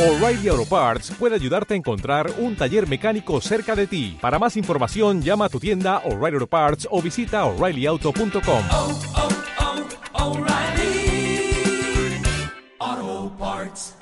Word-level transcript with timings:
O'Reilly 0.00 0.48
Auto 0.48 0.64
Parts 0.64 1.10
puede 1.18 1.34
ayudarte 1.34 1.74
a 1.74 1.76
encontrar 1.76 2.32
un 2.38 2.56
taller 2.56 2.88
mecánico 2.88 3.38
cerca 3.42 3.76
de 3.76 3.86
ti. 3.86 4.16
Para 4.18 4.38
más 4.38 4.56
información, 4.56 5.20
llama 5.20 5.44
a 5.44 5.48
tu 5.50 5.60
tienda 5.60 5.98
O'Reilly 6.06 6.36
Auto 6.36 6.46
Parts 6.46 6.88
o 6.90 7.02
visita 7.02 7.44
oreillyauto.com. 7.44 8.62
oh, 8.70 8.98
oh, 12.80 13.32
Parts. 13.38 13.94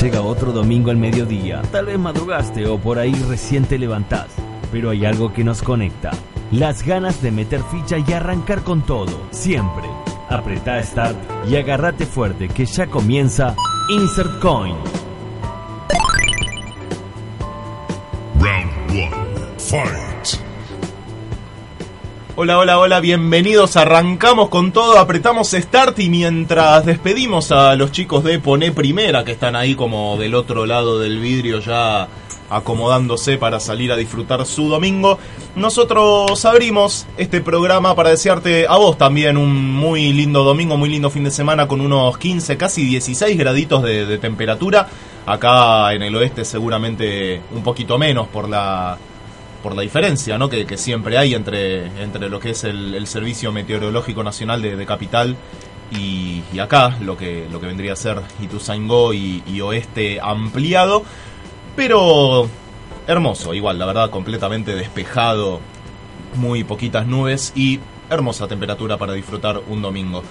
Llega 0.00 0.22
otro 0.22 0.50
domingo 0.50 0.90
al 0.90 0.96
mediodía. 0.96 1.60
Tal 1.70 1.84
vez 1.84 1.98
madrugaste 1.98 2.66
o 2.66 2.78
por 2.78 2.98
ahí 2.98 3.12
recién 3.28 3.66
te 3.66 3.78
levantás. 3.78 4.28
Pero 4.72 4.88
hay 4.88 5.04
algo 5.04 5.34
que 5.34 5.44
nos 5.44 5.60
conecta. 5.60 6.12
Las 6.50 6.82
ganas 6.82 7.20
de 7.20 7.30
meter 7.30 7.60
ficha 7.64 7.98
y 7.98 8.10
arrancar 8.14 8.62
con 8.62 8.86
todo. 8.86 9.20
Siempre. 9.32 9.93
Apretá 10.28 10.82
Start 10.82 11.16
y 11.48 11.56
agárrate 11.56 12.06
fuerte 12.06 12.48
que 12.48 12.64
ya 12.64 12.86
comienza 12.86 13.54
Insert 13.90 14.40
Coin. 14.40 14.76
Round 18.40 18.90
one, 18.90 19.10
fight. 19.58 20.40
Hola, 22.36 22.58
hola, 22.58 22.78
hola, 22.78 23.00
bienvenidos. 23.00 23.76
Arrancamos 23.76 24.48
con 24.48 24.72
todo, 24.72 24.98
apretamos 24.98 25.50
Start 25.52 26.00
y 26.00 26.08
mientras 26.08 26.84
despedimos 26.86 27.52
a 27.52 27.76
los 27.76 27.92
chicos 27.92 28.24
de 28.24 28.38
Poné 28.38 28.72
Primera, 28.72 29.24
que 29.24 29.32
están 29.32 29.54
ahí 29.54 29.74
como 29.74 30.16
del 30.16 30.34
otro 30.34 30.66
lado 30.66 30.98
del 30.98 31.20
vidrio 31.20 31.60
ya 31.60 32.08
acomodándose 32.50 33.38
para 33.38 33.60
salir 33.60 33.90
a 33.92 33.96
disfrutar 33.96 34.44
su 34.46 34.68
domingo, 34.68 35.18
nosotros 35.56 36.44
abrimos 36.44 37.06
este 37.16 37.40
programa 37.40 37.94
para 37.94 38.10
desearte 38.10 38.66
a 38.68 38.76
vos 38.76 38.98
también 38.98 39.36
un 39.36 39.72
muy 39.72 40.12
lindo 40.12 40.44
domingo, 40.44 40.76
muy 40.76 40.88
lindo 40.88 41.10
fin 41.10 41.24
de 41.24 41.30
semana 41.30 41.66
con 41.66 41.80
unos 41.80 42.18
15, 42.18 42.56
casi 42.56 42.84
16 42.84 43.36
graditos 43.38 43.82
de, 43.82 44.18
temperatura. 44.18 44.88
Acá 45.26 45.92
en 45.94 46.02
el 46.02 46.14
oeste 46.16 46.44
seguramente 46.44 47.40
un 47.54 47.62
poquito 47.62 47.98
menos 47.98 48.28
por 48.28 48.48
la 48.48 48.98
por 49.62 49.74
la 49.74 49.80
diferencia 49.80 50.36
¿no? 50.36 50.50
que, 50.50 50.76
siempre 50.76 51.16
hay 51.16 51.32
entre, 51.32 51.86
entre 52.02 52.28
lo 52.28 52.38
que 52.38 52.50
es 52.50 52.64
el, 52.64 53.06
Servicio 53.06 53.50
Meteorológico 53.50 54.22
Nacional 54.22 54.60
de, 54.60 54.84
Capital 54.84 55.36
y, 55.90 56.42
y 56.52 56.58
acá, 56.58 56.98
lo 57.00 57.16
que, 57.16 57.46
lo 57.50 57.60
que 57.60 57.66
vendría 57.68 57.94
a 57.94 57.96
ser 57.96 58.20
Ituzaingó 58.42 59.14
y 59.14 59.60
Oeste 59.62 60.20
ampliado. 60.20 61.04
Pero 61.76 62.48
hermoso, 63.06 63.54
igual, 63.54 63.78
la 63.78 63.86
verdad, 63.86 64.10
completamente 64.10 64.74
despejado, 64.74 65.60
muy 66.34 66.64
poquitas 66.64 67.06
nubes 67.06 67.52
y 67.54 67.80
hermosa 68.10 68.46
temperatura 68.46 68.96
para 68.96 69.12
disfrutar 69.12 69.60
un 69.68 69.82
domingo. 69.82 70.22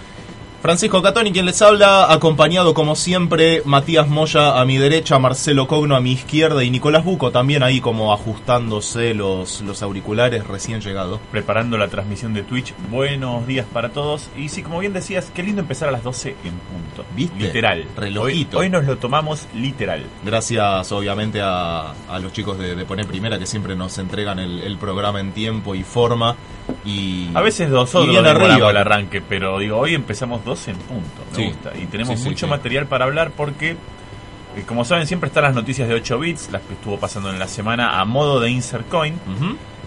Francisco 0.63 1.01
Catoni, 1.01 1.33
quien 1.33 1.45
les 1.45 1.61
habla, 1.61 2.09
acompañado 2.09 2.73
como 2.73 2.95
siempre, 2.95 3.61
Matías 3.65 4.07
Moya 4.07 4.61
a 4.61 4.63
mi 4.63 4.77
derecha, 4.77 5.19
Marcelo 5.19 5.67
Cogno 5.67 5.97
a 5.97 5.99
mi 5.99 6.13
izquierda 6.13 6.63
y 6.63 6.69
Nicolás 6.69 7.03
Buco 7.03 7.31
también 7.31 7.63
ahí 7.63 7.81
como 7.81 8.13
ajustándose 8.13 9.13
los, 9.13 9.59
los 9.59 9.83
auriculares 9.83 10.47
recién 10.47 10.79
llegado. 10.79 11.19
preparando 11.31 11.77
la 11.77 11.89
transmisión 11.89 12.33
de 12.33 12.43
Twitch. 12.43 12.73
Buenos 12.89 13.45
días 13.45 13.65
para 13.73 13.89
todos. 13.89 14.29
Y 14.37 14.47
sí, 14.47 14.63
como 14.63 14.79
bien 14.79 14.93
decías, 14.93 15.33
qué 15.35 15.43
lindo 15.43 15.59
empezar 15.59 15.89
a 15.89 15.91
las 15.91 16.01
12 16.01 16.29
en 16.29 16.53
punto. 16.53 17.03
¿Viste? 17.13 17.37
Literal. 17.37 17.85
Relojito. 17.97 18.59
Hoy, 18.59 18.63
hoy 18.63 18.69
nos 18.69 18.85
lo 18.85 18.97
tomamos 18.97 19.47
literal. 19.53 20.05
Gracias 20.23 20.93
obviamente 20.93 21.41
a, 21.41 21.91
a 22.09 22.19
los 22.19 22.31
chicos 22.31 22.57
de, 22.57 22.77
de 22.77 22.85
Poner 22.85 23.05
Primera 23.05 23.37
que 23.37 23.47
siempre 23.47 23.75
nos 23.75 23.97
entregan 23.97 24.39
el, 24.39 24.61
el 24.61 24.77
programa 24.77 25.19
en 25.19 25.33
tiempo 25.33 25.75
y 25.75 25.83
forma. 25.83 26.37
Y, 26.85 27.29
A 27.33 27.41
veces 27.41 27.69
y 27.69 27.71
nosotros 27.71 28.09
bien 28.09 28.25
arriba. 28.25 28.69
el 28.69 28.77
arranque, 28.77 29.21
pero 29.21 29.59
digo, 29.59 29.77
hoy 29.77 29.93
empezamos 29.95 30.43
12 30.43 30.71
en 30.71 30.77
punto. 30.77 31.23
Me 31.31 31.35
Sí. 31.37 31.45
gusta. 31.45 31.71
Y 31.81 31.85
tenemos 31.85 32.19
Sí, 32.19 32.27
mucho 32.29 32.45
sí. 32.45 32.49
material 32.49 32.87
para 32.87 33.05
hablar 33.05 33.31
porque, 33.31 33.71
eh, 33.71 34.63
como 34.67 34.83
saben, 34.83 35.07
siempre 35.07 35.27
están 35.27 35.43
las 35.43 35.55
noticias 35.55 35.87
de 35.87 35.95
8 35.95 36.19
bits, 36.19 36.49
las 36.51 36.61
que 36.63 36.73
estuvo 36.73 36.97
pasando 36.99 37.29
en 37.29 37.39
la 37.39 37.47
semana 37.47 37.99
a 38.01 38.05
modo 38.05 38.39
de 38.39 38.49
insert 38.51 38.87
coin. 38.89 39.15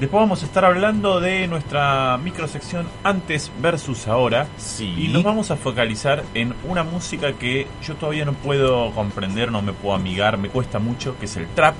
Después 0.00 0.20
vamos 0.20 0.42
a 0.42 0.47
estar 0.47 0.64
hablando 0.64 1.21
de 1.21 1.47
nuestra 1.48 2.19
microsección 2.19 2.87
antes 3.03 3.50
versus 3.62 4.09
ahora. 4.09 4.47
Sí. 4.59 4.94
Y 4.98 5.09
nos 5.09 5.22
vamos 5.22 5.50
a 5.50 5.56
focalizar 5.56 6.22
en 6.34 6.54
una 6.65 6.82
música 6.84 7.32
que 7.32 7.66
yo 7.82 7.94
todavía 7.94 8.25
no 8.26 8.32
puedo 8.34 8.91
comprender, 8.92 9.50
no 9.53 9.62
me 9.62 9.72
puedo 9.72 9.94
amigar, 9.94 10.37
me 10.37 10.48
cuesta 10.50 10.78
mucho, 10.78 11.19
que 11.19 11.25
es 11.26 11.37
el 11.38 11.47
trap. 11.48 11.75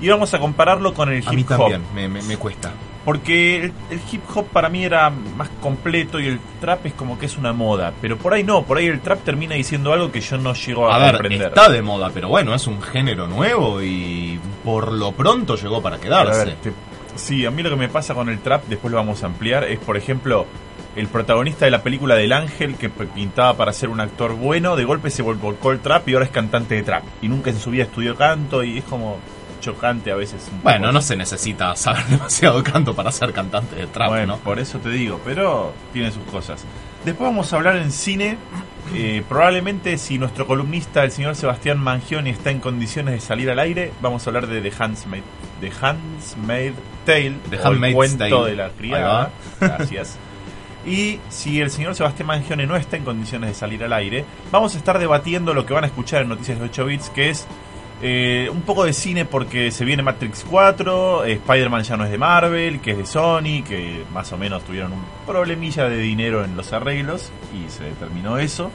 Y 0.00 0.08
vamos 0.08 0.32
a 0.34 0.38
compararlo 0.38 0.92
con 0.94 1.10
el 1.10 1.18
hip 1.18 1.28
A 1.28 1.32
mí 1.32 1.42
hop. 1.42 1.48
también, 1.48 1.82
me, 1.94 2.08
me- 2.08 2.22
me 2.22 2.36
cuesta. 2.38 2.72
Porque 3.04 3.56
el, 3.64 3.72
el 3.90 4.00
hip 4.10 4.22
hop 4.34 4.46
para 4.46 4.68
mí 4.70 4.84
era 4.84 5.10
más 5.10 5.48
completo 5.60 6.18
y 6.20 6.26
el 6.26 6.40
trap 6.60 6.86
es 6.86 6.94
como 6.94 7.18
que 7.18 7.26
es 7.26 7.36
una 7.36 7.52
moda. 7.52 7.92
Pero 8.00 8.16
por 8.16 8.32
ahí 8.32 8.44
no, 8.44 8.62
por 8.62 8.78
ahí 8.78 8.86
el 8.86 9.00
trap 9.00 9.22
termina 9.24 9.54
diciendo 9.54 9.92
algo 9.92 10.10
que 10.10 10.20
yo 10.22 10.38
no 10.38 10.54
llego 10.54 10.88
a, 10.88 10.96
A 10.96 10.98
ver, 10.98 11.12
comprender. 11.12 11.48
está 11.48 11.68
de 11.68 11.82
moda, 11.82 12.10
pero 12.14 12.28
bueno, 12.28 12.54
es 12.54 12.66
un 12.66 12.80
género 12.80 13.26
nuevo 13.26 13.82
y 13.82 14.40
por 14.64 14.90
lo 14.92 15.12
pronto 15.12 15.56
llegó 15.56 15.82
para 15.82 15.96
A 15.96 16.00
quedarse. 16.00 16.44
ver, 16.46 16.54
te- 16.56 16.72
sí, 17.16 17.44
a 17.44 17.50
mí 17.50 17.62
lo 17.62 17.70
que 17.70 17.76
me 17.76 17.88
pasa 17.88 18.14
con 18.14 18.28
el 18.30 18.38
trap, 18.40 18.64
después 18.68 18.90
lo 18.90 18.96
vamos 18.96 19.22
a 19.22 19.26
ampliar, 19.26 19.64
es 19.64 19.78
por 19.78 19.96
ejemplo 19.98 20.46
el 20.96 21.08
protagonista 21.08 21.64
de 21.64 21.72
la 21.72 21.82
película 21.82 22.14
del 22.14 22.32
Ángel 22.32 22.76
que 22.76 22.88
pintaba 22.88 23.54
para 23.56 23.72
ser 23.72 23.88
un 23.88 24.00
actor 24.00 24.32
bueno, 24.34 24.76
de 24.76 24.84
golpe 24.84 25.10
se 25.10 25.22
vol- 25.24 25.38
volcó 25.40 25.72
el 25.72 25.80
trap 25.80 26.08
y 26.08 26.14
ahora 26.14 26.24
es 26.24 26.30
cantante 26.30 26.76
de 26.76 26.82
trap. 26.84 27.02
Y 27.20 27.28
nunca 27.28 27.50
en 27.50 27.58
su 27.58 27.70
vida 27.70 27.82
estudió 27.82 28.14
canto 28.16 28.62
y 28.64 28.78
es 28.78 28.84
como 28.84 29.18
chocante 29.64 30.10
a 30.12 30.14
veces. 30.16 30.50
Bueno, 30.62 30.92
no 30.92 31.00
se 31.00 31.16
necesita 31.16 31.74
saber 31.76 32.04
demasiado 32.08 32.62
canto 32.62 32.94
para 32.94 33.10
ser 33.10 33.32
cantante 33.32 33.76
de 33.76 33.86
trap, 33.86 34.08
bueno, 34.08 34.26
¿no? 34.34 34.38
por 34.38 34.58
eso 34.58 34.78
te 34.78 34.90
digo, 34.90 35.20
pero 35.24 35.72
tiene 35.92 36.10
sus 36.12 36.22
cosas. 36.24 36.64
Después 37.04 37.28
vamos 37.28 37.52
a 37.52 37.56
hablar 37.56 37.76
en 37.76 37.90
cine. 37.92 38.36
eh, 38.94 39.22
probablemente 39.28 39.96
si 39.98 40.18
nuestro 40.18 40.46
columnista, 40.46 41.04
el 41.04 41.10
señor 41.10 41.36
Sebastián 41.36 41.78
Mangioni, 41.78 42.30
está 42.30 42.50
en 42.50 42.60
condiciones 42.60 43.14
de 43.14 43.20
salir 43.20 43.50
al 43.50 43.58
aire, 43.58 43.92
vamos 44.00 44.26
a 44.26 44.30
hablar 44.30 44.46
de 44.46 44.60
The 44.60 44.72
Handmaid, 44.78 45.22
The 45.60 45.72
Handmaid 45.80 46.72
Tale, 47.06 47.34
The 47.50 47.58
o 47.58 47.72
el 47.72 47.94
cuento 47.94 48.18
Tale. 48.18 48.50
de 48.50 48.56
la 48.56 48.68
criada. 48.70 49.30
Gracias. 49.60 50.18
Y 50.86 51.18
si 51.30 51.60
el 51.60 51.70
señor 51.70 51.94
Sebastián 51.94 52.26
Mangione 52.26 52.66
no 52.66 52.76
está 52.76 52.96
en 52.98 53.04
condiciones 53.04 53.50
de 53.50 53.54
salir 53.54 53.82
al 53.84 53.92
aire, 53.94 54.24
vamos 54.52 54.74
a 54.74 54.78
estar 54.78 54.98
debatiendo 54.98 55.54
lo 55.54 55.64
que 55.64 55.72
van 55.72 55.84
a 55.84 55.86
escuchar 55.86 56.22
en 56.22 56.28
Noticias 56.28 56.58
de 56.58 56.66
8 56.66 56.84
Bits, 56.84 57.10
que 57.10 57.30
es 57.30 57.46
eh, 58.06 58.50
un 58.50 58.60
poco 58.60 58.84
de 58.84 58.92
cine 58.92 59.24
porque 59.24 59.70
se 59.70 59.86
viene 59.86 60.02
Matrix 60.02 60.44
4, 60.50 61.24
eh, 61.24 61.32
Spider-Man 61.32 61.84
ya 61.84 61.96
no 61.96 62.04
es 62.04 62.10
de 62.10 62.18
Marvel, 62.18 62.80
que 62.80 62.90
es 62.90 62.98
de 62.98 63.06
Sony, 63.06 63.64
que 63.66 64.04
más 64.12 64.30
o 64.30 64.36
menos 64.36 64.62
tuvieron 64.62 64.92
un 64.92 65.02
problemilla 65.26 65.88
de 65.88 65.96
dinero 65.96 66.44
en 66.44 66.54
los 66.54 66.74
arreglos 66.74 67.32
y 67.54 67.70
se 67.70 67.84
determinó 67.84 68.36
eso. 68.36 68.70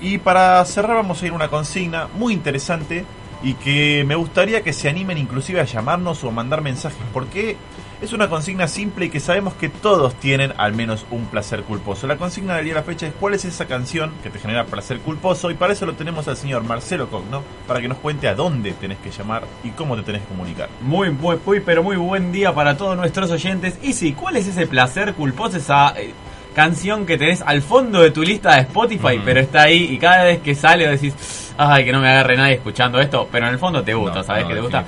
Y 0.00 0.18
para 0.18 0.64
cerrar 0.64 0.96
vamos 0.96 1.22
a 1.22 1.26
ir 1.26 1.30
a 1.30 1.36
una 1.36 1.46
consigna 1.46 2.08
muy 2.18 2.32
interesante 2.32 3.04
y 3.44 3.54
que 3.54 4.02
me 4.08 4.16
gustaría 4.16 4.62
que 4.62 4.72
se 4.72 4.88
animen 4.88 5.18
inclusive 5.18 5.60
a 5.60 5.64
llamarnos 5.64 6.24
o 6.24 6.28
a 6.28 6.32
mandar 6.32 6.62
mensajes. 6.62 6.98
Porque 7.12 7.56
es 8.02 8.12
una 8.12 8.28
consigna 8.28 8.66
simple 8.66 9.06
y 9.06 9.10
que 9.10 9.20
sabemos 9.20 9.54
que 9.54 9.68
todos 9.68 10.14
tienen 10.16 10.52
al 10.58 10.74
menos 10.74 11.06
un 11.12 11.26
placer 11.26 11.62
culposo. 11.62 12.06
La 12.08 12.16
consigna 12.16 12.56
del 12.56 12.64
día 12.64 12.74
de 12.74 12.80
la 12.80 12.84
fecha 12.84 13.06
es 13.06 13.12
cuál 13.18 13.34
es 13.34 13.44
esa 13.44 13.66
canción 13.66 14.12
que 14.22 14.28
te 14.30 14.40
genera 14.40 14.64
placer 14.64 14.98
culposo 14.98 15.50
y 15.50 15.54
para 15.54 15.72
eso 15.72 15.86
lo 15.86 15.94
tenemos 15.94 16.26
al 16.26 16.36
señor 16.36 16.64
Marcelo 16.64 17.08
Cogno 17.08 17.42
para 17.66 17.80
que 17.80 17.86
nos 17.88 17.98
cuente 17.98 18.26
a 18.26 18.34
dónde 18.34 18.72
tenés 18.72 18.98
que 18.98 19.10
llamar 19.12 19.44
y 19.62 19.70
cómo 19.70 19.96
te 19.96 20.02
tenés 20.02 20.22
que 20.22 20.28
comunicar. 20.28 20.68
Muy, 20.80 21.10
muy, 21.10 21.38
muy, 21.46 21.60
pero 21.60 21.84
muy 21.84 21.96
buen 21.96 22.32
día 22.32 22.52
para 22.52 22.76
todos 22.76 22.96
nuestros 22.96 23.30
oyentes. 23.30 23.78
Y 23.82 23.92
sí, 23.92 24.12
¿cuál 24.14 24.36
es 24.36 24.48
ese 24.48 24.66
placer 24.66 25.14
culposo, 25.14 25.58
esa 25.58 25.94
eh, 25.96 26.12
canción 26.56 27.06
que 27.06 27.16
tenés 27.16 27.40
al 27.40 27.62
fondo 27.62 28.02
de 28.02 28.10
tu 28.10 28.22
lista 28.22 28.56
de 28.56 28.62
Spotify, 28.62 29.16
Ujú. 29.16 29.22
pero 29.24 29.40
está 29.40 29.62
ahí 29.62 29.84
y 29.90 29.98
cada 29.98 30.24
vez 30.24 30.40
que 30.40 30.56
sale 30.56 30.88
decís, 30.88 31.14
ay, 31.58 31.84
que 31.84 31.92
no 31.92 32.00
me 32.00 32.08
agarre 32.08 32.36
nadie 32.36 32.54
escuchando 32.54 33.00
esto, 33.00 33.28
pero 33.30 33.46
en 33.46 33.52
el 33.52 33.58
fondo 33.58 33.82
te 33.82 33.94
gusta, 33.94 34.18
No, 34.18 34.24
¿sabes 34.24 34.42
no, 34.44 34.48
que 34.48 34.54
te 34.54 34.60
gusta? 34.60 34.84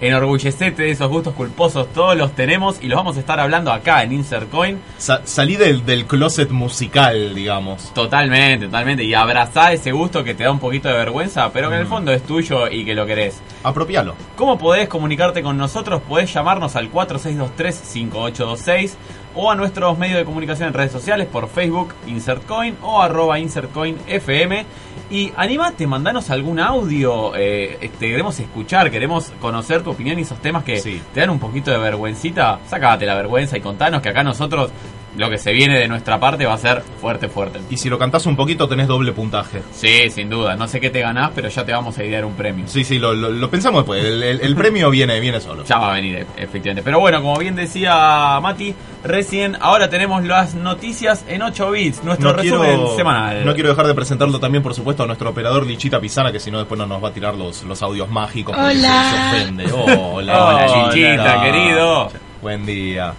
Enorgullecete 0.00 0.82
de 0.82 0.90
esos 0.90 1.08
gustos 1.08 1.34
culposos, 1.34 1.92
todos 1.92 2.16
los 2.16 2.34
tenemos 2.34 2.82
y 2.82 2.88
los 2.88 2.96
vamos 2.96 3.16
a 3.16 3.20
estar 3.20 3.38
hablando 3.40 3.72
acá 3.72 4.02
en 4.02 4.12
Insert 4.12 4.50
Coin. 4.50 4.80
Sa- 4.98 5.20
salí 5.24 5.56
del, 5.56 5.84
del 5.86 6.06
closet 6.06 6.50
musical, 6.50 7.34
digamos. 7.34 7.92
Totalmente, 7.94 8.66
totalmente. 8.66 9.04
Y 9.04 9.14
abrazá 9.14 9.72
ese 9.72 9.92
gusto 9.92 10.24
que 10.24 10.34
te 10.34 10.44
da 10.44 10.50
un 10.50 10.58
poquito 10.58 10.88
de 10.88 10.94
vergüenza, 10.94 11.50
pero 11.52 11.68
que 11.68 11.74
en 11.76 11.80
el 11.82 11.86
Ujú. 11.86 11.96
fondo 11.96 12.12
es 12.12 12.22
tuyo 12.22 12.68
y 12.68 12.84
que 12.84 12.94
lo 12.94 13.06
querés. 13.06 13.40
Apropialo. 13.62 14.14
¿Cómo 14.36 14.58
podés 14.58 14.88
comunicarte 14.88 15.42
con 15.42 15.56
nosotros? 15.56 16.02
Podés 16.08 16.32
llamarnos 16.32 16.74
al 16.76 16.90
4623-5826 16.90 18.92
o 19.34 19.50
a 19.50 19.54
nuestros 19.54 19.96
medios 19.98 20.18
de 20.18 20.24
comunicación 20.24 20.68
en 20.68 20.74
redes 20.74 20.92
sociales 20.92 21.26
por 21.26 21.48
Facebook, 21.48 21.94
InsertCoin 22.06 22.76
o 22.82 23.00
arroba 23.00 23.38
InsertCoinFM. 23.38 24.64
Y 25.10 25.30
animate, 25.36 25.86
mandanos 25.86 26.30
algún 26.30 26.58
audio, 26.58 27.34
eh, 27.36 27.76
te 27.98 28.08
queremos 28.08 28.38
escuchar, 28.40 28.90
queremos 28.90 29.30
conocer 29.40 29.82
tu 29.82 29.90
opinión 29.90 30.18
y 30.18 30.22
esos 30.22 30.38
temas 30.40 30.64
que 30.64 30.78
Sí. 30.80 31.02
te 31.12 31.20
dan 31.20 31.30
un 31.30 31.38
poquito 31.38 31.70
de 31.70 31.78
vergüencita. 31.78 32.60
Sácate 32.66 33.04
la 33.04 33.14
vergüenza 33.14 33.56
y 33.58 33.60
contanos 33.60 34.00
que 34.00 34.08
acá 34.08 34.22
nosotros 34.22 34.70
lo 35.16 35.28
que 35.28 35.36
se 35.38 35.52
viene 35.52 35.78
de 35.78 35.88
nuestra 35.88 36.18
parte 36.18 36.46
va 36.46 36.54
a 36.54 36.58
ser 36.58 36.82
fuerte, 37.00 37.28
fuerte. 37.28 37.60
Y 37.70 37.76
si 37.76 37.88
lo 37.90 37.98
cantás 37.98 38.24
un 38.26 38.34
poquito 38.36 38.66
tenés 38.68 38.86
doble 38.88 39.12
puntaje. 39.12 39.62
Sí, 39.72 40.08
sin 40.10 40.30
duda. 40.30 40.56
No 40.56 40.66
sé 40.68 40.80
qué 40.80 40.88
te 40.90 41.00
ganás, 41.00 41.32
pero 41.34 41.48
ya 41.48 41.64
te 41.66 41.72
vamos 41.72 41.98
a 41.98 42.04
idear 42.04 42.24
un 42.24 42.32
premio. 42.34 42.66
Sí, 42.66 42.82
sí, 42.84 42.98
lo, 42.98 43.12
lo- 43.12 43.30
lo 43.30 43.50
pensamos 43.50 43.80
después. 43.82 44.02
El, 44.04 44.22
el- 44.22 44.40
el 44.40 44.56
premio 44.56 44.88
viene, 44.90 45.20
viene 45.20 45.40
solo. 45.40 45.64
Ya 45.64 45.78
va 45.78 45.90
a 45.90 45.94
venir, 45.94 46.16
e- 46.16 46.42
efectivamente. 46.42 46.82
Pero 46.82 46.98
bueno, 47.00 47.20
como 47.20 47.36
bien 47.38 47.54
decía 47.54 48.38
Mati, 48.40 48.74
recién 49.04 49.56
ahora 49.60 49.90
tenemos 49.90 50.24
las 50.24 50.54
noticias 50.54 51.24
en 51.28 51.42
8 51.42 51.70
bits, 51.70 52.04
nuestro 52.04 52.30
No 52.30 52.36
resumen 52.38 52.76
quiero, 52.76 52.96
semanal. 52.96 53.44
no 53.44 53.54
quiero 53.54 53.68
dejar 53.68 53.86
de 53.86 53.94
presentarlo 53.94 54.40
también, 54.40 54.62
por 54.62 54.74
supuesto, 54.74 55.02
a 55.02 55.06
nuestro 55.06 55.28
operador 55.30 55.66
Lichita 55.66 56.00
Pisana, 56.00 56.32
que 56.32 56.40
si 56.40 56.50
no 56.50 56.58
después 56.58 56.78
no 56.78 56.86
nos 56.86 57.02
va 57.04 57.08
a 57.08 57.12
tirar 57.12 57.34
los, 57.34 57.62
los 57.64 57.82
audios 57.82 58.08
mágicos. 58.08 58.56
porque 58.56 58.78
Hola. 58.78 59.30
Se, 59.30 59.36
se 59.38 59.42
ofende. 59.42 59.64
Hola, 59.74 60.44
Hola, 60.46 60.86
Lichita, 60.94 61.42
querido. 61.42 62.10
Buen 62.40 62.64
día. 62.66 63.12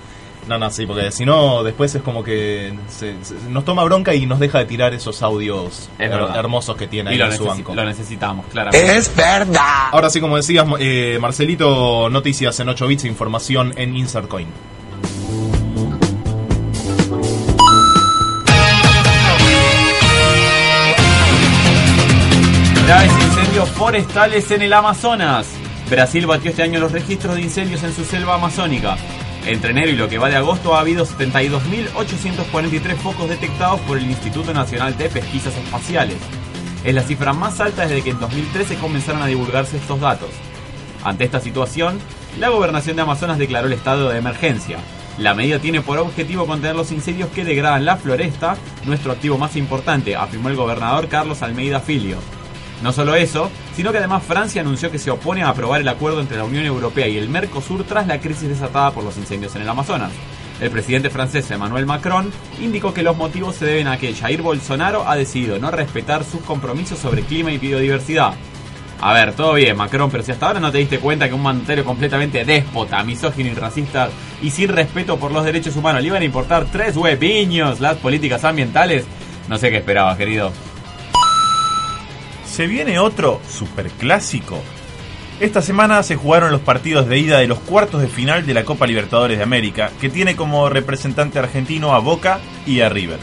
No, 0.47 0.57
no, 0.57 0.69
sí, 0.71 0.85
porque 0.85 1.11
si 1.11 1.25
no, 1.25 1.63
después 1.63 1.93
es 1.95 2.01
como 2.01 2.23
que 2.23 2.73
se- 2.89 3.15
se- 3.23 3.35
nos 3.49 3.63
toma 3.65 3.83
bronca 3.83 4.13
y 4.13 4.25
nos 4.25 4.39
deja 4.39 4.59
de 4.59 4.65
tirar 4.65 4.93
esos 4.93 5.21
audios 5.23 5.89
Es 5.97 6.07
her- 6.07 6.11
verdad. 6.11 6.37
hermosos 6.37 6.75
que 6.75 6.87
tiene 6.87 7.11
Y 7.11 7.13
ahí 7.13 7.19
lo, 7.19 7.25
en 7.27 7.37
su 7.37 7.45
banco. 7.45 7.73
lo 7.75 7.85
necesitamos, 7.85 8.45
claramente. 8.51 8.97
Es 8.97 9.15
verdad. 9.15 9.87
Ahora 9.91 10.09
sí, 10.09 10.19
como 10.19 10.35
decías, 10.35 10.65
eh, 10.79 11.17
Marcelito, 11.21 12.09
noticias 12.09 12.59
en 12.59 12.69
8 12.69 12.87
bits, 12.87 13.05
información 13.05 13.73
en 13.77 13.95
Insert 13.95 14.27
Coin. 14.27 14.47
Graves 22.85 23.11
incendios 23.21 23.69
forestales 23.69 24.51
en 24.51 24.61
el 24.61 24.73
Amazonas. 24.73 25.47
Brasil 25.89 26.25
batió 26.25 26.49
este 26.51 26.63
año 26.63 26.79
los 26.79 26.91
registros 26.91 27.35
de 27.35 27.41
incendios 27.41 27.81
en 27.83 27.93
su 27.93 28.03
selva 28.03 28.35
amazónica. 28.35 28.97
Entre 29.45 29.71
enero 29.71 29.91
y 29.91 29.95
lo 29.95 30.07
que 30.07 30.17
va 30.17 30.29
de 30.29 30.37
agosto 30.37 30.73
ha 30.73 30.79
habido 30.79 31.05
72.843 31.05 32.95
focos 32.95 33.27
detectados 33.27 33.81
por 33.81 33.97
el 33.97 34.05
Instituto 34.09 34.53
Nacional 34.53 34.97
de 34.97 35.09
Pesquisas 35.09 35.53
Espaciales. 35.57 36.17
Es 36.85 36.95
la 36.95 37.03
cifra 37.03 37.33
más 37.33 37.59
alta 37.59 37.85
desde 37.85 38.01
que 38.03 38.11
en 38.11 38.21
2013 38.21 38.75
comenzaron 38.75 39.21
a 39.21 39.27
divulgarse 39.27 39.75
estos 39.75 39.99
datos. 39.99 40.29
Ante 41.03 41.25
esta 41.25 41.41
situación, 41.41 41.99
la 42.39 42.49
gobernación 42.49 42.95
de 42.95 43.01
Amazonas 43.01 43.37
declaró 43.37 43.67
el 43.67 43.73
estado 43.73 44.09
de 44.09 44.17
emergencia. 44.17 44.77
La 45.17 45.33
medida 45.33 45.59
tiene 45.59 45.81
por 45.81 45.97
objetivo 45.97 46.47
contener 46.47 46.77
los 46.77 46.93
incendios 46.93 47.29
que 47.29 47.43
degradan 47.43 47.83
la 47.83 47.97
floresta, 47.97 48.55
nuestro 48.85 49.11
activo 49.11 49.37
más 49.37 49.57
importante, 49.57 50.15
afirmó 50.15 50.47
el 50.49 50.55
gobernador 50.55 51.09
Carlos 51.09 51.41
Almeida 51.41 51.81
Filio. 51.81 52.17
No 52.83 52.91
solo 52.91 53.15
eso, 53.15 53.49
sino 53.77 53.93
que 53.93 53.99
además 53.99 54.23
Francia 54.23 54.59
anunció 54.59 54.91
que 54.91 54.99
se 54.99 55.09
opone 55.09 55.41
a 55.41 55.47
aprobar 55.47 55.79
el 55.79 55.87
acuerdo 55.87 56.19
entre 56.19 56.35
la 56.35 56.43
Unión 56.43 56.65
Europea 56.65 57.07
y 57.07 57.17
el 57.17 57.29
Mercosur 57.29 57.85
tras 57.85 58.07
la 58.07 58.19
crisis 58.19 58.49
desatada 58.49 58.91
por 58.91 59.05
los 59.05 59.17
incendios 59.17 59.55
en 59.55 59.61
el 59.61 59.69
Amazonas. 59.69 60.11
El 60.59 60.69
presidente 60.69 61.09
francés 61.09 61.49
Emmanuel 61.49 61.85
Macron 61.85 62.29
indicó 62.61 62.93
que 62.93 63.01
los 63.01 63.15
motivos 63.15 63.55
se 63.55 63.65
deben 63.65 63.87
a 63.87 63.97
que 63.97 64.13
Jair 64.13 64.41
Bolsonaro 64.41 65.07
ha 65.07 65.15
decidido 65.15 65.59
no 65.59 65.71
respetar 65.71 66.25
sus 66.25 66.41
compromisos 66.41 66.99
sobre 66.99 67.23
clima 67.23 67.53
y 67.53 67.57
biodiversidad. 67.57 68.33
A 68.99 69.13
ver, 69.13 69.33
todo 69.33 69.53
bien, 69.53 69.77
Macron, 69.77 70.11
pero 70.11 70.23
si 70.23 70.33
hasta 70.33 70.47
ahora 70.47 70.59
no 70.59 70.71
te 70.71 70.79
diste 70.79 70.99
cuenta 70.99 71.29
que 71.29 71.33
un 71.33 71.41
mandatario 71.41 71.85
completamente 71.85 72.43
déspota, 72.43 73.01
misógino 73.05 73.49
y 73.49 73.53
racista 73.53 74.09
y 74.41 74.49
sin 74.49 74.67
respeto 74.67 75.17
por 75.17 75.31
los 75.31 75.45
derechos 75.45 75.77
humanos 75.77 76.01
le 76.01 76.09
iban 76.09 76.21
a 76.21 76.25
importar 76.25 76.65
tres 76.69 76.97
hueviños 76.97 77.79
las 77.79 77.95
políticas 77.95 78.43
ambientales, 78.43 79.05
no 79.47 79.57
sé 79.57 79.69
qué 79.71 79.77
esperaba, 79.77 80.17
querido. 80.17 80.51
Se 82.53 82.67
viene 82.67 82.99
otro 82.99 83.41
superclásico. 83.49 84.61
Esta 85.39 85.63
semana 85.63 86.03
se 86.03 86.15
jugaron 86.15 86.51
los 86.51 86.61
partidos 86.61 87.07
de 87.07 87.17
ida 87.17 87.39
de 87.39 87.47
los 87.47 87.57
cuartos 87.57 87.99
de 87.99 88.07
final 88.07 88.45
de 88.45 88.53
la 88.53 88.63
Copa 88.63 88.85
Libertadores 88.85 89.39
de 89.39 89.43
América, 89.43 89.89
que 89.99 90.07
tiene 90.07 90.35
como 90.35 90.69
representante 90.69 91.39
argentino 91.39 91.95
a 91.95 91.99
Boca 91.99 92.41
y 92.67 92.81
a 92.81 92.89
River. 92.89 93.17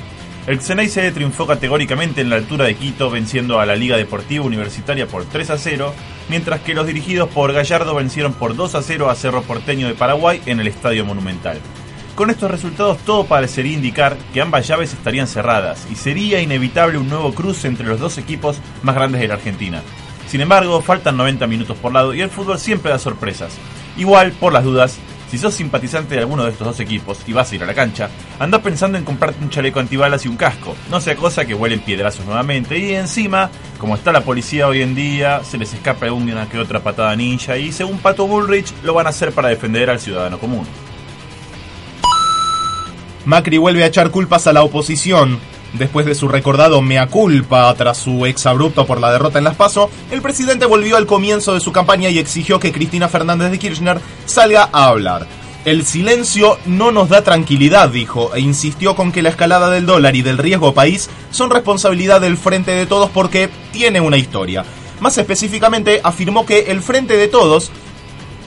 El 0.48 0.60
Xeneize 0.60 1.12
triunfó 1.12 1.46
categóricamente 1.46 2.22
en 2.22 2.28
la 2.28 2.34
altura 2.34 2.64
de 2.64 2.74
Quito, 2.74 3.08
venciendo 3.08 3.60
a 3.60 3.66
la 3.66 3.76
Liga 3.76 3.96
Deportiva 3.96 4.44
Universitaria 4.44 5.06
por 5.06 5.24
3 5.24 5.50
a 5.50 5.58
0, 5.58 5.94
mientras 6.28 6.58
que 6.62 6.74
los 6.74 6.88
dirigidos 6.88 7.28
por 7.28 7.52
Gallardo 7.52 7.94
vencieron 7.94 8.32
por 8.32 8.56
2 8.56 8.74
a 8.74 8.82
0 8.82 9.10
a 9.10 9.14
Cerro 9.14 9.42
Porteño 9.42 9.86
de 9.86 9.94
Paraguay 9.94 10.42
en 10.46 10.58
el 10.58 10.66
Estadio 10.66 11.04
Monumental. 11.04 11.60
Con 12.20 12.28
estos 12.28 12.50
resultados 12.50 12.98
todo 12.98 13.24
parecería 13.24 13.72
indicar 13.72 14.14
que 14.34 14.42
ambas 14.42 14.68
llaves 14.68 14.92
estarían 14.92 15.26
cerradas 15.26 15.86
y 15.90 15.94
sería 15.94 16.38
inevitable 16.42 16.98
un 16.98 17.08
nuevo 17.08 17.32
cruce 17.32 17.66
entre 17.66 17.86
los 17.86 17.98
dos 17.98 18.18
equipos 18.18 18.58
más 18.82 18.94
grandes 18.94 19.22
de 19.22 19.28
la 19.28 19.36
Argentina. 19.36 19.80
Sin 20.28 20.42
embargo, 20.42 20.82
faltan 20.82 21.16
90 21.16 21.46
minutos 21.46 21.78
por 21.78 21.94
lado 21.94 22.12
y 22.12 22.20
el 22.20 22.28
fútbol 22.28 22.58
siempre 22.58 22.90
da 22.90 22.98
sorpresas. 22.98 23.54
Igual, 23.96 24.32
por 24.32 24.52
las 24.52 24.64
dudas, 24.64 24.98
si 25.30 25.38
sos 25.38 25.54
simpatizante 25.54 26.14
de 26.14 26.20
alguno 26.20 26.44
de 26.44 26.50
estos 26.50 26.66
dos 26.66 26.80
equipos 26.80 27.20
y 27.26 27.32
vas 27.32 27.50
a 27.50 27.54
ir 27.54 27.62
a 27.62 27.66
la 27.66 27.72
cancha, 27.72 28.10
anda 28.38 28.60
pensando 28.60 28.98
en 28.98 29.04
comprarte 29.04 29.42
un 29.42 29.48
chaleco 29.48 29.80
antibalas 29.80 30.26
y 30.26 30.28
un 30.28 30.36
casco, 30.36 30.76
no 30.90 31.00
sea 31.00 31.16
cosa 31.16 31.46
que 31.46 31.54
vuelen 31.54 31.80
piedrazos 31.80 32.26
nuevamente 32.26 32.76
y 32.76 32.96
encima, 32.96 33.48
como 33.78 33.94
está 33.94 34.12
la 34.12 34.24
policía 34.24 34.68
hoy 34.68 34.82
en 34.82 34.94
día, 34.94 35.42
se 35.42 35.56
les 35.56 35.72
escapa 35.72 36.12
una 36.12 36.46
que 36.50 36.58
otra 36.58 36.80
patada 36.80 37.16
ninja 37.16 37.56
y 37.56 37.72
según 37.72 37.96
Pato 37.96 38.26
Bullrich 38.26 38.74
lo 38.82 38.92
van 38.92 39.06
a 39.06 39.08
hacer 39.08 39.32
para 39.32 39.48
defender 39.48 39.88
al 39.88 40.00
ciudadano 40.00 40.38
común. 40.38 40.66
Macri 43.24 43.58
vuelve 43.58 43.84
a 43.84 43.86
echar 43.86 44.10
culpas 44.10 44.46
a 44.46 44.52
la 44.52 44.62
oposición. 44.62 45.38
Después 45.74 46.04
de 46.04 46.14
su 46.14 46.26
recordado 46.26 46.82
mea 46.82 47.06
culpa 47.06 47.72
tras 47.74 47.98
su 47.98 48.26
exabrupto 48.26 48.86
por 48.86 49.00
la 49.00 49.12
derrota 49.12 49.38
en 49.38 49.44
las 49.44 49.54
PASO, 49.54 49.88
el 50.10 50.20
presidente 50.20 50.66
volvió 50.66 50.96
al 50.96 51.06
comienzo 51.06 51.54
de 51.54 51.60
su 51.60 51.70
campaña 51.70 52.08
y 52.08 52.18
exigió 52.18 52.58
que 52.58 52.72
Cristina 52.72 53.08
Fernández 53.08 53.50
de 53.50 53.58
Kirchner 53.58 54.00
salga 54.24 54.68
a 54.72 54.86
hablar. 54.86 55.28
El 55.64 55.84
silencio 55.84 56.58
no 56.64 56.90
nos 56.90 57.10
da 57.10 57.22
tranquilidad, 57.22 57.90
dijo, 57.90 58.34
e 58.34 58.40
insistió 58.40 58.96
con 58.96 59.12
que 59.12 59.22
la 59.22 59.28
escalada 59.28 59.70
del 59.70 59.84
dólar 59.84 60.16
y 60.16 60.22
del 60.22 60.38
riesgo 60.38 60.72
país 60.72 61.10
son 61.30 61.50
responsabilidad 61.50 62.22
del 62.22 62.38
Frente 62.38 62.70
de 62.70 62.86
Todos 62.86 63.10
porque 63.10 63.50
tiene 63.70 64.00
una 64.00 64.16
historia. 64.16 64.64
Más 65.00 65.18
específicamente, 65.18 66.00
afirmó 66.02 66.46
que 66.46 66.70
el 66.70 66.80
Frente 66.82 67.16
de 67.16 67.28
Todos 67.28 67.70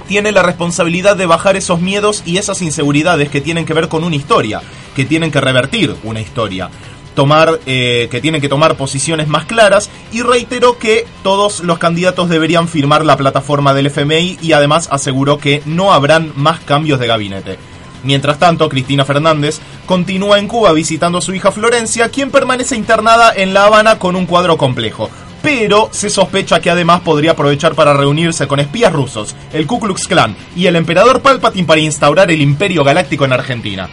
tiene 0.07 0.31
la 0.31 0.43
responsabilidad 0.43 1.15
de 1.15 1.25
bajar 1.25 1.55
esos 1.55 1.81
miedos 1.81 2.23
y 2.25 2.37
esas 2.37 2.61
inseguridades 2.61 3.29
que 3.29 3.41
tienen 3.41 3.65
que 3.65 3.73
ver 3.73 3.87
con 3.87 4.03
una 4.03 4.15
historia, 4.15 4.61
que 4.95 5.05
tienen 5.05 5.31
que 5.31 5.41
revertir 5.41 5.95
una 6.03 6.21
historia, 6.21 6.69
tomar, 7.15 7.59
eh, 7.65 8.07
que 8.11 8.21
tienen 8.21 8.41
que 8.41 8.49
tomar 8.49 8.75
posiciones 8.75 9.27
más 9.27 9.45
claras 9.45 9.89
y 10.11 10.21
reiteró 10.21 10.77
que 10.77 11.05
todos 11.23 11.61
los 11.61 11.77
candidatos 11.77 12.29
deberían 12.29 12.67
firmar 12.67 13.05
la 13.05 13.17
plataforma 13.17 13.73
del 13.73 13.87
FMI 13.87 14.39
y 14.41 14.53
además 14.53 14.87
aseguró 14.91 15.37
que 15.37 15.61
no 15.65 15.93
habrán 15.93 16.31
más 16.35 16.59
cambios 16.59 16.99
de 16.99 17.07
gabinete. 17.07 17.57
Mientras 18.03 18.37
tanto, 18.37 18.67
Cristina 18.67 19.05
Fernández 19.05 19.59
continúa 19.85 20.37
en 20.37 20.47
Cuba 20.47 20.73
visitando 20.73 21.19
a 21.19 21.21
su 21.21 21.33
hija 21.33 21.51
Florencia, 21.51 22.09
quien 22.09 22.31
permanece 22.31 22.75
internada 22.75 23.33
en 23.33 23.53
La 23.53 23.65
Habana 23.65 23.97
con 23.97 24.17
un 24.17 24.25
cuadro 24.25 24.57
complejo. 24.57 25.09
Pero 25.43 25.89
se 25.91 26.09
sospecha 26.09 26.61
que 26.61 26.69
además 26.69 27.01
podría 27.01 27.31
aprovechar 27.31 27.75
para 27.75 27.93
reunirse 27.93 28.47
con 28.47 28.61
espías 28.61 28.93
rusos, 28.93 29.35
el 29.51 29.67
Ku 29.67 29.77
Klux 29.77 30.07
Klan 30.07 30.37
y 30.55 30.67
el 30.67 30.77
emperador 30.77 31.21
Palpatine 31.21 31.67
para 31.67 31.81
instaurar 31.81 32.31
el 32.31 32.41
imperio 32.41 32.85
galáctico 32.85 33.25
en 33.25 33.33
Argentina. 33.33 33.89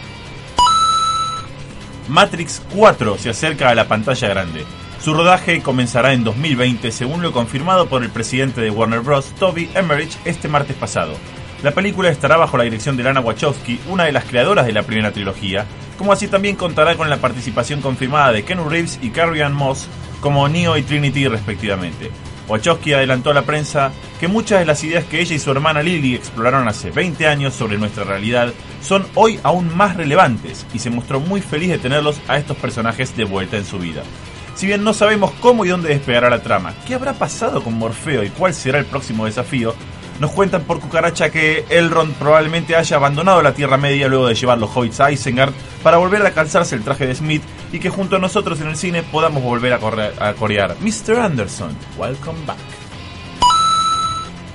Matrix 2.07 2.61
4 2.73 3.17
se 3.17 3.31
acerca 3.31 3.69
a 3.69 3.75
la 3.75 3.89
pantalla 3.89 4.29
grande. 4.29 4.63
Su 5.03 5.13
rodaje 5.13 5.61
comenzará 5.61 6.13
en 6.13 6.23
2020, 6.23 6.89
según 6.89 7.21
lo 7.21 7.33
confirmado 7.33 7.87
por 7.87 8.01
el 8.01 8.11
presidente 8.11 8.61
de 8.61 8.69
Warner 8.69 9.01
Bros., 9.01 9.33
Toby 9.37 9.69
Emmerich, 9.75 10.15
este 10.23 10.47
martes 10.47 10.77
pasado. 10.77 11.15
La 11.63 11.71
película 11.71 12.09
estará 12.09 12.37
bajo 12.37 12.57
la 12.57 12.63
dirección 12.63 12.95
de 12.95 13.03
Lana 13.03 13.19
Wachowski, 13.19 13.77
una 13.89 14.05
de 14.05 14.13
las 14.13 14.23
creadoras 14.23 14.65
de 14.65 14.71
la 14.71 14.83
primera 14.83 15.11
trilogía, 15.11 15.65
como 15.97 16.13
así 16.13 16.29
también 16.29 16.55
contará 16.55 16.95
con 16.95 17.09
la 17.09 17.17
participación 17.17 17.81
confirmada 17.81 18.31
de 18.31 18.43
Ken 18.43 18.69
Reeves 18.69 18.99
y 19.01 19.09
Carrie 19.09 19.43
Ann 19.43 19.53
Moss 19.53 19.89
como 20.21 20.47
Neo 20.47 20.77
y 20.77 20.83
Trinity 20.83 21.27
respectivamente. 21.27 22.11
Wachowski 22.47 22.93
adelantó 22.93 23.31
a 23.31 23.33
la 23.33 23.43
prensa 23.43 23.91
que 24.19 24.27
muchas 24.27 24.59
de 24.59 24.65
las 24.65 24.83
ideas 24.83 25.05
que 25.05 25.21
ella 25.21 25.35
y 25.35 25.39
su 25.39 25.51
hermana 25.51 25.81
Lily 25.81 26.15
exploraron 26.15 26.67
hace 26.67 26.91
20 26.91 27.27
años 27.27 27.53
sobre 27.53 27.77
nuestra 27.77 28.03
realidad 28.03 28.53
son 28.81 29.05
hoy 29.15 29.39
aún 29.43 29.75
más 29.75 29.95
relevantes 29.95 30.65
y 30.73 30.79
se 30.79 30.89
mostró 30.89 31.19
muy 31.19 31.41
feliz 31.41 31.69
de 31.69 31.77
tenerlos 31.77 32.19
a 32.27 32.37
estos 32.37 32.57
personajes 32.57 33.15
de 33.15 33.23
vuelta 33.23 33.57
en 33.57 33.65
su 33.65 33.79
vida. 33.79 34.03
Si 34.55 34.67
bien 34.67 34.83
no 34.83 34.93
sabemos 34.93 35.31
cómo 35.39 35.65
y 35.65 35.69
dónde 35.69 35.89
despegará 35.89 36.29
la 36.29 36.43
trama, 36.43 36.73
qué 36.85 36.95
habrá 36.95 37.13
pasado 37.13 37.63
con 37.63 37.73
Morfeo 37.73 38.23
y 38.23 38.29
cuál 38.29 38.53
será 38.53 38.79
el 38.79 38.85
próximo 38.85 39.25
desafío, 39.25 39.73
nos 40.21 40.31
cuentan 40.31 40.61
por 40.65 40.79
cucaracha 40.79 41.31
que 41.31 41.65
Elrond 41.69 42.13
probablemente 42.13 42.75
haya 42.75 42.95
abandonado 42.97 43.41
la 43.41 43.53
Tierra 43.55 43.75
Media 43.77 44.07
luego 44.07 44.27
de 44.27 44.35
llevar 44.35 44.59
los 44.59 44.69
hobbits 44.73 44.99
a 45.01 45.11
Isengard 45.11 45.51
para 45.81 45.97
volver 45.97 46.23
a 46.23 46.31
calzarse 46.31 46.75
el 46.75 46.83
traje 46.83 47.07
de 47.07 47.15
Smith 47.15 47.41
y 47.73 47.79
que 47.79 47.89
junto 47.89 48.17
a 48.17 48.19
nosotros 48.19 48.61
en 48.61 48.67
el 48.67 48.77
cine 48.77 49.01
podamos 49.01 49.41
volver 49.41 49.73
a, 49.73 49.79
correr- 49.79 50.13
a 50.21 50.33
corear 50.33 50.75
Mr. 50.79 51.19
Anderson, 51.19 51.75
welcome 51.97 52.37
back. 52.45 52.57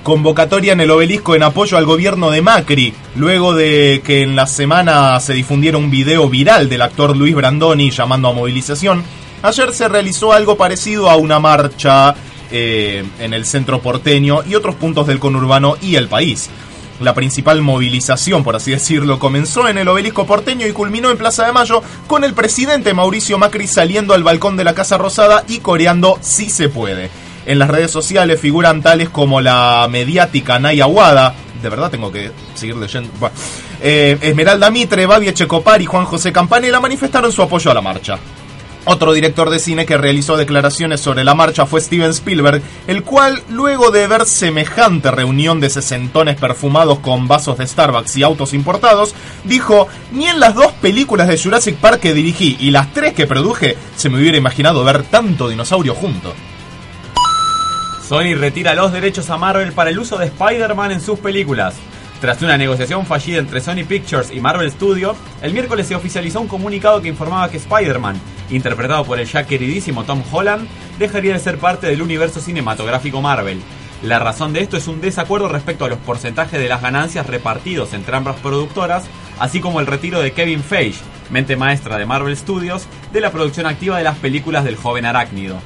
Convocatoria 0.03 0.71
en 0.71 0.79
el 0.79 0.89
obelisco 0.91 1.35
en 1.35 1.43
apoyo 1.43 1.77
al 1.77 1.83
gobierno 1.85 2.31
de 2.31 2.41
Macri, 2.41 2.93
luego 3.17 3.53
de 3.53 4.01
que 4.05 4.21
en 4.21 4.37
la 4.37 4.47
semana 4.47 5.19
se 5.19 5.33
difundiera 5.33 5.77
un 5.77 5.91
video 5.91 6.29
viral 6.29 6.69
del 6.69 6.81
actor 6.81 7.15
Luis 7.17 7.35
Brandoni 7.35 7.91
llamando 7.91 8.29
a 8.29 8.33
movilización. 8.33 9.03
Ayer 9.43 9.73
se 9.73 9.89
realizó 9.89 10.31
algo 10.31 10.55
parecido 10.55 11.09
a 11.09 11.17
una 11.17 11.39
marcha 11.39 12.15
eh, 12.51 13.03
en 13.19 13.33
el 13.33 13.45
centro 13.45 13.81
porteño 13.81 14.41
y 14.45 14.55
otros 14.55 14.75
puntos 14.75 15.07
del 15.07 15.19
conurbano 15.19 15.75
y 15.81 15.95
el 15.95 16.07
país. 16.07 16.49
La 16.99 17.13
principal 17.13 17.61
movilización, 17.61 18.43
por 18.43 18.55
así 18.55 18.71
decirlo, 18.71 19.19
comenzó 19.19 19.67
en 19.67 19.77
el 19.77 19.87
obelisco 19.87 20.25
porteño 20.25 20.65
y 20.65 20.71
culminó 20.71 21.11
en 21.11 21.17
Plaza 21.17 21.45
de 21.45 21.51
Mayo 21.51 21.83
con 22.07 22.23
el 22.23 22.33
presidente 22.33 22.93
Mauricio 22.93 23.37
Macri 23.37 23.67
saliendo 23.67 24.15
al 24.15 24.23
balcón 24.23 24.57
de 24.57 24.63
la 24.63 24.73
Casa 24.73 24.97
Rosada 24.97 25.43
y 25.47 25.59
coreando 25.59 26.17
Si 26.21 26.49
se 26.49 26.69
puede. 26.69 27.11
En 27.45 27.59
las 27.59 27.69
redes 27.69 27.91
sociales 27.91 28.41
figuran 28.41 28.81
tales 28.81 29.09
como 29.09 29.41
la 29.41 29.87
mediática 29.89 30.59
Naya 30.59 30.87
Wada, 30.87 31.35
de 31.61 31.69
verdad 31.69 31.91
tengo 31.91 32.11
que 32.11 32.31
seguir 32.55 32.75
leyendo. 32.75 33.11
Eh, 33.79 34.17
Esmeralda 34.21 34.69
Mitre, 34.71 35.05
Babi 35.05 35.29
Echecopar 35.29 35.81
y 35.81 35.85
Juan 35.85 36.05
José 36.05 36.31
Campanella 36.31 36.79
manifestaron 36.79 37.31
su 37.31 37.41
apoyo 37.41 37.71
a 37.71 37.73
la 37.75 37.81
marcha. 37.81 38.17
Otro 38.89 39.11
director 39.11 39.49
de 39.49 39.59
cine 39.59 39.85
que 39.85 39.97
realizó 39.97 40.37
declaraciones 40.37 41.01
sobre 41.01 41.25
la 41.25 41.35
marcha 41.35 41.65
fue 41.65 41.81
Steven 41.81 42.11
Spielberg, 42.11 42.61
el 42.87 43.03
cual, 43.03 43.43
luego 43.49 43.91
de 43.91 44.07
ver 44.07 44.25
semejante 44.25 45.11
reunión 45.11 45.59
de 45.59 45.69
sesentones 45.69 46.37
perfumados 46.37 46.99
con 46.99 47.27
vasos 47.27 47.57
de 47.57 47.67
Starbucks 47.67 48.15
y 48.15 48.23
autos 48.23 48.53
importados, 48.53 49.13
dijo, 49.43 49.89
ni 50.13 50.27
en 50.27 50.39
las 50.39 50.55
dos 50.55 50.71
películas 50.71 51.27
de 51.27 51.37
Jurassic 51.37 51.75
Park 51.75 51.99
que 51.99 52.13
dirigí 52.13 52.55
y 52.61 52.71
las 52.71 52.93
tres 52.93 53.13
que 53.13 53.27
produje, 53.27 53.75
se 53.97 54.09
me 54.09 54.19
hubiera 54.19 54.37
imaginado 54.37 54.85
ver 54.85 55.03
tanto 55.03 55.49
dinosaurio 55.49 55.93
junto. 55.93 56.33
Sony 58.07 58.35
retira 58.39 58.73
los 58.73 58.93
derechos 58.93 59.29
a 59.29 59.37
Marvel 59.37 59.73
para 59.73 59.89
el 59.89 59.99
uso 59.99 60.17
de 60.17 60.27
Spider-Man 60.27 60.93
en 60.93 61.01
sus 61.01 61.19
películas. 61.19 61.75
Tras 62.21 62.41
una 62.41 62.57
negociación 62.57 63.05
fallida 63.05 63.37
entre 63.37 63.61
Sony 63.61 63.85
Pictures 63.87 64.31
y 64.31 64.39
Marvel 64.39 64.71
Studio, 64.71 65.15
el 65.43 65.53
miércoles 65.53 65.85
se 65.85 65.93
oficializó 65.93 66.41
un 66.41 66.47
comunicado 66.47 66.99
que 66.99 67.09
informaba 67.09 67.51
que 67.51 67.57
Spider-Man, 67.57 68.19
interpretado 68.49 69.05
por 69.05 69.19
el 69.19 69.27
ya 69.27 69.45
queridísimo 69.45 70.03
Tom 70.03 70.23
Holland, 70.31 70.67
dejaría 70.97 71.33
de 71.33 71.39
ser 71.39 71.59
parte 71.59 71.85
del 71.85 72.01
universo 72.01 72.39
cinematográfico 72.39 73.21
Marvel. 73.21 73.61
La 74.01 74.17
razón 74.17 74.51
de 74.51 74.61
esto 74.61 74.77
es 74.77 74.87
un 74.87 74.99
desacuerdo 74.99 75.47
respecto 75.47 75.85
a 75.85 75.89
los 75.89 75.99
porcentajes 75.99 76.59
de 76.59 76.67
las 76.67 76.81
ganancias 76.81 77.27
repartidos 77.27 77.93
entre 77.93 78.15
ambas 78.15 78.37
productoras, 78.37 79.03
así 79.37 79.59
como 79.59 79.79
el 79.79 79.85
retiro 79.85 80.19
de 80.19 80.31
Kevin 80.31 80.63
Feige, 80.63 81.03
mente 81.29 81.55
maestra 81.55 81.97
de 81.99 82.07
Marvel 82.07 82.35
Studios, 82.35 82.87
de 83.13 83.21
la 83.21 83.31
producción 83.31 83.67
activa 83.67 83.99
de 83.99 84.03
las 84.03 84.17
películas 84.17 84.63
del 84.63 84.75
joven 84.75 85.05
arácnido. 85.05 85.59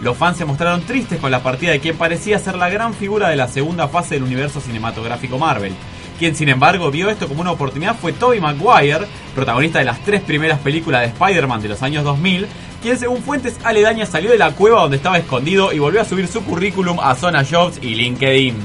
Los 0.00 0.16
fans 0.16 0.36
se 0.36 0.44
mostraron 0.44 0.82
tristes 0.82 1.18
con 1.18 1.30
la 1.30 1.42
partida 1.42 1.72
de 1.72 1.80
quien 1.80 1.96
parecía 1.96 2.38
ser 2.38 2.54
la 2.56 2.68
gran 2.68 2.94
figura 2.94 3.28
de 3.28 3.36
la 3.36 3.48
segunda 3.48 3.88
fase 3.88 4.14
del 4.14 4.24
universo 4.24 4.60
cinematográfico 4.60 5.38
Marvel. 5.38 5.74
Quien 6.18 6.34
sin 6.34 6.48
embargo 6.48 6.90
vio 6.90 7.10
esto 7.10 7.28
como 7.28 7.42
una 7.42 7.52
oportunidad 7.52 7.96
fue 7.96 8.12
Tobey 8.12 8.40
Maguire, 8.40 9.06
protagonista 9.34 9.78
de 9.78 9.84
las 9.84 10.02
tres 10.02 10.22
primeras 10.22 10.58
películas 10.60 11.02
de 11.02 11.08
Spider-Man 11.08 11.60
de 11.60 11.68
los 11.68 11.82
años 11.82 12.04
2000, 12.04 12.46
quien 12.82 12.98
según 12.98 13.22
fuentes 13.22 13.58
aledañas 13.64 14.08
salió 14.08 14.30
de 14.30 14.38
la 14.38 14.52
cueva 14.52 14.80
donde 14.80 14.96
estaba 14.96 15.18
escondido 15.18 15.72
y 15.72 15.78
volvió 15.78 16.00
a 16.00 16.04
subir 16.04 16.26
su 16.28 16.42
currículum 16.42 16.98
a 17.00 17.14
Zona 17.14 17.44
Jobs 17.44 17.78
y 17.82 17.94
LinkedIn. 17.94 18.56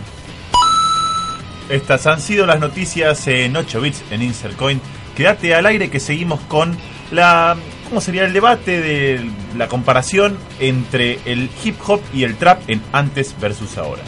Estas 1.70 2.06
han 2.08 2.22
sido 2.22 2.46
las 2.46 2.60
noticias 2.60 3.28
en 3.28 3.56
8 3.56 3.82
bits 3.82 4.04
en 4.12 4.22
Insert 4.22 4.56
Coin. 4.56 4.82
Quédate 5.16 5.56
al 5.56 5.66
aire 5.66 5.90
que 5.90 6.00
seguimos 6.00 6.40
con 6.42 6.78
la 7.12 7.56
cómo 7.88 8.02
sería 8.02 8.26
el 8.26 8.34
debate 8.34 8.82
de 8.82 9.30
la 9.58 9.68
comparación 9.68 10.38
entre 10.60 11.20
el 11.26 11.50
hip 11.64 11.76
hop 11.86 12.02
y 12.14 12.24
el 12.24 12.36
trap 12.36 12.62
en 12.70 12.82
antes 12.94 13.36
versus 13.40 13.78
ahora. 13.78 14.04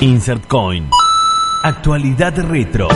Insert 0.00 0.46
Coin. 0.46 0.88
Actualidad 1.64 2.38
retro. 2.40 2.88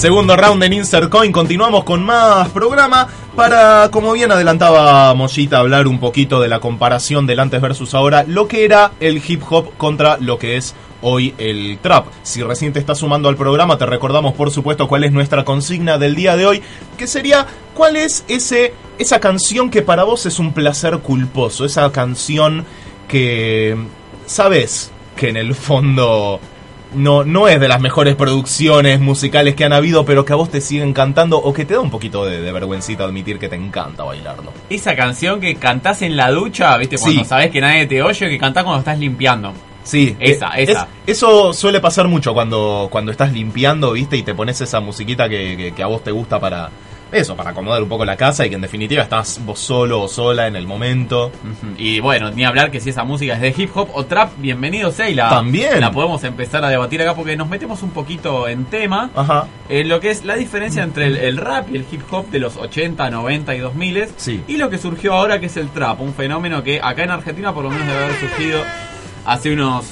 Segundo 0.00 0.34
round 0.34 0.62
en 0.62 0.72
Insert 0.72 1.10
Coin, 1.10 1.30
continuamos 1.30 1.84
con 1.84 2.02
más 2.02 2.48
programa 2.48 3.06
para, 3.36 3.90
como 3.90 4.12
bien 4.12 4.32
adelantaba 4.32 5.12
Mollita, 5.12 5.58
hablar 5.58 5.86
un 5.86 6.00
poquito 6.00 6.40
de 6.40 6.48
la 6.48 6.58
comparación 6.58 7.26
del 7.26 7.38
antes 7.38 7.60
versus 7.60 7.92
ahora, 7.92 8.24
lo 8.26 8.48
que 8.48 8.64
era 8.64 8.92
el 8.98 9.18
hip 9.18 9.42
hop 9.50 9.76
contra 9.76 10.16
lo 10.16 10.38
que 10.38 10.56
es 10.56 10.74
hoy 11.02 11.34
el 11.36 11.78
trap. 11.82 12.06
Si 12.22 12.42
recién 12.42 12.72
te 12.72 12.78
estás 12.78 12.96
sumando 12.96 13.28
al 13.28 13.36
programa, 13.36 13.76
te 13.76 13.84
recordamos 13.84 14.32
por 14.32 14.50
supuesto 14.50 14.88
cuál 14.88 15.04
es 15.04 15.12
nuestra 15.12 15.44
consigna 15.44 15.98
del 15.98 16.14
día 16.14 16.34
de 16.34 16.46
hoy, 16.46 16.62
que 16.96 17.06
sería 17.06 17.46
cuál 17.74 17.96
es 17.96 18.24
ese 18.26 18.72
esa 18.96 19.20
canción 19.20 19.68
que 19.68 19.82
para 19.82 20.04
vos 20.04 20.24
es 20.24 20.38
un 20.38 20.54
placer 20.54 21.00
culposo, 21.00 21.66
esa 21.66 21.92
canción 21.92 22.64
que 23.06 23.76
sabes 24.24 24.92
que 25.14 25.28
en 25.28 25.36
el 25.36 25.54
fondo 25.54 26.40
no, 26.94 27.24
no 27.24 27.48
es 27.48 27.60
de 27.60 27.68
las 27.68 27.80
mejores 27.80 28.16
producciones 28.16 28.98
musicales 29.00 29.54
que 29.54 29.64
han 29.64 29.72
habido, 29.72 30.04
pero 30.04 30.24
que 30.24 30.32
a 30.32 30.36
vos 30.36 30.50
te 30.50 30.60
siguen 30.60 30.92
cantando 30.92 31.38
o 31.38 31.52
que 31.52 31.64
te 31.64 31.74
da 31.74 31.80
un 31.80 31.90
poquito 31.90 32.24
de, 32.26 32.40
de 32.40 32.52
vergüencita 32.52 33.04
admitir 33.04 33.38
que 33.38 33.48
te 33.48 33.56
encanta 33.56 34.02
bailarlo. 34.04 34.52
Esa 34.68 34.96
canción 34.96 35.40
que 35.40 35.54
cantás 35.56 36.02
en 36.02 36.16
la 36.16 36.30
ducha, 36.30 36.76
viste, 36.76 36.98
cuando 36.98 37.22
Sí. 37.22 37.28
sabes 37.28 37.50
que 37.50 37.60
nadie 37.60 37.86
te 37.86 38.02
oye, 38.02 38.28
que 38.28 38.38
cantás 38.38 38.64
cuando 38.64 38.80
estás 38.80 38.98
limpiando. 38.98 39.52
Sí, 39.82 40.14
Esa, 40.20 40.48
eh, 40.58 40.64
esa. 40.64 40.88
es- 41.06 41.16
eso 41.18 41.52
suele 41.52 41.80
pasar 41.80 42.06
mucho 42.06 42.34
cuando, 42.34 42.88
cuando 42.90 43.10
estás 43.12 43.32
limpiando, 43.32 43.92
¿viste? 43.92 44.16
Y 44.16 44.22
te 44.22 44.34
pones 44.34 44.60
esa 44.60 44.80
musiquita 44.80 45.28
que, 45.28 45.56
que- 45.56 45.72
que 45.72 45.82
a 45.82 45.86
vos 45.86 46.04
te 46.04 46.10
gusta 46.10 46.38
para 46.38 46.70
eso, 47.12 47.36
para 47.36 47.50
acomodar 47.50 47.82
un 47.82 47.88
poco 47.88 48.04
la 48.04 48.16
casa 48.16 48.46
y 48.46 48.48
que 48.50 48.54
en 48.54 48.60
definitiva 48.60 49.02
estás 49.02 49.40
vos 49.44 49.58
solo 49.58 50.02
o 50.02 50.08
sola 50.08 50.46
en 50.46 50.56
el 50.56 50.66
momento. 50.66 51.26
Ujú. 51.28 51.74
Y 51.76 52.00
bueno, 52.00 52.30
ni 52.30 52.44
hablar 52.44 52.70
que 52.70 52.80
si 52.80 52.90
esa 52.90 53.04
música 53.04 53.34
es 53.34 53.40
de 53.40 53.54
hip 53.56 53.70
hop 53.74 53.88
o 53.94 54.04
trap, 54.06 54.32
bienvenido 54.38 54.92
sea 54.92 55.08
y 55.10 55.14
la, 55.14 55.28
También. 55.28 55.80
la 55.80 55.90
podemos 55.92 56.22
empezar 56.24 56.64
a 56.64 56.68
debatir 56.68 57.02
acá 57.02 57.14
porque 57.14 57.36
nos 57.36 57.48
metemos 57.48 57.82
un 57.82 57.90
poquito 57.90 58.46
en 58.48 58.64
tema. 58.66 59.10
Ajá. 59.14 59.46
En 59.68 59.88
lo 59.88 60.00
que 60.00 60.10
es 60.10 60.24
la 60.24 60.36
diferencia 60.36 60.82
entre 60.82 61.06
el, 61.06 61.16
el 61.16 61.36
rap 61.36 61.68
y 61.72 61.76
el 61.76 61.86
hip 61.90 62.02
hop 62.10 62.28
de 62.30 62.38
los 62.38 62.56
80, 62.56 63.10
90 63.10 63.54
y 63.54 63.58
2000 63.58 64.06
Sí. 64.16 64.42
y 64.46 64.56
lo 64.56 64.70
que 64.70 64.78
surgió 64.78 65.14
ahora 65.14 65.40
que 65.40 65.46
es 65.46 65.56
el 65.56 65.68
trap, 65.70 66.00
un 66.00 66.14
fenómeno 66.14 66.62
que 66.62 66.80
acá 66.82 67.02
en 67.04 67.10
Argentina 67.10 67.52
por 67.52 67.64
lo 67.64 67.70
menos 67.70 67.86
debe 67.86 68.04
haber 68.04 68.20
surgido 68.20 68.60
hace 69.26 69.52
unos 69.52 69.84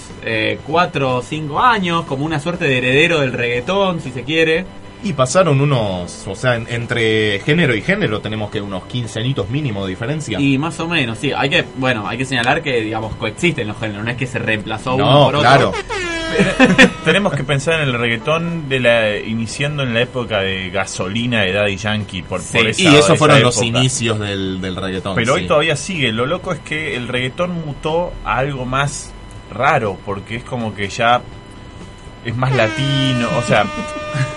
4 0.66 1.16
o 1.16 1.22
5 1.22 1.60
años, 1.60 2.04
como 2.06 2.25
una 2.25 2.38
suerte 2.40 2.64
de 2.66 2.78
heredero 2.78 3.20
del 3.20 3.32
reggaetón, 3.32 4.00
si 4.00 4.10
se 4.10 4.22
quiere. 4.25 4.64
Y 5.04 5.12
pasaron 5.12 5.60
unos, 5.60 6.26
o 6.26 6.34
sea, 6.34 6.56
en- 6.56 6.66
entre 6.68 7.38
género 7.40 7.74
y 7.74 7.82
género 7.82 8.20
tenemos 8.20 8.50
que 8.50 8.60
unos 8.60 8.84
15 8.86 9.20
añitos 9.20 9.48
mínimo 9.48 9.84
de 9.84 9.90
diferencia. 9.90 10.40
Y 10.40 10.58
más 10.58 10.78
o 10.80 10.88
menos, 10.88 11.18
sí, 11.18 11.30
hay 11.32 11.48
que, 11.48 11.64
bueno, 11.76 12.08
hay 12.08 12.18
que 12.18 12.24
señalar 12.24 12.62
que, 12.62 12.80
digamos, 12.80 13.14
coexisten 13.14 13.68
los 13.68 13.78
géneros, 13.78 14.04
no 14.04 14.10
es 14.10 14.16
que 14.16 14.26
se 14.26 14.38
reemplazó 14.40 14.96
uno 14.96 15.04
no, 15.10 15.24
por 15.26 15.36
otro. 15.36 15.40
claro. 15.40 15.72
Tenemos 17.04 17.32
que 17.32 17.42
pensar 17.44 17.80
en 17.80 17.88
el 17.88 17.94
reggaetón 17.94 18.68
de 18.68 18.80
la 18.80 19.16
iniciando 19.18 19.82
en 19.82 19.94
la 19.94 20.02
época 20.02 20.40
de 20.40 20.68
gasolina 20.70 21.42
de 21.42 21.52
Daddy 21.52 21.76
Yankee 21.76 22.22
por, 22.22 22.40
Sí, 22.40 22.58
por 22.58 22.66
esa- 22.66 22.82
Y 22.82 22.86
esos 22.88 23.04
esa 23.06 23.14
fueron 23.16 23.40
los 23.42 23.56
época. 23.56 23.66
inicios 23.78 24.18
del, 24.18 24.60
del 24.60 24.76
reggaetón. 24.76 25.14
Pero 25.14 25.34
hoy 25.34 25.46
todavía 25.46 25.74
sigue. 25.76 26.12
Lo 26.12 26.26
loco 26.26 26.52
es 26.52 26.58
que 26.60 26.96
el 26.96 27.08
reggaetón 27.08 27.52
mutó 27.64 28.12
a 28.24 28.36
algo 28.38 28.66
más 28.66 29.12
raro, 29.52 29.96
porque 30.04 30.36
es 30.36 30.44
como 30.44 30.74
que 30.74 30.88
ya 30.88 31.22
es 32.28 32.37
más 32.37 32.54
latino, 32.54 33.28
o 33.37 33.42
sea, 33.42 33.66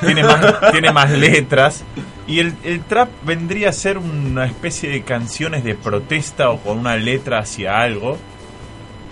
tiene 0.01 0.23
más, 0.23 0.71
tiene 0.71 0.91
más 0.91 1.11
letras. 1.11 1.83
Y 2.27 2.39
el, 2.39 2.53
el 2.63 2.81
trap 2.81 3.09
vendría 3.23 3.69
a 3.69 3.73
ser 3.73 3.97
una 3.97 4.45
especie 4.45 4.89
de 4.89 5.01
canciones 5.01 5.63
de 5.63 5.75
protesta 5.75 6.49
o 6.49 6.59
con 6.59 6.79
una 6.79 6.95
letra 6.95 7.39
hacia 7.39 7.79
algo. 7.79 8.17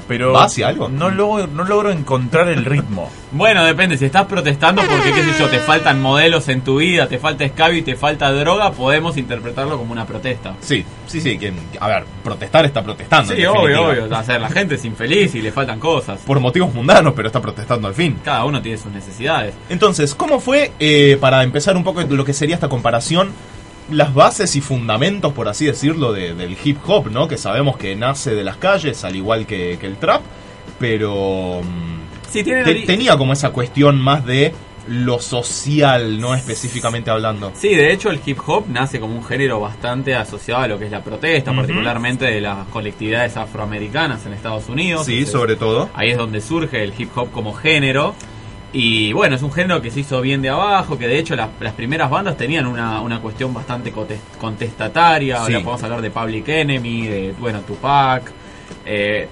Pero 0.09 0.33
¿Va 0.33 0.43
hacia 0.45 0.67
algo? 0.67 0.89
No, 0.89 1.09
logro, 1.09 1.47
no 1.47 1.63
logro 1.63 1.91
encontrar 1.91 2.49
el 2.49 2.65
ritmo. 2.65 3.09
Bueno, 3.31 3.63
depende, 3.63 3.95
si 3.95 4.05
estás 4.05 4.25
protestando 4.25 4.81
porque, 4.81 5.13
qué 5.13 5.23
sé 5.23 5.37
yo, 5.39 5.47
te 5.49 5.59
faltan 5.59 6.01
modelos 6.01 6.49
en 6.49 6.61
tu 6.61 6.77
vida, 6.77 7.07
te 7.07 7.19
falta 7.19 7.45
escabio 7.45 7.77
y 7.77 7.83
te 7.83 7.95
falta 7.95 8.31
droga, 8.31 8.71
podemos 8.71 9.17
interpretarlo 9.17 9.77
como 9.77 9.91
una 9.91 10.07
protesta. 10.07 10.55
Sí, 10.61 10.83
sí, 11.05 11.21
sí. 11.21 11.37
quien- 11.37 11.59
a 11.79 11.87
ver, 11.89 12.05
protestar 12.23 12.65
está 12.65 12.81
protestando. 12.83 13.31
Sí, 13.35 13.45
obvio, 13.45 13.85
obvio. 13.89 14.05
O 14.09 14.23
sea, 14.23 14.39
la 14.39 14.49
gente 14.49 14.75
es 14.75 14.85
infeliz 14.85 15.35
y 15.35 15.43
le 15.43 15.51
faltan 15.51 15.79
cosas. 15.79 16.21
Por 16.25 16.39
motivos 16.39 16.73
mundanos, 16.73 17.13
pero 17.15 17.27
está 17.27 17.39
protestando 17.39 17.87
al 17.87 17.93
fin. 17.93 18.17
Cada 18.25 18.45
uno 18.45 18.59
tiene 18.63 18.79
sus 18.79 18.91
necesidades. 18.91 19.53
Entonces, 19.69 20.15
¿cómo 20.15 20.39
fue, 20.39 20.71
eh, 20.79 21.15
para 21.21 21.43
empezar 21.43 21.77
un 21.77 21.83
poco 21.83 22.01
lo 22.01 22.25
que 22.25 22.33
sería 22.33 22.55
esta 22.55 22.67
comparación, 22.67 23.29
las 23.91 24.13
bases 24.13 24.55
y 24.55 24.61
fundamentos, 24.61 25.33
por 25.33 25.47
así 25.47 25.65
decirlo, 25.65 26.11
de- 26.13 26.33
del 26.35 26.57
hip 26.63 26.77
hop, 26.87 27.09
¿no? 27.11 27.27
Que 27.27 27.37
sabemos 27.37 27.77
que 27.77 27.95
nace 27.95 28.35
de 28.35 28.43
las 28.43 28.57
calles, 28.57 29.03
al 29.03 29.15
igual 29.15 29.45
que, 29.45 29.77
que 29.79 29.87
el 29.87 29.97
trap, 29.97 30.21
pero 30.79 31.61
mm, 31.63 32.29
Sí, 32.31 32.43
tienen 32.43 32.63
te- 32.63 32.75
tenía 32.85 33.17
como 33.17 33.33
esa 33.33 33.49
cuestión 33.51 33.99
más 33.99 34.25
de 34.25 34.53
lo 34.87 35.19
social, 35.19 36.19
no 36.19 36.33
específicamente 36.33 37.11
hablando. 37.11 37.51
Sí, 37.55 37.75
de 37.75 37.91
hecho 37.93 38.09
el 38.09 38.19
hip 38.25 38.39
hop 38.47 38.65
nace 38.69 38.99
como 38.99 39.15
un 39.15 39.23
género 39.23 39.59
bastante 39.59 40.15
asociado 40.15 40.63
a 40.63 40.67
lo 40.67 40.79
que 40.79 40.85
es 40.85 40.91
la 40.91 41.03
protesta, 41.03 41.53
particularmente 41.53 42.25
de 42.25 42.41
las 42.41 42.65
colectividades 42.69 43.37
afroamericanas 43.37 44.25
en 44.25 44.33
Estados 44.33 44.67
Unidos. 44.67 45.05
Sí, 45.05 45.13
Entonces, 45.19 45.31
sobre 45.31 45.55
todo. 45.57 45.89
Ahí 45.93 46.09
es 46.09 46.17
donde 46.17 46.41
surge 46.41 46.83
el 46.83 46.93
hip 46.97 47.09
hop 47.15 47.29
como 47.31 47.53
género. 47.53 48.15
Y 48.71 49.13
bueno, 49.13 49.35
es 49.35 49.41
un 49.41 49.51
género 49.51 49.81
que 49.81 49.89
se 49.89 50.01
hizo 50.01 50.21
bien 50.21 50.41
de 50.43 50.49
abajo, 50.49 50.97
que 50.97 51.07
de 51.07 51.17
hecho 51.17 51.35
las, 51.35 51.49
las 51.59 51.73
primeras 51.73 52.09
bandas 52.09 52.37
tenían 52.37 52.67
una, 52.67 53.01
una 53.01 53.19
cuestión 53.19 53.51
bastante 53.53 53.91
contes- 53.91 54.19
contestataria. 54.39 55.37
Sí. 55.37 55.41
Ahora 55.53 55.63
podemos 55.63 55.83
hablar 55.83 56.01
de 56.01 56.11
Public 56.11 56.47
Enemy, 56.49 57.07
de, 57.07 57.33
bueno, 57.39 57.61
Tupac. 57.61 58.31
Eh, 58.85 59.27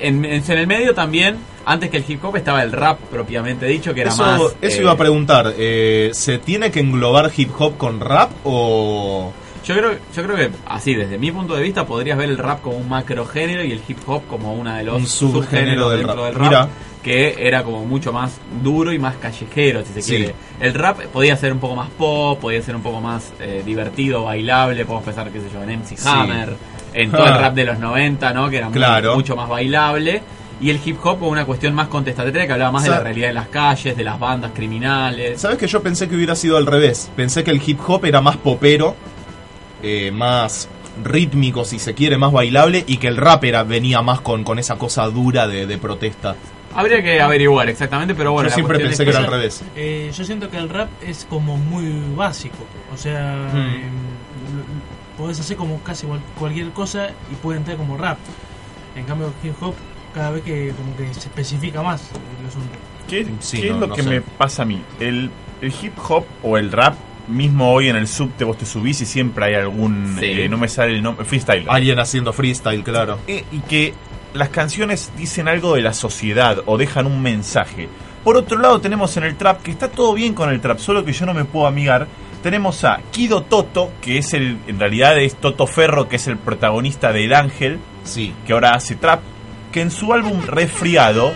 en, 0.00 0.24
en- 0.24 0.42
en 0.46 0.58
el 0.58 0.66
medio 0.66 0.94
también, 0.94 1.36
antes 1.64 1.88
que 1.88 1.96
el 1.98 2.04
hip 2.06 2.22
hop, 2.24 2.36
estaba 2.36 2.62
el 2.62 2.72
rap 2.72 2.98
propiamente 3.10 3.64
dicho, 3.66 3.94
que 3.94 4.02
era 4.02 4.10
Eso, 4.10 4.22
más... 4.24 4.40
eso 4.60 4.78
eh, 4.78 4.82
iba 4.82 4.92
a 4.92 4.96
preguntar, 4.96 5.54
eh, 5.56 6.10
¿se 6.12 6.38
tiene 6.38 6.70
que 6.70 6.80
englobar 6.80 7.30
hip 7.34 7.50
hop 7.58 7.78
con 7.78 7.98
rap 8.00 8.30
o...? 8.44 9.32
Yo 9.64 9.74
creo, 9.76 9.92
yo 10.14 10.22
creo 10.24 10.36
que 10.36 10.50
así, 10.66 10.94
desde 10.94 11.18
mi 11.18 11.30
punto 11.30 11.54
de 11.54 11.62
vista, 11.62 11.86
podrías 11.86 12.18
ver 12.18 12.28
el 12.30 12.38
rap 12.38 12.60
como 12.62 12.76
un 12.76 12.88
macro 12.88 13.24
género 13.26 13.62
y 13.64 13.70
el 13.72 13.80
hip 13.86 13.98
hop 14.06 14.22
como 14.28 14.54
una 14.54 14.78
de 14.78 14.84
los 14.84 14.96
Un 14.96 15.06
subgénero 15.06 15.42
subgéneros 15.44 15.90
del 15.90 15.98
dentro 16.00 16.16
rap. 16.16 16.24
del 16.24 16.34
rap, 16.34 16.48
Mira. 16.48 16.68
que 17.02 17.36
era 17.38 17.62
como 17.62 17.84
mucho 17.84 18.12
más 18.12 18.38
duro 18.62 18.92
y 18.92 18.98
más 18.98 19.16
callejero, 19.16 19.84
si 19.84 19.92
se 19.92 20.02
Sí. 20.02 20.10
quiere. 20.16 20.34
El 20.60 20.74
rap 20.74 21.00
podía 21.12 21.36
ser 21.36 21.52
un 21.52 21.60
poco 21.60 21.76
más 21.76 21.90
pop, 21.90 22.40
podía 22.40 22.60
ser 22.62 22.74
un 22.74 22.82
poco 22.82 23.00
más 23.00 23.32
eh, 23.40 23.62
divertido, 23.64 24.24
bailable, 24.24 24.84
podemos 24.84 25.04
pensar, 25.04 25.30
qué 25.30 25.40
sé 25.40 25.46
yo, 25.52 25.62
en 25.62 25.70
MC 25.70 25.96
Sí. 25.96 26.08
Hammer, 26.08 26.56
en 26.94 27.10
todo 27.10 27.26
el 27.26 27.34
rap 27.38 27.54
de 27.54 27.64
los 27.64 27.78
90, 27.78 28.32
¿no? 28.32 28.50
Que 28.50 28.56
era 28.58 28.68
muy- 28.68 29.14
mucho 29.14 29.36
más 29.36 29.48
bailable. 29.48 30.22
Y 30.60 30.70
el 30.70 30.78
hip 30.84 30.96
hop 31.04 31.18
como 31.18 31.30
una 31.32 31.44
cuestión 31.44 31.74
más 31.74 31.88
contestataria 31.88 32.46
que 32.46 32.52
hablaba 32.52 32.70
más 32.70 32.84
de 32.84 32.90
la 32.90 33.00
realidad 33.00 33.28
de 33.28 33.34
las 33.34 33.48
calles, 33.48 33.96
de 33.96 34.04
las 34.04 34.16
bandas 34.18 34.52
criminales. 34.54 35.40
¿Sabes 35.40 35.58
que 35.58 35.66
yo 35.66 35.82
pensé 35.82 36.08
que 36.08 36.14
hubiera 36.14 36.36
sido 36.36 36.56
al 36.56 36.66
revés? 36.66 37.10
Pensé 37.16 37.42
que 37.42 37.50
el 37.50 37.60
hip 37.64 37.80
hop 37.84 38.04
era 38.04 38.20
más 38.20 38.36
popero, 38.36 38.94
eh, 39.82 40.10
más 40.12 40.68
rítmico 41.04 41.64
si 41.64 41.78
se 41.78 41.94
quiere, 41.94 42.18
más 42.18 42.32
bailable 42.32 42.84
y 42.86 42.98
que 42.98 43.08
el 43.08 43.16
rap 43.16 43.44
era, 43.44 43.62
venía 43.64 44.02
más 44.02 44.20
con, 44.20 44.44
con 44.44 44.58
esa 44.58 44.76
cosa 44.76 45.06
dura 45.06 45.46
de, 45.48 45.66
de 45.66 45.78
protesta. 45.78 46.36
Habría 46.74 47.02
que 47.02 47.20
averiguar 47.20 47.68
exactamente, 47.68 48.14
pero 48.14 48.32
bueno. 48.32 48.48
yo 48.48 48.54
siempre 48.54 48.78
pensé 48.78 49.02
es 49.02 49.06
que 49.06 49.10
era 49.10 49.18
al 49.18 49.24
Pasa- 49.26 49.36
revés. 49.36 49.64
eh, 49.76 50.10
yo 50.16 50.24
siento 50.24 50.48
que 50.50 50.56
el 50.56 50.68
rap 50.70 50.88
es 51.02 51.26
como 51.28 51.56
muy 51.58 52.14
básico. 52.16 52.56
O 52.92 52.96
sea, 52.96 53.48
Hmm. 53.52 53.58
eh, 53.58 53.82
podés 55.18 55.38
hacer 55.40 55.56
como 55.56 55.80
casi 55.82 56.06
cual- 56.06 56.22
cualquier 56.38 56.70
cosa 56.70 57.10
y 57.30 57.34
puede 57.36 57.58
entrar 57.58 57.76
como 57.76 57.96
rap. 57.96 58.18
En 58.96 59.04
cambio, 59.04 59.28
el 59.42 59.48
hip 59.48 59.54
hop, 59.62 59.74
cada 60.14 60.30
vez 60.30 60.42
que 60.44 60.72
como 60.76 60.96
que 60.96 61.12
se 61.14 61.20
especifica 61.20 61.82
más 61.82 62.10
el 62.40 62.46
asunto. 62.46 62.68
¿Qué, 63.08 63.26
Sí, 63.40 63.60
qué 63.60 63.68
no- 63.68 63.74
es 63.74 63.80
lo 63.80 63.86
no 63.88 63.94
que 63.94 64.02
sé. 64.02 64.08
me 64.08 64.20
pasa 64.22 64.62
a 64.62 64.64
mí? 64.66 64.80
El, 65.00 65.30
el 65.60 65.74
hip 65.82 65.92
hop 66.08 66.24
o 66.42 66.56
el 66.56 66.72
rap, 66.72 66.94
mismo 67.28 67.72
hoy 67.72 67.88
en 67.88 67.96
el 67.96 68.08
subte 68.08 68.44
vos 68.44 68.58
te 68.58 68.66
subís 68.66 69.00
y 69.00 69.06
siempre 69.06 69.44
hay 69.46 69.54
algún... 69.54 70.16
Sí. 70.18 70.26
eh, 70.26 70.48
no 70.48 70.58
me 70.58 70.68
sale 70.68 70.94
el 70.94 71.02
nombre, 71.02 71.24
freestyle. 71.24 71.64
Alguien 71.68 71.98
haciendo 71.98 72.32
freestyle, 72.32 72.82
claro. 72.82 73.18
Eh, 73.26 73.44
y 73.52 73.60
que 73.60 73.94
las 74.34 74.48
canciones 74.48 75.12
dicen 75.16 75.48
algo 75.48 75.74
de 75.74 75.82
la 75.82 75.92
sociedad 75.92 76.58
o 76.66 76.78
dejan 76.78 77.06
un 77.06 77.22
mensaje. 77.22 77.88
Por 78.24 78.36
otro 78.36 78.58
lado 78.58 78.80
tenemos 78.80 79.16
en 79.16 79.24
el 79.24 79.36
trap, 79.36 79.62
que 79.62 79.70
está 79.72 79.90
todo 79.90 80.14
bien 80.14 80.32
con 80.34 80.48
el 80.50 80.60
trap, 80.60 80.78
solo 80.78 81.04
que 81.04 81.12
yo 81.12 81.26
no 81.26 81.34
me 81.34 81.44
puedo 81.44 81.66
amigar. 81.66 82.06
Tenemos 82.42 82.82
a 82.84 83.00
Kido 83.12 83.42
Toto, 83.42 83.92
que 84.00 84.18
es 84.18 84.32
el, 84.34 84.58
en 84.66 84.78
realidad 84.80 85.18
es 85.20 85.34
Toto 85.36 85.66
Ferro, 85.66 86.08
que 86.08 86.16
es 86.16 86.26
el 86.28 86.36
protagonista 86.38 87.12
del 87.12 87.34
Ángel, 87.34 87.78
Sí. 88.04 88.32
que 88.46 88.52
ahora 88.52 88.74
hace 88.74 88.96
trap, 88.96 89.20
que 89.70 89.80
en 89.80 89.90
su 89.92 90.12
álbum 90.12 90.40
Resfriado, 90.46 91.32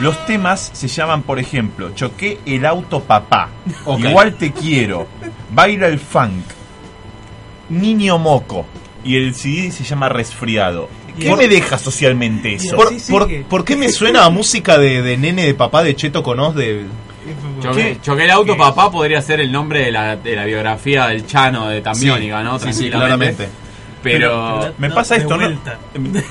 los 0.00 0.24
temas 0.26 0.70
se 0.72 0.88
llaman, 0.88 1.22
por 1.22 1.38
ejemplo, 1.38 1.90
Choqué 1.94 2.38
el 2.46 2.64
auto 2.66 3.00
papá. 3.00 3.48
Igual 3.98 4.34
te 4.34 4.52
quiero, 4.52 5.06
Baila 5.52 5.86
el 5.88 5.98
funk, 5.98 6.44
Niño 7.68 8.18
moco, 8.18 8.66
y 9.04 9.16
el 9.16 9.34
CD 9.34 9.70
se 9.70 9.84
llama 9.84 10.08
Resfriado. 10.08 10.88
¿Qué 11.18 11.34
me 11.36 11.48
deja 11.48 11.78
socialmente 11.78 12.54
eso? 12.54 12.74
Por- 12.76 12.88
¿Por, 12.90 12.98
Sí, 13.00 13.12
por- 13.12 13.24
sigue. 13.26 13.44
por 13.48 13.64
qué 13.64 13.76
me 13.76 13.88
suena 13.90 14.24
a 14.24 14.30
música 14.30 14.78
de, 14.78 15.02
de 15.02 15.16
nene 15.16 15.44
de 15.44 15.54
papá 15.54 15.82
de 15.82 15.94
Cheto 15.94 16.22
Conos 16.22 16.54
de... 16.54 16.86
Choqué, 17.62 17.82
¿Qué? 17.94 17.98
Choqué 18.00 18.24
el 18.24 18.30
auto, 18.30 18.56
papá, 18.56 18.90
podría 18.90 19.20
ser 19.20 19.40
el 19.40 19.52
nombre 19.52 19.84
de 19.84 19.92
la, 19.92 20.16
de 20.16 20.34
la 20.34 20.44
biografía 20.46 21.06
del 21.08 21.26
Chano 21.26 21.68
de 21.68 21.80
Tambiónica, 21.82 22.42
¿no? 22.42 22.58
Sí, 22.58 22.90
claramente. 22.90 23.48
Pero, 24.02 24.72
Me 24.78 24.88
No, 24.88 24.94
pasa 24.94 25.16
esto, 25.16 25.36
¿no? 25.36 25.46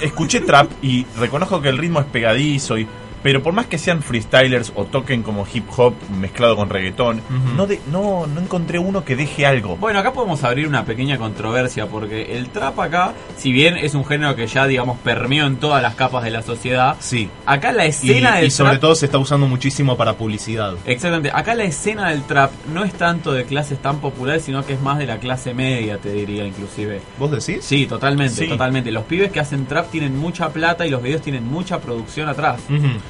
Escuché 0.01 0.41
trap 0.41 0.71
y 0.81 1.05
reconozco 1.19 1.61
que 1.61 1.69
el 1.69 1.77
ritmo 1.77 1.99
es 1.99 2.07
pegadizo 2.07 2.77
y 2.77 2.88
pero 3.23 3.41
por 3.43 3.53
más 3.53 3.65
que 3.67 3.77
sean 3.77 4.01
freestylers 4.01 4.71
o 4.75 4.85
toquen 4.85 5.23
como 5.23 5.45
hip 5.51 5.65
hop 5.77 5.93
mezclado 6.19 6.55
con 6.55 6.69
reggaetón, 6.69 7.21
no, 7.55 7.67
de, 7.67 7.79
no 7.91 8.27
no 8.27 8.41
encontré 8.41 8.79
uno 8.79 9.03
que 9.03 9.15
deje 9.15 9.45
algo. 9.45 9.77
bueno, 9.77 9.99
acá 9.99 10.13
podemos 10.13 10.43
abrir 10.43 10.67
una 10.67 10.85
pequeña 10.85 11.17
controversia 11.17 11.88
porque 11.88 12.38
el 12.38 12.49
trap 12.49 12.79
acá, 12.79 13.13
si 13.38 13.51
bien 13.51 13.77
es 13.77 13.93
un 13.95 14.05
género 14.05 14.35
que 14.35 14.47
ya, 14.47 14.67
digamos, 14.67 14.97
permeó 14.99 15.45
en 15.45 15.57
todas 15.57 15.81
las 15.81 15.95
capas 15.95 16.23
de 16.23 16.31
la 16.31 16.41
sociedad, 16.41 16.95
Sí. 16.99 17.29
acá 17.45 17.71
la 17.71 17.85
Y, 17.85 17.89
escena 17.89 18.35
del 18.38 18.47
y 18.47 18.51
sobre 18.51 18.71
trap... 18.71 18.81
todo 18.81 18.95
se 18.95 19.05
está 19.05 19.17
usando 19.17 19.48
muchísimo 19.48 19.98
para 19.98 20.13
publicidad. 20.13 20.75
Exactamente, 20.85 21.31
acá 21.33 21.55
la 21.55 21.63
escena 21.63 22.09
del 22.09 22.24
trap 22.24 22.51
no 22.74 22.83
es 22.83 22.94
tanto 22.94 23.33
de 23.33 23.46
clases 23.46 23.79
tan 23.81 24.00
populares, 24.00 24.44
sino 24.44 24.65
que 24.65 24.74
es 24.74 24.81
más 24.81 24.98
de 24.98 25.05
la 25.05 25.17
clase 25.17 25.53
media, 25.53 25.98
te 25.98 26.11
diría 26.11 26.46
inclusive. 26.46 27.01
¿Vos 27.17 27.31
decís? 27.31 27.63
Sí, 27.65 27.85
totalmente, 27.85 28.35
Sí. 28.46 28.48
totalmente. 28.48 28.91
Los 28.91 29.03
pibes 29.03 29.31
que 29.31 29.39
hacen 29.39 29.65
trap 29.65 29.89
tienen 29.91 30.17
mucha 30.17 30.50
plata 30.50 30.85
y 30.85 30.89
los 30.89 31.01
videos 31.01 31.22
tienen 31.22 31.46
mucha 31.46 31.79
producción 31.79 32.29
atrás. 32.29 32.61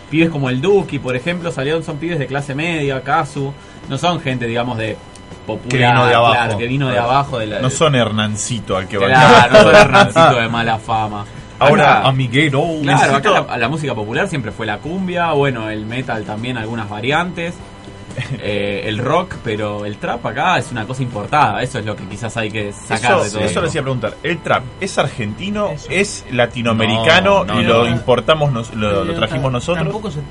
Pibes 0.09 0.29
como 0.29 0.49
el 0.49 0.61
Duki, 0.61 0.99
por 0.99 1.15
ejemplo, 1.15 1.51
salieron, 1.51 1.83
son 1.83 1.97
pibes 1.97 2.19
de 2.19 2.27
clase 2.27 2.55
media, 2.55 3.01
Kazu. 3.01 3.53
No 3.89 3.97
son 3.97 4.19
gente, 4.19 4.47
digamos, 4.47 4.77
de 4.77 4.97
popular. 5.45 5.69
Que 5.69 5.77
vino 5.77 6.05
de 6.05 6.13
abajo. 6.13 6.33
claro, 6.33 6.57
que 6.57 6.67
vino 6.67 6.87
de 6.89 6.99
abajo 6.99 7.39
de 7.39 7.45
la. 7.47 7.59
No 7.59 7.69
son 7.69 7.95
Hernancito 7.95 8.75
al 8.75 8.87
que 8.87 8.97
va 8.97 9.07
Claro, 9.07 9.53
no 9.53 9.61
son 9.63 9.75
Hernancito 9.75 10.35
de 10.41 10.49
mala 10.49 10.79
fama. 10.79 11.25
Ahora, 11.59 12.07
Amiguero. 12.07 12.63
Claro, 12.81 13.15
acá 13.15 13.31
la, 13.31 13.57
la 13.57 13.67
música 13.67 13.93
popular 13.93 14.27
siempre 14.29 14.51
fue 14.51 14.65
la 14.65 14.77
cumbia, 14.77 15.33
bueno, 15.33 15.69
el 15.69 15.85
metal 15.85 16.23
también, 16.23 16.57
algunas 16.57 16.89
variantes, 16.89 17.53
eh, 18.41 18.83
el 18.85 18.97
rock, 18.99 19.35
pero 19.43 19.85
el 19.85 19.97
trap 19.97 20.25
acá 20.25 20.57
es 20.57 20.71
una 20.71 20.85
cosa 20.85 21.03
importada, 21.03 21.61
eso 21.61 21.79
es 21.79 21.85
lo 21.85 21.95
que 21.95 22.03
quizás 22.05 22.35
hay 22.37 22.49
que 22.51 22.71
sacar 22.73 23.13
Eso, 23.17 23.23
de 23.23 23.29
todo 23.31 23.41
eso 23.43 23.61
les 23.61 23.73
iba 23.75 23.81
a 23.81 23.83
preguntar. 23.83 24.13
¿El 24.23 24.37
trap 24.39 24.63
es 24.79 24.97
argentino? 24.97 25.69
Eso. 25.69 25.87
¿Es 25.89 26.25
latinoamericano 26.31 27.43
No, 27.45 27.55
no, 27.55 27.61
y 27.61 27.63
no. 27.63 27.69
lo 27.69 27.87
importamos, 27.87 28.51
nos- 28.51 28.73
lo, 28.73 29.03
lo 29.03 29.13
trajimos 29.15 29.51
nosotros? 29.51 29.83
Tampoco 29.83 30.09
es 30.09 30.15
de 30.15 30.21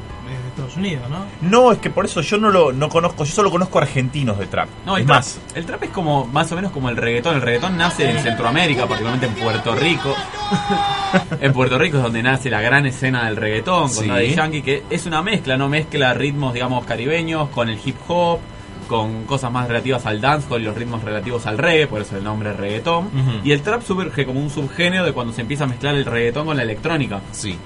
Estados 0.68 0.76
Unidos, 0.76 1.04
¿no? 1.10 1.24
No, 1.48 1.72
es 1.72 1.78
que 1.78 1.90
por 1.90 2.04
eso 2.04 2.20
yo 2.20 2.38
no 2.38 2.50
lo 2.50 2.72
no 2.72 2.88
conozco, 2.88 3.24
yo 3.24 3.32
solo 3.32 3.50
conozco 3.50 3.78
argentinos 3.78 4.38
de 4.38 4.46
trap. 4.46 4.68
No, 4.86 4.96
el 4.96 5.02
es 5.02 5.06
trap, 5.06 5.18
más, 5.18 5.40
el 5.54 5.66
trap 5.66 5.82
es 5.84 5.90
como 5.90 6.26
más 6.26 6.50
o 6.52 6.56
menos 6.56 6.72
como 6.72 6.88
el 6.88 6.96
reggaetón. 6.96 7.36
El 7.36 7.42
reggaetón 7.42 7.76
nace 7.76 8.10
en 8.10 8.18
Centroamérica, 8.20 8.86
particularmente 8.86 9.26
en 9.26 9.34
Puerto 9.34 9.74
Rico. 9.74 10.14
en 11.40 11.52
Puerto 11.52 11.78
Rico 11.78 11.96
es 11.98 12.02
donde 12.02 12.22
nace 12.22 12.50
la 12.50 12.60
gran 12.60 12.86
escena 12.86 13.24
del 13.24 13.36
reggaetón 13.36 13.82
con 13.82 14.04
Sí. 14.04 14.08
Daddy 14.08 14.34
Yankee, 14.34 14.62
que 14.62 14.84
es 14.90 15.06
una 15.06 15.22
mezcla, 15.22 15.56
no 15.56 15.68
mezcla 15.68 16.14
ritmos, 16.14 16.54
digamos, 16.54 16.84
caribeños 16.84 17.48
con 17.50 17.68
el 17.68 17.78
hip 17.84 17.96
hop, 18.08 18.38
con 18.88 19.24
cosas 19.24 19.52
más 19.52 19.68
relativas 19.68 20.06
al 20.06 20.20
dancehall 20.20 20.62
y 20.62 20.64
los 20.64 20.76
ritmos 20.76 21.02
relativos 21.02 21.46
al 21.46 21.58
reggae, 21.58 21.86
por 21.86 22.00
eso 22.00 22.16
el 22.16 22.24
nombre 22.24 22.50
es 22.50 22.56
reggaetón. 22.56 23.10
Y 23.44 23.52
el 23.52 23.62
trap 23.62 23.82
surge 23.82 24.24
como 24.24 24.40
un 24.40 24.50
subgénero 24.50 25.04
de 25.04 25.12
cuando 25.12 25.32
se 25.32 25.42
empieza 25.42 25.64
a 25.64 25.66
mezclar 25.66 25.94
el 25.94 26.04
reggaetón 26.04 26.46
con 26.46 26.56
la 26.56 26.62
electrónica. 26.62 27.20
Sí. 27.32 27.58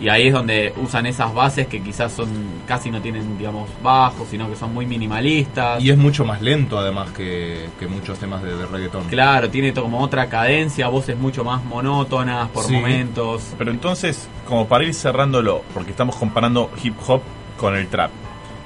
Y 0.00 0.08
ahí 0.08 0.28
es 0.28 0.32
donde 0.32 0.72
usan 0.76 1.06
esas 1.06 1.34
bases 1.34 1.66
que 1.66 1.82
quizás 1.82 2.12
son 2.12 2.28
casi 2.68 2.88
no 2.90 3.00
tienen, 3.00 3.36
digamos, 3.36 3.68
bajos, 3.82 4.28
sino 4.30 4.48
que 4.48 4.54
son 4.54 4.72
muy 4.72 4.86
minimalistas. 4.86 5.82
Y 5.82 5.90
es 5.90 5.98
mucho 5.98 6.24
más 6.24 6.40
lento 6.40 6.78
además 6.78 7.10
que, 7.10 7.68
que 7.80 7.86
muchos 7.88 8.18
temas 8.18 8.42
de, 8.42 8.56
de 8.56 8.66
reggaetón. 8.66 9.04
Claro, 9.08 9.50
tiene 9.50 9.72
como 9.74 10.00
otra 10.00 10.28
cadencia, 10.28 10.86
voces 10.88 11.16
mucho 11.18 11.42
más 11.44 11.64
monótonas 11.64 12.48
por 12.50 12.64
Sí. 12.64 12.72
momentos. 12.74 13.42
pero 13.58 13.70
entonces, 13.70 14.28
como 14.46 14.68
para 14.68 14.84
ir 14.84 14.94
cerrándolo, 14.94 15.62
porque 15.74 15.90
estamos 15.90 16.14
comparando 16.16 16.70
hip 16.82 16.94
hop 17.06 17.22
con 17.56 17.74
el 17.76 17.88
trap. 17.88 18.10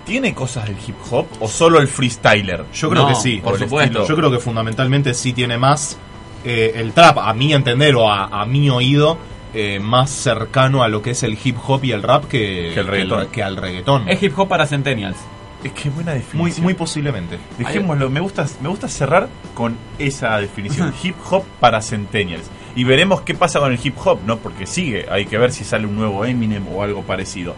¿Tiene 0.04 0.34
cosas 0.34 0.66
del 0.66 0.76
hip 0.86 0.96
hop 1.10 1.26
o 1.40 1.48
solo 1.48 1.78
el 1.78 1.88
freestyler? 1.88 2.64
Yo 2.74 2.90
creo 2.90 3.02
No, 3.04 3.08
que 3.08 3.14
sí. 3.14 3.40
por 3.42 3.58
supuesto. 3.58 4.06
Yo 4.06 4.16
creo 4.16 4.30
que 4.30 4.38
fundamentalmente 4.38 5.14
sí 5.14 5.32
tiene 5.32 5.56
más 5.56 5.96
eh, 6.44 6.72
el 6.74 6.92
trap, 6.92 7.18
a 7.18 7.32
mi 7.32 7.52
entender 7.54 7.94
o 7.94 8.10
a, 8.10 8.24
a 8.24 8.44
mi 8.44 8.68
oído, 8.68 9.16
eh, 9.54 9.78
más 9.80 10.10
cercano 10.10 10.82
a 10.82 10.88
lo 10.88 11.02
que 11.02 11.10
es 11.10 11.22
el 11.22 11.38
hip 11.42 11.56
hop 11.66 11.84
y 11.84 11.92
el 11.92 12.02
rap 12.02 12.24
que, 12.24 12.70
Que 12.74 12.80
el 12.80 12.86
reggaetón. 12.86 13.26
que 13.28 13.42
al 13.42 13.56
reggaetón. 13.56 14.08
Es 14.08 14.22
hip 14.22 14.38
hop 14.38 14.48
para 14.48 14.66
centennials. 14.66 15.16
Es 15.62 15.72
que 15.72 15.90
buena 15.90 16.10
Muy, 16.12 16.20
definición. 16.20 16.64
muy 16.64 16.74
posiblemente. 16.74 17.38
Dejémoslo, 17.58 18.10
me 18.10 18.18
gusta, 18.20 18.46
me 18.60 18.68
gusta 18.68 18.88
cerrar 18.88 19.28
con 19.54 19.76
esa 19.98 20.36
definición. 20.38 20.92
hip 21.02 21.14
hop 21.30 21.44
para 21.60 21.80
centennials. 21.82 22.50
Y 22.74 22.84
veremos 22.84 23.20
qué 23.20 23.34
pasa 23.34 23.60
con 23.60 23.70
el 23.72 23.78
hip 23.82 23.94
hop, 24.04 24.18
¿no? 24.26 24.38
Porque 24.38 24.66
sigue, 24.66 25.06
hay 25.10 25.26
que 25.26 25.38
ver 25.38 25.52
si 25.52 25.62
sale 25.62 25.86
un 25.86 25.94
nuevo 25.94 26.24
Eminem 26.24 26.66
o 26.68 26.82
algo 26.82 27.02
parecido. 27.02 27.54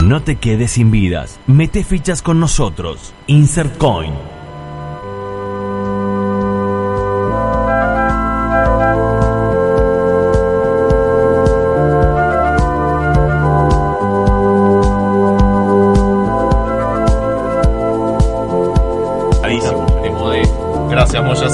No 0.00 0.22
te 0.22 0.36
quedes 0.36 0.72
sin 0.72 0.90
vidas. 0.90 1.40
Mete 1.46 1.82
fichas 1.84 2.22
con 2.22 2.38
nosotros. 2.38 3.14
Insert 3.26 3.78
Coin. 3.78 4.12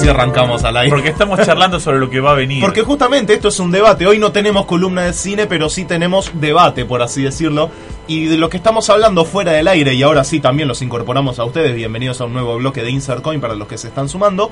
Arrancamos 0.09 0.63
al 0.63 0.77
aire. 0.77 0.89
Porque 0.89 1.09
estamos 1.09 1.39
charlando 1.45 1.79
sobre 1.79 1.99
lo 1.99 2.09
que 2.09 2.19
va 2.19 2.31
a 2.31 2.35
venir. 2.35 2.61
Porque 2.61 2.81
justamente 2.81 3.33
esto 3.33 3.49
es 3.49 3.59
un 3.59 3.71
debate. 3.71 4.05
Hoy 4.07 4.19
no 4.19 4.31
tenemos 4.31 4.65
columna 4.65 5.03
de 5.03 5.13
cine, 5.13 5.47
pero 5.47 5.69
sí 5.69 5.85
tenemos 5.85 6.31
debate, 6.33 6.85
por 6.85 7.01
así 7.01 7.23
decirlo. 7.23 7.69
Y 8.07 8.25
de 8.25 8.37
lo 8.37 8.49
que 8.49 8.57
estamos 8.57 8.89
hablando 8.89 9.25
fuera 9.25 9.51
del 9.51 9.67
aire, 9.67 9.93
y 9.93 10.03
ahora 10.03 10.23
sí 10.23 10.39
también 10.39 10.67
los 10.67 10.81
incorporamos 10.81 11.39
a 11.39 11.45
ustedes. 11.45 11.75
Bienvenidos 11.75 12.21
a 12.21 12.25
un 12.25 12.33
nuevo 12.33 12.57
bloque 12.57 12.81
de 12.81 12.91
Insert 12.91 13.21
Coin 13.21 13.39
para 13.39 13.55
los 13.55 13.67
que 13.67 13.77
se 13.77 13.87
están 13.87 14.09
sumando. 14.09 14.51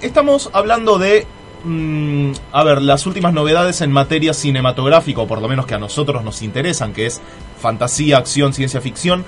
Estamos 0.00 0.50
hablando 0.52 0.98
de. 0.98 1.26
mm, 1.64 2.32
a 2.52 2.64
ver, 2.64 2.82
las 2.82 3.06
últimas 3.06 3.32
novedades 3.32 3.80
en 3.80 3.92
materia 3.92 4.34
cinematográfica, 4.34 5.22
o 5.22 5.26
por 5.26 5.40
lo 5.40 5.48
menos 5.48 5.66
que 5.66 5.74
a 5.74 5.78
nosotros 5.78 6.24
nos 6.24 6.42
interesan, 6.42 6.92
que 6.92 7.06
es 7.06 7.20
fantasía, 7.60 8.18
acción, 8.18 8.52
ciencia 8.52 8.80
ficción. 8.80 9.24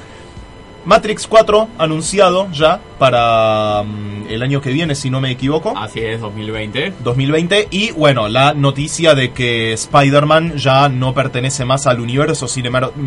Matrix 0.85 1.27
4 1.27 1.69
anunciado 1.79 2.49
ya 2.53 2.81
para 2.99 3.83
mm, 3.83 4.27
el 4.29 4.43
año 4.43 4.61
que 4.61 4.71
viene, 4.71 4.95
si 4.95 5.11
no 5.11 5.21
me 5.21 5.31
equivoco. 5.31 5.75
Así 5.77 6.01
es, 6.01 6.21
2020. 6.21 6.95
2020 7.03 7.69
y 7.71 7.91
bueno, 7.93 8.29
la 8.29 8.55
noticia 8.55 9.15
de 9.15 9.33
que 9.33 9.73
Spider-Man 9.73 10.57
ya 10.57 10.89
no 10.89 11.13
pertenece 11.15 11.65
más 11.65 11.87
al 11.87 12.01
universo 12.01 12.47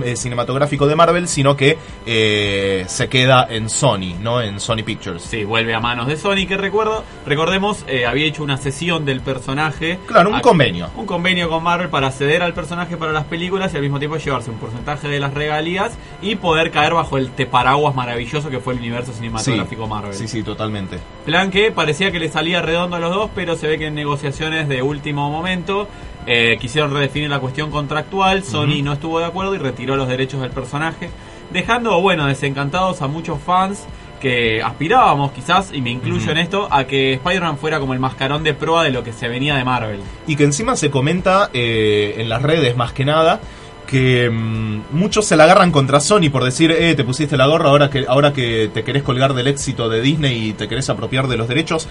eh, 0.04 0.16
cinematográfico 0.16 0.88
de 0.88 0.96
Marvel, 0.96 1.28
sino 1.28 1.56
que 1.56 1.78
eh, 2.06 2.86
se 2.88 3.08
queda 3.10 3.48
en 3.50 3.70
Sony, 3.70 4.16
¿no? 4.22 4.42
En 4.42 4.60
Sony 4.60 4.84
Pictures. 4.86 5.22
Sí, 5.22 5.44
vuelve 5.44 5.74
a 5.74 5.80
manos 5.80 6.08
de 6.08 6.18
Sony, 6.18 6.46
que 6.48 6.58
recuerdo, 6.58 7.04
recordemos, 7.26 7.84
eh, 7.88 8.06
había 8.06 8.26
hecho 8.26 8.44
una 8.44 8.58
sesión 8.58 9.06
del 9.06 9.22
personaje. 9.22 10.00
Claro, 10.08 10.30
un 10.30 10.36
A- 10.36 10.42
convenio. 10.42 10.90
Un 10.96 11.06
convenio 11.06 11.50
con 11.50 11.64
Marvel 11.64 11.90
para 11.90 12.12
ceder 12.12 12.42
al 12.44 12.54
personaje 12.54 12.98
para 12.98 13.12
las 13.12 13.26
películas 13.26 13.74
y 13.74 13.78
al 13.78 13.82
mismo 13.84 14.00
tiempo 14.00 14.18
llevarse 14.18 14.50
un 14.50 14.58
porcentaje 14.58 15.08
de 15.08 15.20
las 15.20 15.34
regalías 15.34 15.94
y 16.22 16.36
poder 16.36 16.72
caer 16.72 16.94
bajo 16.94 17.18
el 17.18 17.32
te 17.32 17.46
paraguas 17.66 17.96
maravilloso 17.96 18.52
que 18.52 18.60
fue 18.60 18.74
el 18.74 18.80
universo 18.80 19.12
Sí, 19.12 19.18
cinematográfico 19.18 19.88
Marvel. 19.88 20.14
sí, 20.14 20.28
sí, 20.28 20.44
totalmente. 20.44 21.00
Plan 21.26 21.50
que 21.50 21.72
parecía 21.72 22.12
que 22.12 22.20
le 22.20 22.30
salía 22.30 22.62
redondo 22.62 22.96
a 22.96 23.00
los 23.00 23.10
dos, 23.12 23.32
pero 23.34 23.56
se 23.56 23.66
ve 23.68 23.80
que 23.80 23.88
en 23.88 23.96
negociaciones 23.96 24.68
de 24.70 24.84
último 24.84 25.32
momento 25.32 25.88
eh, 26.28 26.58
quisieron 26.62 26.94
redefinir 26.94 27.28
la 27.32 27.40
cuestión 27.40 27.72
contractual. 27.72 28.44
Sony 28.44 28.84
no 28.84 28.94
estuvo 28.94 29.18
de 29.18 29.26
acuerdo 29.26 29.56
y 29.56 29.58
retiró 29.58 29.96
los 29.96 30.08
derechos 30.08 30.42
del 30.42 30.52
personaje, 30.52 31.10
dejando, 31.52 32.00
bueno, 32.02 32.28
desencantados 32.28 33.02
a 33.02 33.08
muchos 33.08 33.40
fans 33.42 33.84
que 34.22 34.62
aspirábamos 34.62 35.32
quizás, 35.32 35.72
y 35.74 35.82
me 35.82 35.90
incluyo 35.90 36.32
en 36.32 36.38
esto, 36.38 36.68
a 36.72 36.84
que 36.86 37.14
Spider-Man 37.14 37.58
fuera 37.58 37.80
como 37.80 37.94
el 37.94 38.00
mascarón 38.00 38.44
de 38.44 38.54
proa 38.54 38.84
de 38.84 38.92
lo 38.92 39.04
que 39.04 39.12
se 39.12 39.28
venía 39.28 39.56
de 39.56 39.64
Marvel. 39.64 40.00
Y 40.28 40.36
que 40.36 40.44
encima 40.44 40.76
se 40.76 40.92
comenta 40.92 41.50
eh, 41.52 42.16
en 42.20 42.30
las 42.30 42.44
redes 42.44 42.78
más 42.78 42.94
que 42.94 43.06
nada 43.06 43.40
que 43.86 44.30
mm, 44.30 44.84
muchos 44.92 45.26
se 45.26 45.36
la 45.36 45.46
agarran 45.46 45.72
contra 45.72 46.00
Sony 46.00 46.30
por 46.32 46.44
decir, 46.44 46.72
eh, 46.72 46.96
te 46.96 47.04
pusiste 47.04 47.38
la 47.38 47.48
gorra 47.48 47.70
ahora 47.70 47.90
que, 47.90 48.06
ahora 48.08 48.34
que 48.34 48.70
te 48.74 48.84
querés 48.84 49.04
colgar 49.04 49.34
del 49.34 49.48
éxito 49.48 49.90
de 49.90 50.02
Disney 50.02 50.50
y 50.50 50.54
te 50.54 50.68
querés 50.68 50.90
apropiar 50.90 51.28
de 51.28 51.38
los 51.38 51.48
derechos. 51.48 51.88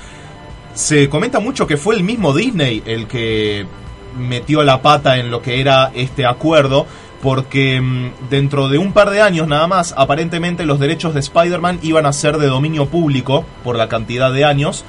Se 0.74 1.08
comenta 1.08 1.40
mucho 1.40 1.66
que 1.66 1.76
fue 1.76 1.94
el 1.94 2.02
mismo 2.02 2.34
Disney 2.34 2.82
el 2.84 3.06
que 3.06 3.66
metió 4.18 4.62
la 4.62 4.82
pata 4.82 5.18
en 5.18 5.30
lo 5.30 5.42
que 5.42 5.60
era 5.60 5.90
este 5.94 6.26
acuerdo. 6.26 6.86
Porque 7.22 7.80
mm, 7.80 8.28
dentro 8.28 8.68
de 8.68 8.76
un 8.76 8.92
par 8.92 9.08
de 9.08 9.22
años 9.22 9.48
nada 9.48 9.66
más, 9.66 9.94
aparentemente 9.96 10.66
los 10.66 10.78
derechos 10.78 11.14
de 11.14 11.20
Spider-Man 11.20 11.78
iban 11.82 12.04
a 12.04 12.12
ser 12.12 12.36
de 12.36 12.48
dominio 12.48 12.86
público 12.86 13.46
por 13.64 13.76
la 13.76 13.88
cantidad 13.88 14.30
de 14.30 14.44
años. 14.44 14.84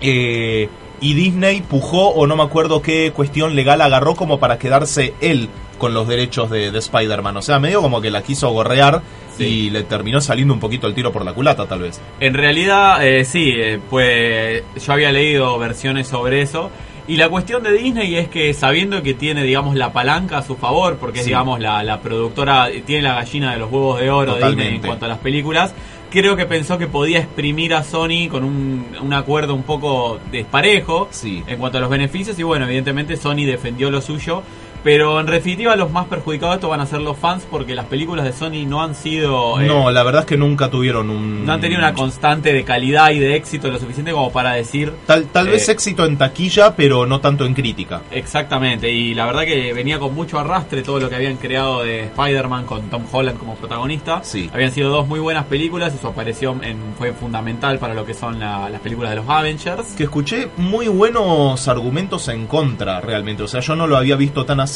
Eh, 0.00 0.68
y 1.00 1.14
Disney 1.14 1.60
pujó 1.62 2.08
o 2.08 2.26
no 2.26 2.36
me 2.36 2.42
acuerdo 2.42 2.82
qué 2.82 3.12
cuestión 3.14 3.54
legal 3.56 3.80
agarró 3.80 4.14
como 4.14 4.38
para 4.38 4.58
quedarse 4.58 5.14
él 5.20 5.48
con 5.78 5.92
los 5.92 6.06
derechos 6.08 6.50
de, 6.50 6.70
de 6.70 6.78
Spider-Man. 6.78 7.36
O 7.36 7.42
sea, 7.42 7.58
medio 7.58 7.82
como 7.82 8.00
que 8.00 8.10
la 8.10 8.22
quiso 8.22 8.50
gorrear 8.50 9.02
Sí. 9.36 9.44
y 9.44 9.70
le 9.70 9.82
terminó 9.82 10.20
saliendo 10.20 10.54
un 10.54 10.60
poquito 10.60 10.86
el 10.86 10.94
tiro 10.94 11.10
por 11.10 11.24
la 11.24 11.32
culata, 11.32 11.66
tal 11.66 11.80
vez. 11.80 12.00
En 12.20 12.34
realidad, 12.34 13.04
eh, 13.04 13.24
sí, 13.24 13.50
eh, 13.56 13.80
pues 13.90 14.62
yo 14.80 14.92
había 14.92 15.10
leído 15.10 15.58
versiones 15.58 16.06
sobre 16.06 16.40
eso. 16.42 16.70
Y 17.08 17.16
la 17.16 17.28
cuestión 17.28 17.64
de 17.64 17.72
Disney 17.72 18.14
es 18.14 18.28
que 18.28 18.54
sabiendo 18.54 19.02
que 19.02 19.12
tiene, 19.12 19.42
digamos, 19.42 19.74
la 19.74 19.92
palanca 19.92 20.38
a 20.38 20.42
su 20.42 20.54
favor, 20.54 20.98
porque 20.98 21.18
es, 21.18 21.26
digamos, 21.26 21.58
la, 21.58 21.82
la 21.82 22.00
productora, 22.00 22.68
tiene 22.86 23.02
la 23.02 23.14
gallina 23.16 23.52
de 23.52 23.58
los 23.58 23.72
huevos 23.72 23.98
de 24.00 24.08
oro 24.10 24.36
de. 24.36 24.46
Disney 24.46 24.76
en 24.76 24.80
cuanto 24.82 25.06
a 25.06 25.08
las 25.08 25.18
películas, 25.18 25.74
creo 26.14 26.36
que 26.36 26.46
pensó 26.46 26.78
que 26.78 26.86
podía 26.86 27.18
exprimir 27.18 27.74
a 27.74 27.82
Sony 27.82 28.28
con 28.30 28.44
un, 28.44 28.86
un 29.02 29.12
acuerdo 29.12 29.54
un 29.54 29.64
poco 29.64 30.18
desparejo 30.32 31.08
Sí. 31.10 31.42
en 31.46 31.58
cuanto 31.58 31.78
a 31.78 31.80
los 31.82 31.90
beneficios. 31.90 32.38
Y 32.38 32.42
bueno, 32.44 32.64
evidentemente 32.64 33.16
Sony 33.16 33.44
defendió 33.44 33.90
lo 33.90 34.00
suyo. 34.00 34.42
Pero 34.84 35.18
en 35.18 35.26
definitiva 35.26 35.74
los 35.76 35.90
más 35.90 36.06
perjudicados 36.06 36.54
de 36.54 36.56
esto 36.58 36.68
van 36.68 36.80
a 36.80 36.86
ser 36.86 37.00
los 37.00 37.16
fans 37.16 37.44
porque 37.50 37.74
las 37.74 37.86
películas 37.86 38.24
de 38.26 38.32
Sony 38.32 38.66
no 38.68 38.82
han 38.82 38.94
sido... 38.94 39.58
eh, 39.60 39.66
No, 39.66 39.90
la 39.90 40.02
verdad 40.02 40.20
es 40.22 40.26
que 40.26 40.36
nunca 40.36 40.70
tuvieron 40.70 41.08
un... 41.10 41.44
no 41.46 41.54
han 41.54 41.60
tenido 41.60 41.78
una 41.80 41.94
constante 41.94 42.52
de 42.52 42.64
calidad 42.64 43.10
y 43.10 43.18
de 43.18 43.34
éxito 43.34 43.68
lo 43.70 43.78
suficiente 43.78 44.12
como 44.12 44.30
para 44.30 44.52
decir 44.52 44.92
Tal, 45.06 45.24
tal 45.26 45.48
vez 45.48 45.68
Eh, 45.68 45.72
éxito 45.72 46.04
en 46.04 46.18
taquilla, 46.18 46.76
pero 46.76 47.06
no 47.06 47.18
tanto 47.20 47.46
en 47.46 47.54
crítica. 47.54 48.02
exactamente. 48.10 48.90
Y 48.90 49.14
la 49.14 49.26
verdad 49.26 49.44
que 49.44 49.72
venía 49.72 49.98
con 49.98 50.14
mucho 50.14 50.38
arrastre 50.38 50.82
todo 50.82 51.00
lo 51.00 51.08
que 51.08 51.14
habían 51.16 51.36
creado 51.36 51.82
de 51.82 52.04
Spider-Man 52.04 52.66
con 52.66 52.82
Tom 52.90 53.04
Holland 53.10 53.38
como 53.38 53.54
protagonista. 53.56 54.20
Sí. 54.22 54.50
Habían 54.52 54.70
sido 54.72 54.90
dos 54.90 55.06
muy 55.08 55.18
buenas 55.20 55.46
películas 55.46 55.94
y 55.94 55.98
su 55.98 56.08
aparición 56.08 56.62
en- 56.62 56.94
fue 56.98 57.12
fundamental 57.12 57.78
para 57.78 57.94
lo 57.94 58.04
que 58.04 58.12
son 58.14 58.38
la- 58.38 58.68
las 58.68 58.80
películas 58.82 59.10
de 59.10 59.16
los 59.16 59.28
Avengers. 59.28 59.94
que 59.96 60.04
escuché 60.04 60.48
muy 60.58 60.88
buenos 60.88 61.66
argumentos 61.68 62.28
en 62.28 62.46
contra 62.46 63.00
realmente. 63.00 63.42
O 63.42 63.48
sea, 63.48 63.60
yo 63.60 63.74
no 63.76 63.86
lo 63.86 63.96
había 63.96 64.16
visto 64.16 64.44
tan 64.44 64.60
así, 64.60 64.73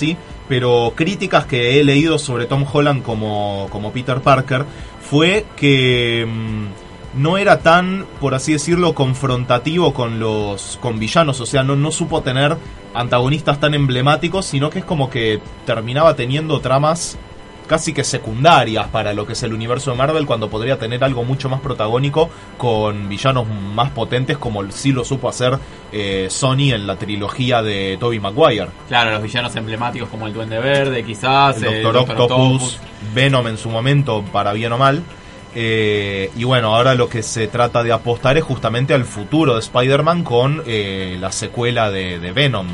pero 0.49 0.93
críticas 0.95 1.47
que 1.47 1.79
he 1.79 1.85
leído 1.85 2.19
sobre 2.19 2.47
Tom 2.47 2.65
Holland 2.71 3.03
como, 3.03 3.69
como 3.71 3.93
Peter 3.93 4.21
Parker 4.21 4.65
fue 5.01 5.47
que 5.57 6.27
mm, 6.27 7.21
no 7.23 7.39
era 7.39 7.61
tan, 7.61 8.07
por 8.21 8.35
así 8.35 8.53
decirlo, 8.53 8.95
confrontativo 8.95 9.93
con 9.95 10.19
los 10.21 10.79
con 10.81 10.99
villanos. 10.99 11.41
O 11.41 11.47
sea, 11.47 11.63
no, 11.63 11.77
no 11.77 11.91
supo 11.91 12.23
tener 12.23 12.57
antagonistas 12.95 13.61
tan 13.61 13.75
emblemáticos, 13.75 14.47
sino 14.47 14.71
que 14.71 14.81
es 14.81 14.85
como 14.85 15.11
que 15.11 15.41
terminaba 15.67 16.17
teniendo 16.17 16.61
tramas 16.61 17.19
casi 17.69 17.93
que 17.93 18.03
secundarias 18.03 18.89
para 18.89 19.13
lo 19.13 19.27
que 19.27 19.35
es 19.35 19.43
el 19.45 19.53
universo 19.53 19.93
de 19.93 19.97
Marvel 19.97 20.27
cuando 20.27 20.51
podría 20.51 20.79
tener 20.79 21.05
algo 21.05 21.23
mucho 21.23 21.49
más 21.49 21.61
protagónico 21.61 22.31
con 22.57 23.09
villanos 23.09 23.47
más 23.47 23.91
potentes 23.91 24.39
como 24.39 24.69
sí 24.73 24.93
lo 24.93 25.05
supo 25.05 25.29
hacer 25.29 25.59
eh, 25.93 26.27
Sony 26.31 26.73
en 26.73 26.87
la 26.87 26.97
trilogía 26.97 27.63
de 27.63 27.97
Tobey 27.99 28.19
Maguire. 28.19 28.69
Claro, 28.89 29.13
los 29.13 29.23
villanos 29.23 29.55
emblemáticos 29.57 30.09
como 30.09 30.27
el 30.27 30.33
Duende 30.33 30.59
Verde, 30.59 31.05
quizás. 31.05 31.59
El 31.59 31.65
el 31.65 31.83
Doctor 31.83 32.07
Doctor 32.07 32.33
Octopus, 32.33 32.79
Venom 33.15 33.47
en 33.47 33.57
su 33.57 33.71
momento, 33.71 34.25
para 34.33 34.53
bien 34.53 34.73
o 34.73 34.79
mal. 34.79 35.03
Eh, 35.55 36.31
y 36.37 36.45
bueno, 36.45 36.75
ahora 36.77 36.95
lo 36.95 37.09
que 37.09 37.23
se 37.23 37.49
trata 37.49 37.83
de 37.83 37.93
apostar 37.93 38.37
es 38.37 38.45
justamente 38.45 38.95
al 38.95 39.05
futuro 39.05 39.55
de 39.55 39.61
Spider-Man 39.61 40.23
con 40.23 40.63
eh, 40.67 41.17
la 41.21 41.33
secuela 41.33 41.91
de, 41.91 42.19
de 42.19 42.33
Venom. 42.33 42.67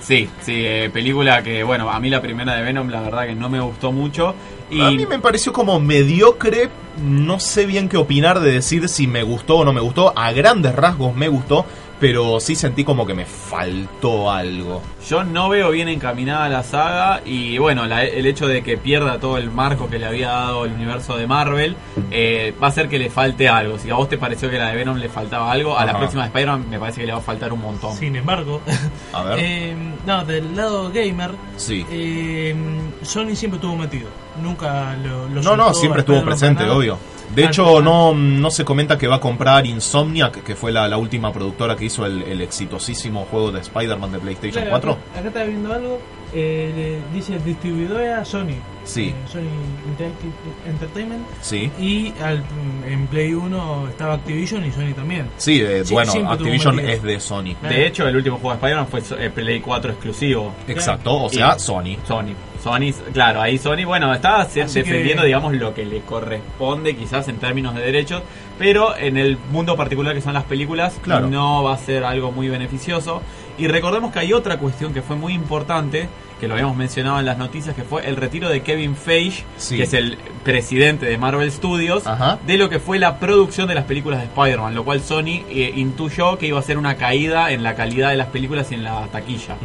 Sí, 0.00 0.28
sí, 0.40 0.54
eh, 0.56 0.90
película 0.92 1.42
que, 1.42 1.62
bueno, 1.62 1.90
a 1.90 2.00
mí 2.00 2.10
la 2.10 2.20
primera 2.20 2.54
de 2.54 2.62
Venom 2.62 2.88
la 2.88 3.02
verdad 3.02 3.26
que 3.26 3.34
no 3.34 3.48
me 3.48 3.60
gustó 3.60 3.92
mucho. 3.92 4.34
Y 4.70 4.80
A 4.80 4.90
mí 4.90 5.04
me 5.06 5.18
pareció 5.18 5.52
como 5.52 5.80
mediocre, 5.80 6.70
no 7.02 7.40
sé 7.40 7.66
bien 7.66 7.88
qué 7.88 7.96
opinar 7.96 8.40
de 8.40 8.52
decir 8.52 8.88
si 8.88 9.06
me 9.06 9.22
gustó 9.22 9.58
o 9.58 9.64
no 9.64 9.72
me 9.72 9.80
gustó. 9.80 10.12
A 10.16 10.32
grandes 10.32 10.74
rasgos 10.74 11.14
me 11.14 11.28
gustó, 11.28 11.66
pero 12.00 12.40
sí 12.40 12.56
sentí 12.56 12.82
como 12.82 13.06
que 13.06 13.14
me 13.14 13.26
faltó 13.26 14.30
algo. 14.30 14.80
Yo 15.08 15.22
no 15.24 15.48
veo 15.48 15.70
bien 15.70 15.88
encaminada 15.88 16.48
la 16.48 16.62
saga 16.62 17.20
y 17.24 17.58
bueno, 17.58 17.86
la- 17.86 18.04
el 18.04 18.26
hecho 18.26 18.46
de 18.48 18.62
que 18.62 18.76
pierda 18.78 19.18
todo 19.18 19.36
el 19.38 19.50
marco 19.50 19.88
que 19.88 19.98
le 19.98 20.06
había 20.06 20.28
dado 20.30 20.64
el 20.64 20.72
universo 20.72 21.16
de 21.16 21.26
Marvel 21.26 21.76
eh, 22.10 22.54
va 22.62 22.66
a 22.68 22.70
hacer 22.70 22.88
que 22.88 22.98
le 22.98 23.10
falte 23.10 23.48
algo. 23.48 23.78
Si 23.78 23.90
a 23.90 23.94
vos 23.94 24.08
te 24.08 24.18
pareció 24.18 24.50
que 24.50 24.58
la 24.58 24.68
de 24.70 24.76
Venom 24.76 24.96
le 24.96 25.08
faltaba 25.08 25.52
algo, 25.52 25.76
a 25.78 25.84
la 25.84 25.96
próxima 25.98 26.22
de 26.22 26.28
Spider-Man 26.28 26.70
me 26.70 26.78
parece 26.78 27.00
que 27.02 27.06
le 27.06 27.12
va 27.12 27.18
a 27.18 27.22
faltar 27.22 27.52
un 27.52 27.60
montón. 27.60 27.94
Sin 27.96 28.16
embargo, 28.16 28.60
A 29.12 29.22
ver. 29.24 29.38
eh, 29.42 29.76
no, 30.06 30.24
del 30.24 30.56
lado 30.56 30.90
gamer, 30.90 31.32
Sí. 31.56 31.84
eh, 31.90 32.54
Sony 33.02 33.34
siempre 33.36 33.56
estuvo 33.56 33.76
metido. 33.76 34.08
Nunca 34.42 34.96
lo, 34.96 35.28
lo 35.28 35.42
No, 35.42 35.56
no, 35.56 35.74
siempre 35.74 36.00
estuvo 36.00 36.22
presente, 36.24 36.64
obvio. 36.68 36.98
De 37.34 37.44
hecho, 37.44 37.80
no, 37.80 38.12
no 38.14 38.50
se 38.50 38.64
comenta 38.64 38.98
que 38.98 39.06
va 39.06 39.16
a 39.16 39.20
comprar 39.20 39.64
Insomniac, 39.66 40.42
que 40.42 40.54
fue 40.56 40.72
la, 40.72 40.88
la 40.88 40.96
última 40.98 41.32
productora 41.32 41.76
que 41.76 41.84
hizo 41.84 42.04
el, 42.06 42.22
el 42.24 42.40
exitosísimo 42.40 43.26
juego 43.30 43.52
de 43.52 43.60
Spider-Man 43.60 44.12
de 44.12 44.18
PlayStation 44.18 44.64
Claro, 44.64 44.70
4. 44.70 44.92
Acá, 44.92 45.18
acá 45.20 45.28
está 45.28 45.44
viendo 45.44 45.72
algo. 45.72 46.00
eh, 46.34 47.00
dice 47.14 47.38
distribuidora 47.38 48.24
Sony. 48.24 48.54
Sí. 48.84 49.08
Eh, 49.08 49.14
Sony 49.30 49.42
Interactive 49.86 50.32
Entertainment. 50.68 51.22
Sí. 51.40 51.70
Y 51.78 52.12
al, 52.22 52.42
en 52.88 53.06
Play 53.06 53.34
1 53.34 53.88
estaba 53.88 54.14
Activision 54.14 54.64
y 54.66 54.72
Sony 54.72 54.92
también. 54.94 55.28
Sí, 55.36 55.60
eh, 55.60 55.84
Sí, 55.84 55.92
bueno, 55.94 56.12
Activision 56.28 56.80
es 56.80 57.02
de 57.02 57.20
Sony. 57.20 57.54
De 57.62 57.86
hecho, 57.86 58.08
el 58.08 58.16
último 58.16 58.38
juego 58.38 58.50
de 58.50 58.56
Spider-Man 58.56 58.88
fue 58.88 59.24
eh, 59.24 59.30
Play 59.30 59.60
4 59.60 59.92
exclusivo. 59.92 60.52
Exacto, 60.66 61.24
o 61.24 61.28
sea, 61.30 61.54
Y- 61.56 61.60
Sony. 61.60 61.96
Sony. 62.06 62.34
Sony, 62.62 62.92
claro, 63.12 63.40
ahí 63.40 63.58
Sony, 63.58 63.84
bueno, 63.86 64.12
está 64.14 64.46
que- 64.52 64.64
defendiendo, 64.64 65.24
digamos, 65.24 65.54
lo 65.54 65.72
que 65.74 65.84
le 65.86 66.00
corresponde 66.00 66.94
quizás 66.96 67.26
en 67.28 67.36
términos 67.38 67.74
de 67.74 67.80
derechos, 67.82 68.22
pero 68.58 68.96
en 68.96 69.16
el 69.16 69.38
mundo 69.50 69.76
particular 69.76 70.14
que 70.14 70.20
son 70.20 70.34
las 70.34 70.44
películas, 70.44 70.98
Claro. 71.02 71.28
no 71.28 71.62
va 71.62 71.74
a 71.74 71.78
ser 71.78 72.04
algo 72.04 72.32
muy 72.32 72.48
beneficioso. 72.48 73.22
Y 73.58 73.66
recordemos 73.68 74.12
que 74.12 74.18
hay 74.20 74.32
otra 74.32 74.58
cuestión 74.58 74.92
que 74.94 75.02
fue 75.02 75.16
muy 75.16 75.32
importante, 75.34 76.08
que 76.40 76.48
lo 76.48 76.54
habíamos 76.54 76.76
mencionado 76.76 77.20
en 77.20 77.26
las 77.26 77.36
noticias, 77.38 77.76
que 77.76 77.82
fue 77.82 78.08
el 78.08 78.16
retiro 78.16 78.48
de 78.48 78.62
Kevin 78.62 78.96
Feige, 78.96 79.44
Sí. 79.58 79.76
que 79.76 79.82
es 79.84 79.92
el 79.92 80.16
presidente 80.42 81.04
de 81.06 81.18
Marvel 81.18 81.52
Studios, 81.52 82.02
de 82.46 82.56
lo 82.58 82.68
que 82.70 82.80
fue 82.80 82.98
la 82.98 83.18
producción 83.18 83.68
de 83.68 83.74
las 83.74 83.84
películas 83.84 84.20
de 84.20 84.26
Spider-Man, 84.26 84.74
lo 84.74 84.84
cual 84.84 85.00
Sony 85.02 85.44
eh, 85.50 85.72
intuyó 85.76 86.38
que 86.38 86.46
iba 86.46 86.58
a 86.58 86.62
ser 86.62 86.78
una 86.78 86.96
caída 86.96 87.50
en 87.52 87.62
la 87.62 87.74
calidad 87.74 88.10
de 88.10 88.16
las 88.16 88.28
películas 88.28 88.72
y 88.72 88.74
en 88.74 88.84
la 88.84 89.06
taquilla. 89.08 89.56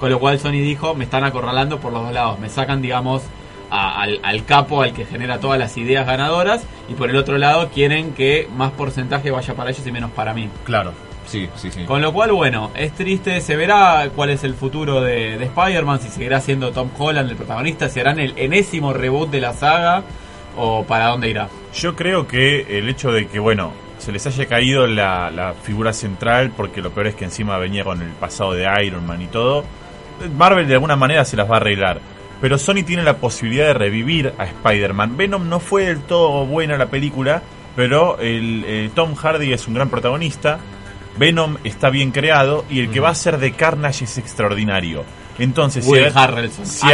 Con 0.00 0.10
lo 0.10 0.18
cual 0.18 0.38
Sony 0.40 0.52
dijo, 0.52 0.94
me 0.94 1.04
están 1.04 1.24
acorralando 1.24 1.78
por 1.78 1.92
los 1.92 2.02
dos 2.02 2.12
lados, 2.12 2.38
me 2.38 2.48
sacan, 2.48 2.80
digamos, 2.80 3.22
a- 3.70 4.00
al, 4.02 4.20
al 4.22 4.44
capo, 4.44 4.82
al 4.82 4.92
que 4.92 5.04
genera 5.04 5.40
todas 5.40 5.58
las 5.58 5.76
ideas 5.76 6.06
ganadoras, 6.06 6.62
y 6.88 6.94
por 6.94 7.10
el 7.10 7.16
otro 7.16 7.38
lado 7.38 7.68
quieren 7.68 8.12
que 8.12 8.48
más 8.56 8.72
porcentaje 8.72 9.30
vaya 9.30 9.54
para 9.54 9.70
ellos 9.70 9.86
y 9.86 9.92
menos 9.92 10.10
para 10.12 10.32
mí. 10.32 10.48
Claro, 10.64 10.92
sí, 11.34 11.48
sí, 11.56 11.70
sí. 11.70 11.84
Con 11.84 12.00
lo 12.00 12.12
cual, 12.12 12.32
bueno, 12.32 12.70
es 12.74 12.92
triste, 12.92 13.40
se 13.40 13.56
verá 13.56 14.08
cuál 14.14 14.30
es 14.30 14.44
el 14.44 14.54
futuro 14.54 15.00
de, 15.00 15.38
de 15.38 15.44
Spider-Man, 15.44 16.00
si 16.00 16.08
seguirá 16.08 16.40
siendo 16.40 16.72
Tom 16.72 16.90
Holland 16.96 17.30
el 17.30 17.36
protagonista, 17.36 17.88
si 17.88 18.00
harán 18.00 18.20
el 18.20 18.34
enésimo 18.36 18.92
reboot 18.92 19.30
de 19.30 19.40
la 19.40 19.52
saga 19.52 20.02
o 20.56 20.84
para 20.84 21.08
dónde 21.08 21.30
irá. 21.30 21.48
Yo 21.74 21.96
creo 21.96 22.26
que 22.26 22.78
el 22.78 22.88
hecho 22.88 23.10
de 23.10 23.26
que, 23.26 23.38
bueno, 23.38 23.72
se 23.98 24.12
les 24.12 24.26
haya 24.26 24.46
caído 24.46 24.86
la, 24.86 25.30
la 25.30 25.54
figura 25.54 25.92
central, 25.92 26.52
porque 26.56 26.80
lo 26.80 26.90
peor 26.90 27.08
es 27.08 27.14
que 27.14 27.24
encima 27.24 27.58
venía 27.58 27.84
con 27.84 28.02
el 28.02 28.10
pasado 28.10 28.52
de 28.52 28.66
Iron 28.84 29.06
Man 29.06 29.22
y 29.22 29.26
todo, 29.26 29.64
Marvel 30.36 30.68
de 30.68 30.74
alguna 30.74 30.96
manera 30.96 31.24
se 31.24 31.36
las 31.36 31.50
va 31.50 31.54
a 31.54 31.56
arreglar. 31.58 32.00
Pero 32.40 32.58
Sony 32.58 32.82
tiene 32.84 33.02
la 33.02 33.16
posibilidad 33.16 33.66
de 33.66 33.74
revivir 33.74 34.34
a 34.38 34.44
Spider-Man. 34.44 35.16
Venom 35.16 35.48
no 35.48 35.60
fue 35.60 35.86
del 35.86 36.00
todo 36.00 36.44
buena 36.44 36.76
la 36.76 36.86
película, 36.86 37.42
pero 37.74 38.18
el, 38.18 38.64
eh, 38.66 38.90
Tom 38.94 39.14
Hardy 39.14 39.52
es 39.52 39.66
un 39.66 39.74
gran 39.74 39.88
protagonista. 39.88 40.58
Venom 41.16 41.56
está 41.64 41.90
bien 41.90 42.10
creado 42.10 42.64
y 42.70 42.80
el 42.80 42.90
que 42.90 43.00
va 43.00 43.10
a 43.10 43.14
ser 43.14 43.38
de 43.38 43.52
Carnage 43.52 44.04
es 44.04 44.18
extraordinario. 44.18 45.04
Entonces, 45.36 45.84
Will 45.84 46.04
ag- 46.04 46.12
Harrelson, 46.14 46.64
si, 46.64 46.86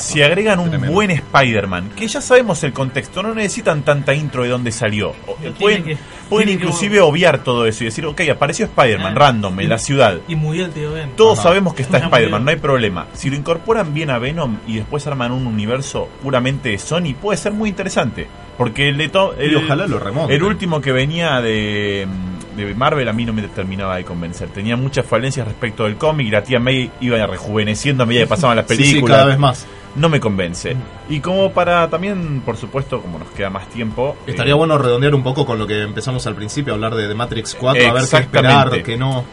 si 0.00 0.22
agregan 0.22 0.58
un 0.58 0.68
Tremendo. 0.68 0.92
buen 0.92 1.10
Spider-Man, 1.10 1.92
que 1.96 2.06
ya 2.06 2.20
sabemos 2.20 2.62
el 2.62 2.74
contexto, 2.74 3.22
no 3.22 3.34
necesitan 3.34 3.82
tanta 3.84 4.12
intro 4.14 4.42
de 4.42 4.50
dónde 4.50 4.70
salió. 4.70 5.14
Pueden 5.58 5.82
que- 5.82 5.96
pueden 6.28 6.46
tiene 6.48 6.60
que- 6.60 6.66
inclusive 6.66 7.00
obviar 7.00 7.42
todo 7.42 7.64
eso 7.66 7.84
y 7.84 7.86
decir, 7.86 8.04
ok, 8.04 8.20
apareció 8.30 8.66
Spider-Man 8.66 9.12
Ah. 9.16 9.18
random 9.18 9.60
en 9.60 9.68
la 9.70 9.78
ciudad. 9.78 10.18
Y 10.28 10.36
tío 10.36 10.92
Ben. 10.92 11.12
Todos 11.16 11.38
Ajá. 11.38 11.48
sabemos 11.48 11.72
que 11.72 11.80
está 11.82 11.96
Spider-Man, 11.96 12.44
no 12.44 12.50
hay 12.50 12.56
problema. 12.56 13.06
Si 13.14 13.30
lo 13.30 13.36
incorporan 13.36 13.94
bien 13.94 14.10
a 14.10 14.18
Venom 14.18 14.58
y 14.66 14.76
después 14.76 15.06
arman 15.06 15.32
un 15.32 15.46
universo 15.46 16.06
puramente 16.22 16.68
de 16.68 16.78
Sony, 16.78 17.14
puede 17.18 17.38
ser 17.38 17.52
muy 17.52 17.70
interesante. 17.70 18.26
Porque 18.58 18.88
el 18.90 18.96
de 18.98 19.08
Y 19.38 19.44
el, 19.46 19.56
ojalá 19.56 19.86
lo 19.86 19.98
remonten. 19.98 20.34
El 20.36 20.42
último 20.42 20.80
que 20.82 20.90
venía 20.92 21.40
de, 21.42 22.06
de 22.10 22.35
Marvel 22.74 23.08
a 23.08 23.12
mí 23.12 23.24
no 23.24 23.32
me 23.32 23.42
terminaba 23.42 23.96
de 23.96 24.04
convencer. 24.04 24.48
Tenía 24.48 24.76
muchas 24.76 25.06
falencias 25.06 25.46
respecto 25.46 25.84
del 25.84 25.96
cómic 25.96 26.26
y 26.28 26.30
la 26.30 26.42
tía 26.42 26.58
May 26.58 26.90
iba 27.00 27.24
rejuveneciendo 27.26 28.02
a 28.02 28.06
medida 28.06 28.22
que 28.22 28.28
pasaban 28.28 28.56
las 28.56 28.66
Sí, 28.68 28.76
sí, 28.76 28.82
películas. 28.82 29.16
cada 29.18 29.28
vez 29.28 29.38
más. 29.38 29.66
No 29.94 30.08
me 30.08 30.20
convence. 30.20 30.76
Y 31.08 31.20
como 31.20 31.52
para 31.52 31.88
también, 31.88 32.42
por 32.44 32.56
supuesto, 32.56 33.00
como 33.00 33.18
nos 33.18 33.28
queda 33.28 33.48
más 33.48 33.68
tiempo. 33.68 34.16
Estaría 34.26 34.52
eh, 34.52 34.56
bueno 34.56 34.76
redondear 34.76 35.14
un 35.14 35.22
poco 35.22 35.46
con 35.46 35.58
lo 35.58 35.66
que 35.66 35.82
empezamos 35.82 36.26
al 36.26 36.34
principio, 36.34 36.74
hablar 36.74 36.94
de, 36.94 37.08
de 37.08 37.14
Matrix 37.14 37.54
4, 37.54 37.88
a 37.88 37.92
ver 37.92 38.02
qué 38.08 38.16
esperar, 38.16 38.82
qué 38.82 38.96
no. 38.96 39.24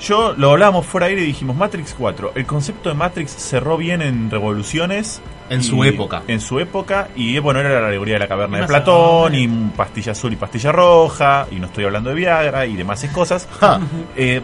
Yo 0.00 0.32
lo 0.36 0.52
hablábamos 0.52 0.86
fuera 0.86 1.06
aire 1.08 1.22
y 1.22 1.26
dijimos 1.26 1.56
Matrix 1.56 1.94
4. 1.98 2.32
El 2.36 2.46
concepto 2.46 2.88
de 2.88 2.94
Matrix 2.94 3.32
cerró 3.32 3.76
bien 3.76 4.00
en 4.00 4.30
Revoluciones. 4.30 5.20
En 5.50 5.60
y- 5.60 5.62
su 5.62 5.82
época. 5.84 6.22
En 6.28 6.40
su 6.40 6.58
época. 6.60 7.08
Y 7.16 7.38
bueno, 7.38 7.60
era 7.60 7.80
la 7.80 7.88
alegoría 7.88 8.14
de 8.14 8.20
la 8.20 8.28
caverna 8.28 8.58
de 8.60 8.66
Platón. 8.66 9.34
Y 9.34 9.48
pastilla 9.76 10.12
azul 10.12 10.32
y 10.32 10.36
pastilla 10.36 10.72
roja. 10.72 11.46
Y 11.50 11.56
no 11.56 11.66
estoy 11.66 11.84
hablando 11.84 12.10
de 12.10 12.16
Viagra 12.16 12.66
y 12.66 12.76
demás 12.76 13.04
cosas. 13.12 13.48
Ja. 13.60 13.80
Eh, 14.16 14.40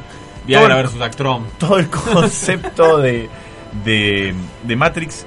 Viagra 0.47 0.69
todo 0.69 0.77
el- 0.79 0.83
versus 0.85 1.01
Actron. 1.03 1.47
todo 1.59 1.79
el 1.79 1.89
concepto 1.91 2.99
de, 2.99 3.29
de, 3.85 4.35
de 4.63 4.77
Matrix 4.77 5.27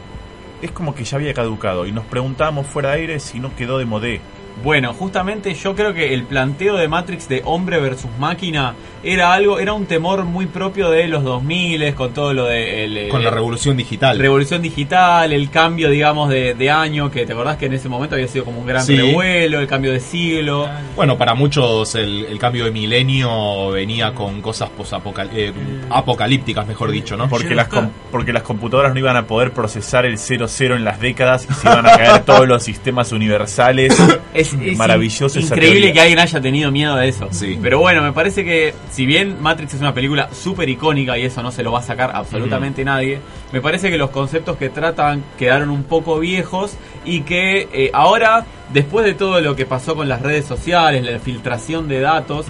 es 0.61 0.71
como 0.71 0.93
que 0.95 1.03
ya 1.03 1.17
había 1.17 1.33
caducado. 1.33 1.85
Y 1.85 1.91
nos 1.91 2.05
preguntábamos 2.05 2.67
fuera 2.67 2.89
de 2.91 2.95
aire 3.01 3.19
si 3.19 3.39
no 3.39 3.55
quedó 3.55 3.77
de 3.77 3.85
modé. 3.85 4.21
Bueno, 4.63 4.91
justamente 4.93 5.53
yo 5.53 5.75
creo 5.75 5.93
que 5.93 6.15
el 6.15 6.23
planteo 6.23 6.77
de 6.77 6.87
Matrix 6.87 7.29
de 7.29 7.43
hombre 7.45 7.79
versus 7.79 8.09
máquina 8.19 8.73
era 9.13 9.33
algo, 9.33 9.59
era 9.59 9.73
un 9.73 9.85
temor 9.85 10.23
muy 10.25 10.45
propio 10.47 10.89
de 10.89 11.07
los 11.07 11.23
2000 11.23 11.93
con 11.95 12.13
todo 12.13 12.33
lo 12.33 12.45
de 12.45 12.83
el, 12.85 12.97
el- 12.97 13.09
Con 13.09 13.23
la 13.23 13.29
revolución 13.31 13.77
digital. 13.77 14.19
revolución 14.19 14.61
digital, 14.61 15.31
el 15.33 15.49
cambio, 15.49 15.89
digamos, 15.89 16.29
de, 16.29 16.53
de 16.53 16.69
año, 16.69 17.09
que 17.11 17.25
te 17.25 17.33
acordás 17.33 17.57
que 17.57 17.67
en 17.67 17.73
ese 17.73 17.89
momento 17.89 18.15
había 18.15 18.27
sido 18.27 18.45
como 18.45 18.59
un 18.59 18.65
gran 18.67 18.83
Sí. 18.83 18.95
revuelo, 18.95 19.59
el 19.59 19.67
cambio 19.67 19.91
de 19.91 19.99
siglo. 19.99 20.67
Bueno, 20.95 21.17
para 21.17 21.33
muchos 21.33 21.95
el, 21.95 22.25
el 22.29 22.37
cambio 22.39 22.65
de 22.65 22.71
milenio 22.71 23.69
venía 23.71 24.13
con 24.13 24.41
cosas 24.41 24.69
posapocal- 24.77 25.29
eh, 25.33 25.51
apocalípticas, 25.89 26.67
mejor 26.67 26.91
dicho, 26.91 27.17
¿no? 27.17 27.29
Porque 27.29 27.55
las, 27.55 27.67
porque 28.11 28.33
las 28.33 28.43
computadoras 28.43 28.93
no 28.93 28.99
iban 28.99 29.15
a 29.17 29.25
poder 29.27 29.51
procesar 29.51 30.05
el 30.05 30.17
00 30.17 30.75
en 30.75 30.83
las 30.83 30.99
décadas 30.99 31.47
y 31.49 31.53
se 31.53 31.67
iban 31.67 31.85
a 31.87 31.97
caer 31.97 32.19
todos 32.25 32.47
los 32.47 32.63
sistemas 32.63 33.11
universales. 33.11 33.97
Es, 34.33 34.53
es 34.53 34.77
maravilloso 34.77 35.39
esa 35.39 35.55
increíble 35.55 35.91
que 35.93 35.99
alguien 36.01 36.19
haya 36.19 36.39
tenido 36.41 36.71
miedo 36.71 36.95
de 36.95 37.07
eso. 37.07 37.27
Sí. 37.31 37.57
Pero 37.61 37.79
bueno, 37.79 38.01
me 38.01 38.11
parece 38.13 38.43
que 38.43 38.73
si 38.97 39.05
bien 39.05 39.37
Matrix 39.43 39.75
es 39.75 39.81
una 39.81 39.93
película 39.93 40.33
súper 40.33 40.67
icónica 40.69 41.19
y 41.19 41.21
eso 41.21 41.43
no 41.43 41.51
se 41.51 41.61
lo 41.61 41.71
va 41.71 41.81
a 41.81 41.83
sacar 41.83 42.09
absolutamente 42.15 42.83
nadie, 42.83 43.19
me 43.51 43.61
parece 43.61 43.91
que 43.91 43.97
los 43.99 44.09
conceptos 44.09 44.57
que 44.57 44.69
tratan 44.69 45.23
quedaron 45.37 45.69
un 45.69 45.83
poco 45.83 46.17
viejos 46.17 46.75
y 47.05 47.21
que 47.21 47.69
eh, 47.71 47.91
ahora, 47.93 48.47
después 48.73 49.05
de 49.05 49.13
todo 49.13 49.39
lo 49.41 49.55
que 49.55 49.65
pasó 49.65 49.95
con 49.95 50.07
las 50.09 50.21
redes 50.21 50.45
sociales, 50.45 51.03
la 51.03 51.19
filtración 51.19 51.87
de 51.87 51.99
datos, 52.01 52.47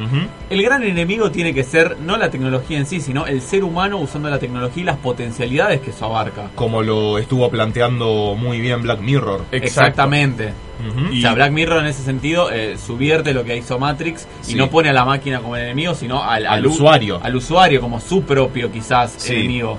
el 0.50 0.62
gran 0.64 0.84
enemigo 0.84 1.32
tiene 1.32 1.54
que 1.54 1.64
ser 1.64 1.98
no 2.00 2.18
la 2.18 2.30
tecnología 2.30 2.78
en 2.78 2.86
sí, 2.86 3.00
sino 3.02 3.26
el 3.28 3.42
ser 3.42 3.64
humano 3.64 3.98
usando 3.98 4.30
la 4.30 4.40
tecnología 4.40 4.84
y 4.84 4.86
las 4.86 4.98
potencialidades 4.98 5.82
que 5.82 5.92
eso 5.92 6.06
abarca. 6.06 6.50
Como 6.56 6.82
lo 6.82 7.18
estuvo 7.18 7.50
planteando 7.50 8.36
muy 8.38 8.60
bien 8.60 8.82
Black 8.82 9.00
Mirror. 9.02 9.42
Exacto. 9.52 9.66
Exactamente. 9.68 10.54
Ujú. 10.80 11.18
O 11.18 11.22
sea, 11.22 11.34
Black 11.34 11.52
Mirror 11.52 11.80
en 11.80 11.88
ese 11.88 12.04
sentido 12.04 12.52
eh, 12.52 12.78
subvierte 12.78 13.34
lo 13.34 13.44
que 13.44 13.58
hizo 13.58 13.80
Matrix 13.80 14.28
y 14.44 14.52
Sí. 14.52 14.56
no 14.56 14.70
pone 14.70 14.90
a 14.90 14.94
la 14.94 15.06
máquina 15.06 15.40
como 15.40 15.56
el 15.56 15.64
enemigo, 15.64 15.96
sino 15.96 16.24
al, 16.24 16.66
usuario. 16.66 17.20
Al 17.24 17.36
usuario 17.36 17.82
como 17.82 18.00
su 18.00 18.24
propio 18.24 18.72
quizás 18.72 19.14
Sí. 19.18 19.34
enemigo. 19.34 19.78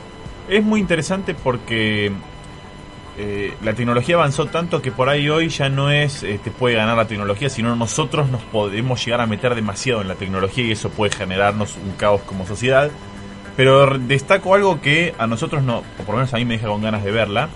Es 0.48 0.64
muy 0.64 0.80
interesante 0.80 1.34
porque 1.34 2.10
eh, 3.18 3.54
la 3.64 3.74
tecnología 3.74 4.14
avanzó 4.14 4.46
tanto 4.46 4.80
que 4.80 4.92
por 4.92 5.08
ahí 5.08 5.28
hoy 5.28 5.48
ya 5.48 5.68
no 5.68 5.90
es 5.90 6.22
eh, 6.22 6.38
te 6.42 6.52
puede 6.52 6.76
ganar 6.76 6.96
la 6.96 7.06
tecnología, 7.06 7.50
sino 7.50 7.74
nosotros 7.74 8.30
nos 8.30 8.42
podemos 8.42 9.04
llegar 9.04 9.20
a 9.20 9.26
meter 9.26 9.56
demasiado 9.56 10.00
en 10.02 10.08
la 10.08 10.14
tecnología 10.14 10.64
y 10.64 10.70
eso 10.70 10.88
puede 10.90 11.14
generarnos 11.14 11.76
un 11.76 11.92
caos 11.92 12.22
como 12.22 12.46
sociedad. 12.46 12.90
Pero 13.56 13.98
destaco 13.98 14.54
algo 14.54 14.80
que 14.80 15.14
a 15.18 15.26
nosotros 15.26 15.64
no, 15.64 15.78
o 15.78 16.02
por 16.04 16.10
lo 16.10 16.18
menos 16.18 16.32
a 16.32 16.36
mí 16.36 16.44
me 16.44 16.54
deja 16.54 16.68
con 16.68 16.80
ganas 16.80 17.02
de 17.02 17.10
verla, 17.10 17.48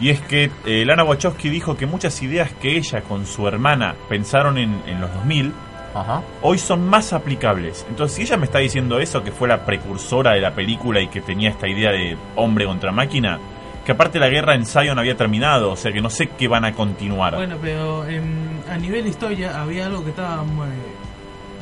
y 0.00 0.08
es 0.08 0.20
que 0.20 0.50
eh, 0.64 0.84
Lana 0.86 1.04
Wachowski 1.04 1.50
dijo 1.50 1.76
que 1.76 1.86
muchas 1.86 2.22
ideas 2.22 2.50
que 2.52 2.76
ella 2.76 3.02
con 3.02 3.26
su 3.26 3.46
hermana 3.46 3.94
pensaron 4.08 4.56
en, 4.56 4.80
en 4.86 5.02
los 5.02 5.12
2000, 5.12 5.52
Ajá. 5.94 6.22
hoy 6.40 6.58
son 6.58 6.88
más 6.88 7.12
aplicables. 7.12 7.86
Entonces, 7.90 8.16
si 8.16 8.22
ella 8.22 8.38
me 8.38 8.46
está 8.46 8.58
diciendo 8.58 8.98
eso, 8.98 9.22
que 9.22 9.32
fue 9.32 9.48
la 9.48 9.66
precursora 9.66 10.32
de 10.32 10.40
la 10.40 10.54
película 10.54 11.00
y 11.00 11.08
que 11.08 11.20
tenía 11.20 11.50
esta 11.50 11.68
idea 11.68 11.92
de 11.92 12.16
hombre 12.36 12.64
contra 12.64 12.90
máquina, 12.90 13.38
que 13.84 13.92
aparte 13.92 14.18
la 14.18 14.28
guerra 14.28 14.54
en 14.54 14.64
Zion 14.66 14.98
había 14.98 15.16
terminado, 15.16 15.72
o 15.72 15.76
sea 15.76 15.92
que 15.92 16.00
no 16.00 16.10
sé 16.10 16.28
qué 16.38 16.48
van 16.48 16.64
a 16.64 16.72
continuar. 16.72 17.34
Bueno, 17.34 17.56
pero 17.60 18.06
en- 18.06 18.62
a 18.70 18.76
nivel 18.78 19.06
historia 19.06 19.60
había 19.60 19.86
algo 19.86 20.02
que 20.04 20.10
estaba 20.10 20.42
muy, 20.42 20.68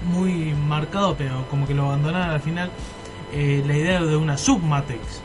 muy 0.07 0.55
marcado, 0.55 1.15
pero 1.17 1.47
como 1.51 1.67
que 1.67 1.75
lo 1.75 1.87
abandonaron 1.87 2.31
al 2.31 2.41
final, 2.41 2.71
eh, 3.33 3.63
la 3.67 3.77
idea 3.77 4.03
de 4.03 4.17
una 4.17 4.37
submatrix. 4.37 5.23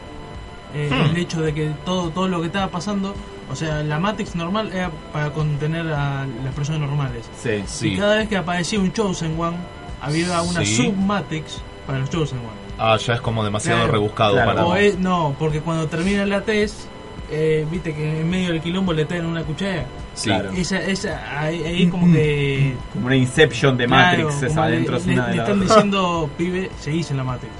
Eh, 0.74 0.90
Hmm. 0.92 1.10
El 1.12 1.18
hecho 1.18 1.42
de 1.42 1.54
que 1.54 1.72
todo, 1.86 2.10
todo 2.10 2.28
lo 2.28 2.42
que 2.42 2.48
estaba 2.48 2.68
pasando, 2.70 3.14
o 3.50 3.56
sea, 3.56 3.82
la 3.84 4.00
Matrix 4.00 4.36
normal 4.36 4.70
era 4.74 4.92
para 5.14 5.32
contener 5.32 5.88
a 5.88 6.26
las 6.44 6.54
personas 6.54 6.82
normales. 6.82 7.30
Sí. 7.42 7.64
Sí. 7.66 7.94
Y 7.94 7.98
cada 7.98 8.18
vez 8.18 8.28
que 8.28 8.38
aparecía 8.38 8.80
un 8.80 8.92
Chosen 8.92 9.40
One, 9.40 9.56
había 10.02 10.42
una 10.42 10.66
Sí. 10.66 10.76
submatrix 10.76 11.62
para 11.86 12.00
los 12.00 12.10
Chosen 12.10 12.40
One. 12.40 12.67
Ah, 12.80 12.98
ya 12.98 13.14
es 13.16 13.22
como 13.22 13.44
demasiado 13.44 13.80
Claro, 13.80 13.92
rebuscado 13.94 14.34
claro. 14.34 14.52
para. 14.52 14.66
O 14.66 14.76
es- 14.76 14.98
no, 15.00 15.36
porque 15.40 15.62
cuando 15.62 15.88
termina 15.88 16.26
la 16.26 16.42
test, 16.42 16.82
eh, 17.32 17.66
viste 17.72 17.94
que 17.94 18.22
en 18.22 18.30
medio 18.30 18.50
del 18.54 18.62
quilombo 18.62 18.94
le 18.94 19.06
traen 19.06 19.26
una 19.26 19.44
cuchara. 19.44 19.86
Sí. 20.14 20.30
Claro. 20.30 20.52
Esa, 20.52 20.80
esa, 20.82 21.40
ahí, 21.42 21.64
ahí 21.64 21.88
como 21.88 22.12
que... 22.14 22.76
Como 22.94 23.08
una 23.08 23.16
Inception 23.16 23.78
de 23.78 23.86
Claro, 23.88 24.24
Matrix, 24.30 24.44
esa 24.44 24.62
le- 24.62 24.76
adentro 24.76 24.98
es 24.98 25.06
le, 25.06 25.16
le 25.16 25.18
las 25.22 25.36
están 25.38 25.60
diciendo, 25.62 26.30
pibe, 26.38 26.70
seguís 26.80 27.12
en 27.12 27.18
la 27.18 27.24
Matrix. 27.24 27.54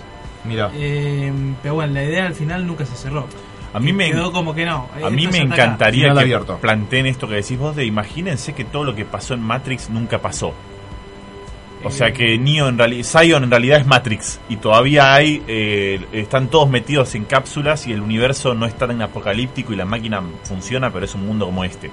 Mira. 0.46 0.72
Eh, 0.76 1.32
pero 1.62 1.76
bueno, 1.76 1.94
la 1.94 2.04
idea 2.04 2.26
al 2.28 2.34
final 2.36 2.66
nunca 2.66 2.86
se 2.86 2.96
cerró. 2.96 3.28
a 3.74 3.80
mí 3.80 3.92
me, 3.94 4.12
Quedó 4.12 4.32
como 4.32 4.54
que 4.56 4.66
no. 4.66 4.88
a 5.04 5.10
mí 5.10 5.26
esto 5.26 5.38
me 5.38 5.44
encantaría 5.44 6.14
que 6.14 6.20
abierto. 6.22 6.58
planteen 6.58 7.06
esto 7.06 7.28
que 7.28 7.36
decís 7.36 7.58
vos 7.60 7.76
de 7.76 7.84
imagínense 7.86 8.54
que 8.54 8.64
todo 8.64 8.84
lo 8.86 8.96
que 8.96 9.04
pasó 9.04 9.34
en 9.34 9.42
Matrix 9.42 9.90
nunca 9.90 10.20
pasó. 10.20 10.54
O 11.84 11.92
sea 11.92 12.12
que 12.12 12.38
Neo 12.38 12.68
en 12.68 12.78
realidad, 12.78 13.06
Zion 13.06 13.44
en 13.44 13.52
realidad 13.52 13.80
es 13.80 13.86
Matrix 13.86 14.40
y 14.50 14.58
todavía 14.58 15.14
hay, 15.14 15.44
eh, 15.48 16.02
están 16.12 16.48
todos 16.48 16.70
metidos 16.70 17.14
en 17.16 17.26
cápsulas 17.26 17.88
y 17.88 17.94
el 17.94 18.02
universo 18.02 18.56
no 18.56 18.66
es 18.66 18.76
tan 18.76 19.02
apocalíptico 19.02 19.74
y 19.74 19.76
la 19.76 19.86
máquina 19.86 20.22
funciona, 20.44 20.92
pero 20.92 21.06
es 21.06 21.14
un 21.14 21.26
mundo 21.26 21.46
como 21.46 21.64
este. 21.64 21.92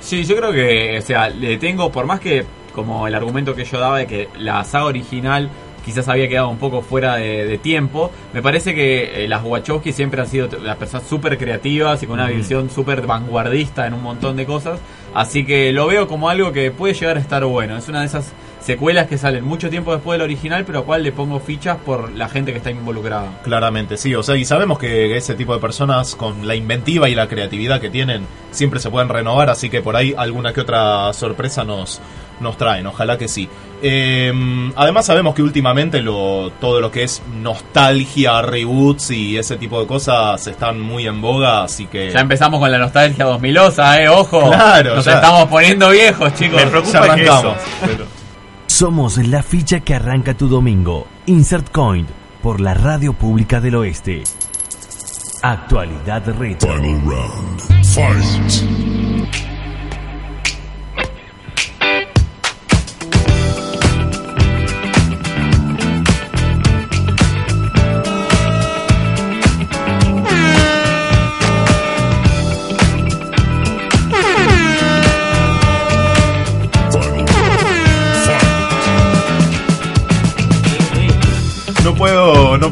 Sí, 0.00 0.24
yo 0.24 0.36
creo 0.36 0.52
que, 0.52 0.98
o 0.98 1.02
sea, 1.02 1.30
le 1.30 1.56
tengo, 1.56 1.90
por 1.90 2.04
más 2.04 2.20
que 2.20 2.44
como 2.74 3.06
el 3.06 3.14
argumento 3.14 3.54
que 3.54 3.64
yo 3.64 3.78
daba 3.78 3.98
de 3.98 4.06
que 4.06 4.28
la 4.38 4.62
saga 4.64 4.86
original 4.86 5.48
quizás 5.84 6.08
había 6.08 6.28
quedado 6.28 6.48
un 6.48 6.56
poco 6.58 6.82
fuera 6.82 7.16
de, 7.16 7.44
de 7.44 7.58
tiempo. 7.58 8.10
Me 8.32 8.42
parece 8.42 8.74
que 8.74 9.24
eh, 9.24 9.28
las 9.28 9.44
Wachowski 9.44 9.92
siempre 9.92 10.20
han 10.20 10.26
sido 10.26 10.48
las 10.62 10.76
personas 10.76 11.06
súper 11.06 11.36
creativas 11.38 12.02
y 12.02 12.06
con 12.06 12.18
una 12.18 12.28
visión 12.28 12.70
súper 12.70 13.06
vanguardista 13.06 13.86
en 13.86 13.94
un 13.94 14.02
montón 14.02 14.36
de 14.36 14.46
cosas. 14.46 14.80
Así 15.14 15.44
que 15.44 15.72
lo 15.72 15.86
veo 15.86 16.08
como 16.08 16.28
algo 16.28 16.52
que 16.52 16.70
puede 16.70 16.94
llegar 16.94 17.16
a 17.16 17.20
estar 17.20 17.44
bueno. 17.44 17.76
Es 17.76 17.88
una 17.88 18.00
de 18.00 18.06
esas 18.06 18.32
secuelas 18.64 19.06
que 19.08 19.18
salen 19.18 19.44
mucho 19.44 19.68
tiempo 19.68 19.92
después 19.92 20.18
del 20.18 20.24
original, 20.24 20.64
pero 20.64 20.80
a 20.80 20.84
cual 20.84 21.02
le 21.02 21.12
pongo 21.12 21.38
fichas 21.40 21.76
por 21.84 22.10
la 22.12 22.28
gente 22.28 22.50
que 22.52 22.58
está 22.58 22.70
involucrada. 22.70 23.40
Claramente, 23.42 23.96
sí. 23.96 24.14
O 24.14 24.22
sea, 24.22 24.36
y 24.36 24.44
sabemos 24.44 24.78
que 24.78 25.16
ese 25.16 25.34
tipo 25.34 25.52
de 25.54 25.60
personas 25.60 26.14
con 26.14 26.46
la 26.46 26.54
inventiva 26.54 27.08
y 27.08 27.14
la 27.14 27.28
creatividad 27.28 27.80
que 27.80 27.90
tienen 27.90 28.26
siempre 28.50 28.80
se 28.80 28.90
pueden 28.90 29.08
renovar, 29.08 29.50
así 29.50 29.68
que 29.68 29.82
por 29.82 29.96
ahí 29.96 30.14
alguna 30.16 30.52
que 30.52 30.60
otra 30.62 31.12
sorpresa 31.12 31.62
nos, 31.64 32.00
nos 32.40 32.56
traen. 32.56 32.86
Ojalá 32.86 33.18
que 33.18 33.28
sí. 33.28 33.48
Eh, 33.82 34.32
además 34.76 35.04
sabemos 35.04 35.34
que 35.34 35.42
últimamente 35.42 36.00
lo, 36.00 36.50
todo 36.58 36.80
lo 36.80 36.90
que 36.90 37.02
es 37.02 37.20
nostalgia, 37.42 38.40
reboots 38.40 39.10
y 39.10 39.36
ese 39.36 39.56
tipo 39.56 39.78
de 39.80 39.86
cosas 39.86 40.46
están 40.46 40.80
muy 40.80 41.06
en 41.06 41.20
boga, 41.20 41.64
así 41.64 41.86
que... 41.86 42.10
Ya 42.10 42.20
empezamos 42.20 42.60
con 42.60 42.70
la 42.70 42.78
nostalgia 42.78 43.26
2000osa, 43.26 44.00
eh, 44.02 44.08
ojo. 44.08 44.48
Claro, 44.50 44.96
Nos 44.96 45.04
ya. 45.04 45.16
estamos 45.16 45.48
poniendo 45.50 45.90
viejos, 45.90 46.32
chicos. 46.34 46.62
Me 46.64 46.70
preocupa 46.70 47.06
Ya 47.08 47.14
que 47.14 47.24
eso. 47.24 47.54
pero- 47.84 48.06
Somos 48.74 49.18
la 49.18 49.44
ficha 49.44 49.78
que 49.78 49.94
arranca 49.94 50.34
tu 50.34 50.48
domingo. 50.48 51.06
Insert 51.26 51.70
Coin 51.70 52.08
por 52.42 52.60
la 52.60 52.74
Radio 52.74 53.12
Pública 53.12 53.60
del 53.60 53.76
Oeste. 53.76 54.24
Actualidad 55.42 56.26
retro. 56.36 56.74
Final 56.74 57.00
round. 57.02 57.84
Fight. 57.84 58.93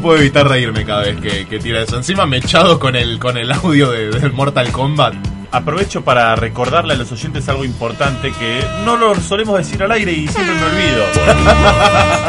Puedo, 0.03 0.19
evitar 0.19 0.47
reírme 0.47 0.85
cada 0.85 1.03
vez 1.03 1.19
que, 1.19 1.47
que 1.47 1.59
tira 1.59 1.81
eso. 1.81 1.97
Encima 1.97 2.25
me 2.25 2.35
he 2.35 2.39
echado 2.39 2.77
con 2.77 2.95
el, 2.95 3.17
con 3.17 3.37
el 3.37 3.51
audio 3.51 3.89
de, 3.89 4.29
Mortal 4.29 4.71
Kombat. 4.71 5.32
Aprovecho 5.53 6.03
para 6.03 6.35
recordarle 6.35 6.95
a 6.95 6.97
los 6.97 7.11
oyentes 7.11 7.47
algo 7.47 7.63
importante 7.63 8.31
que 8.31 8.65
no 8.83 8.97
lo 8.97 9.13
solemos 9.13 9.55
decir 9.55 9.83
al 9.83 9.91
aire 9.91 10.11
y 10.11 10.27
siempre 10.27 10.55
me 10.55 10.63
olvido. 10.63 11.05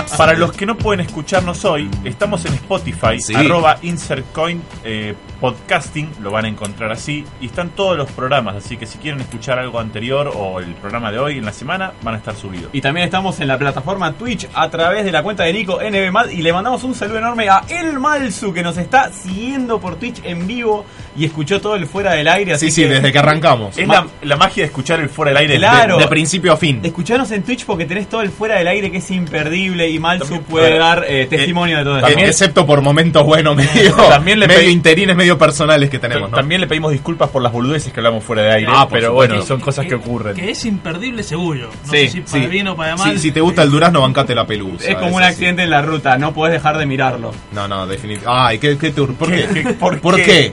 para 0.18 0.34
los 0.34 0.52
que 0.52 0.66
no 0.66 0.76
pueden 0.76 1.00
escucharnos 1.06 1.64
hoy, 1.64 1.90
estamos 2.04 2.44
en 2.44 2.52
Spotify, 2.52 3.18
Sí. 3.18 3.34
arroba 3.34 3.78
insertcoin 3.80 4.62
eh, 4.84 5.14
podcasting, 5.40 6.10
lo 6.20 6.32
van 6.32 6.44
a 6.44 6.48
encontrar 6.48 6.92
así, 6.92 7.24
y 7.40 7.46
están 7.46 7.70
todos 7.70 7.96
los 7.96 8.10
programas, 8.12 8.56
así 8.56 8.76
que 8.76 8.84
si 8.84 8.98
quieren 8.98 9.22
escuchar 9.22 9.58
algo 9.58 9.80
anterior 9.80 10.30
o 10.34 10.60
el 10.60 10.74
programa 10.74 11.10
de 11.10 11.18
hoy 11.18 11.38
en 11.38 11.46
la 11.46 11.52
semana, 11.52 11.92
van 12.02 12.16
a 12.16 12.18
estar 12.18 12.34
subidos. 12.36 12.68
Y 12.74 12.82
también 12.82 13.06
estamos 13.06 13.40
en 13.40 13.48
la 13.48 13.56
plataforma 13.56 14.12
Twitch 14.12 14.48
a 14.54 14.68
través 14.68 15.02
de 15.02 15.12
la 15.12 15.22
cuenta 15.22 15.44
de 15.44 15.52
Nico 15.54 15.80
NBMad 15.82 16.28
y 16.28 16.42
le 16.42 16.52
mandamos 16.52 16.84
un 16.84 16.94
saludo 16.94 17.18
enorme 17.18 17.48
a 17.48 17.62
El 17.68 17.98
Malsu 17.98 18.52
que 18.52 18.62
nos 18.62 18.76
está 18.76 19.10
siguiendo 19.12 19.80
por 19.80 19.96
Twitch 19.96 20.20
en 20.24 20.46
vivo 20.46 20.84
y 21.16 21.24
escuchó 21.24 21.60
todo 21.60 21.76
el 21.76 21.86
fuera 21.86 22.12
del 22.12 22.26
aire. 22.28 22.54
Así 22.54 22.66
Sí, 22.66 22.72
sí, 22.72 22.82
que 22.82 22.94
desde 22.94 23.12
que 23.12 23.18
arrancamos. 23.18 23.76
Es 23.78 23.86
la, 23.86 24.06
la 24.22 24.36
magia 24.36 24.62
de 24.62 24.66
escuchar 24.66 25.00
el 25.00 25.08
fuera 25.08 25.30
del 25.30 25.38
aire. 25.38 25.56
Claro. 25.58 25.98
De 25.98 26.06
principio 26.08 26.52
a 26.52 26.56
fin. 26.56 26.80
Escuchanos 26.82 27.30
en 27.30 27.42
Twitch 27.42 27.64
porque 27.66 27.84
tenés 27.84 28.08
todo 28.08 28.22
el 28.22 28.30
fuera 28.30 28.56
del 28.56 28.66
aire 28.68 28.90
que 28.90 28.98
es 28.98 29.10
imperdible 29.10 29.88
y 29.90 29.98
Malsu 29.98 30.42
puede 30.42 30.78
dar 30.78 31.04
eh, 31.08 31.26
testimonio 31.28 31.78
de 31.78 31.84
todo 31.84 31.96
esto. 31.96 32.06
también- 32.08 32.26
Eh, 32.28 32.30
Excepto 32.30 32.66
por 32.66 32.80
momentos 32.82 33.24
buenos, 33.24 33.54
medio, 33.56 33.94
También 34.08 34.40
le 34.40 34.48
medio 34.48 34.60
pedí- 34.62 34.72
interines, 34.72 35.14
medio 35.16 35.38
personales 35.38 35.88
que 35.90 35.98
tenemos, 35.98 36.30
¿no? 36.30 36.36
También 36.36 36.60
le 36.60 36.66
pedimos 36.66 36.90
disculpas 36.92 37.28
por 37.30 37.42
las 37.42 37.52
boludeces 37.52 37.92
que 37.92 38.00
hablamos 38.00 38.24
fuera 38.24 38.42
de 38.42 38.52
aire, 38.52 38.66
Ah, 38.70 38.88
por 38.88 38.98
pero 38.98 39.08
supuesto. 39.10 39.34
bueno, 39.34 39.46
son 39.46 39.60
cosas 39.60 39.86
que 39.86 39.94
ocurren. 39.94 40.34
Que 40.34 40.50
es 40.50 40.64
imperdible 40.64 41.22
seguro. 41.22 41.70
No 41.86 41.92
Sí, 41.92 41.98
sé 42.06 42.08
si 42.08 42.20
para 42.22 42.42
Sí. 42.44 42.48
bien 42.48 42.68
o 42.68 42.76
para 42.76 42.96
mal. 42.96 43.12
Sí, 43.12 43.18
si 43.18 43.32
te 43.32 43.40
gusta 43.40 43.62
el 43.62 43.70
durazno, 43.70 44.00
bancate 44.00 44.34
la 44.34 44.46
pelusa. 44.46 44.88
es 44.88 44.96
como 44.96 45.16
un 45.16 45.22
accidente 45.22 45.62
en 45.62 45.70
la 45.70 45.82
ruta, 45.82 46.18
no 46.18 46.32
podés 46.34 46.54
dejar 46.54 46.76
de 46.78 46.86
mirarlo. 46.86 47.32
No, 47.52 47.68
no, 47.68 47.86
definitivamente. 47.86 48.24
Ay, 48.46 48.58
¿qué, 48.58 48.76
qué 48.78 48.94
tur- 48.94 49.14
¿por 49.14 49.30
qué? 49.30 49.46
¿Qué- 49.52 49.72
¿Por, 49.74 50.00
por 50.00 50.16
qué? 50.16 50.52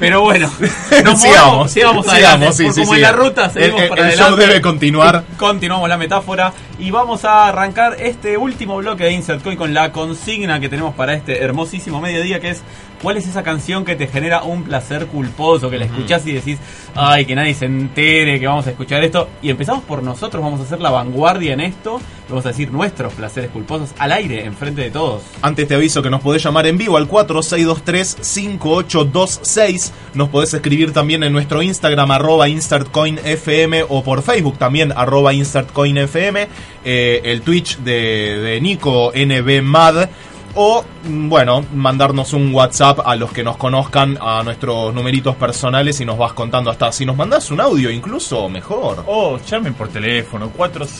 Pero 0.00 0.22
bueno, 0.22 0.50
nos 1.04 1.20
sigamos, 1.20 1.70
sigamos 1.70 2.08
adelante. 2.08 2.52
sigamos, 2.52 2.56
sí, 2.56 2.72
sí, 2.72 2.80
como 2.80 2.94
en 2.94 3.02
la 3.02 3.12
ruta 3.12 3.50
seguimos 3.50 3.82
El- 3.82 3.88
para 3.90 4.10
el 4.10 4.18
show 4.18 4.34
debe 4.34 4.60
continuar. 4.60 5.24
Continuamos 5.36 5.88
la 5.88 5.98
metáfora 5.98 6.52
y 6.78 6.90
vamos 6.90 7.24
a 7.24 7.46
arrancar 7.48 7.96
este 8.00 8.36
último 8.38 8.78
bloque 8.78 9.04
de 9.04 9.12
Insert 9.12 9.42
Coin 9.42 9.56
con 9.58 9.74
la 9.74 9.92
consigna 9.92 10.58
que 10.58 10.68
tenemos 10.70 10.94
para 10.94 11.12
este 11.14 11.44
hermosísimo 11.44 12.00
mediodía 12.00 12.40
que 12.40 12.48
es 12.50 12.62
¿Cuál 13.02 13.16
es 13.16 13.26
esa 13.26 13.42
canción 13.42 13.84
que 13.84 13.96
te 13.96 14.06
genera 14.06 14.42
un 14.42 14.64
placer 14.64 15.06
culposo? 15.06 15.70
Que 15.70 15.78
la 15.78 15.86
escuchás 15.86 16.26
y 16.26 16.32
decís, 16.32 16.58
ay, 16.94 17.24
que 17.24 17.34
nadie 17.34 17.54
se 17.54 17.64
entere 17.64 18.38
que 18.38 18.46
vamos 18.46 18.66
a 18.66 18.70
escuchar 18.70 19.02
esto. 19.02 19.28
Y 19.40 19.48
empezamos 19.50 19.82
por 19.84 20.02
nosotros, 20.02 20.42
vamos 20.42 20.60
a 20.60 20.64
hacer 20.64 20.80
la 20.80 20.90
vanguardia 20.90 21.54
en 21.54 21.60
esto. 21.60 22.00
Vamos 22.28 22.44
a 22.46 22.50
decir 22.50 22.70
nuestros 22.70 23.12
placeres 23.14 23.50
culposos 23.50 23.90
al 23.98 24.12
aire, 24.12 24.44
enfrente 24.44 24.82
de 24.82 24.90
todos. 24.90 25.22
Antes 25.42 25.66
te 25.66 25.74
aviso 25.74 26.00
que 26.02 26.10
nos 26.10 26.20
podés 26.20 26.42
llamar 26.44 26.66
en 26.66 26.78
vivo 26.78 26.96
al 26.96 27.08
4623-5826. 27.08 29.90
Nos 30.14 30.28
podés 30.28 30.52
escribir 30.54 30.92
también 30.92 31.22
en 31.22 31.32
nuestro 31.32 31.62
Instagram, 31.62 32.10
arroba 32.10 32.48
InsertCoinFM, 32.48 33.84
o 33.88 34.02
por 34.04 34.22
Facebook 34.22 34.58
también, 34.58 34.92
arroba 34.94 35.32
InsertCoinFM. 35.32 36.48
eh, 36.84 37.20
el 37.24 37.42
Twitch 37.42 37.78
de, 37.78 38.38
de 38.38 38.60
Nico 38.60 39.12
NBMad. 39.14 40.08
O, 40.54 40.84
mm, 41.04 41.28
bueno, 41.28 41.64
mandarnos 41.74 42.32
un 42.32 42.52
WhatsApp 42.54 43.00
a 43.04 43.14
los 43.16 43.32
que 43.32 43.44
nos 43.44 43.56
conozcan, 43.56 44.18
a 44.20 44.42
nuestros 44.42 44.92
numeritos 44.92 45.36
personales 45.36 46.00
y 46.00 46.04
nos 46.04 46.18
vas 46.18 46.32
contando 46.32 46.70
hasta 46.70 46.90
si 46.92 47.06
nos 47.06 47.16
mandás 47.16 47.50
un 47.50 47.60
audio, 47.60 47.90
incluso 47.90 48.48
mejor. 48.48 49.04
Oh, 49.06 49.38
llamen 49.38 49.74
por 49.74 49.88
teléfono, 49.88 50.50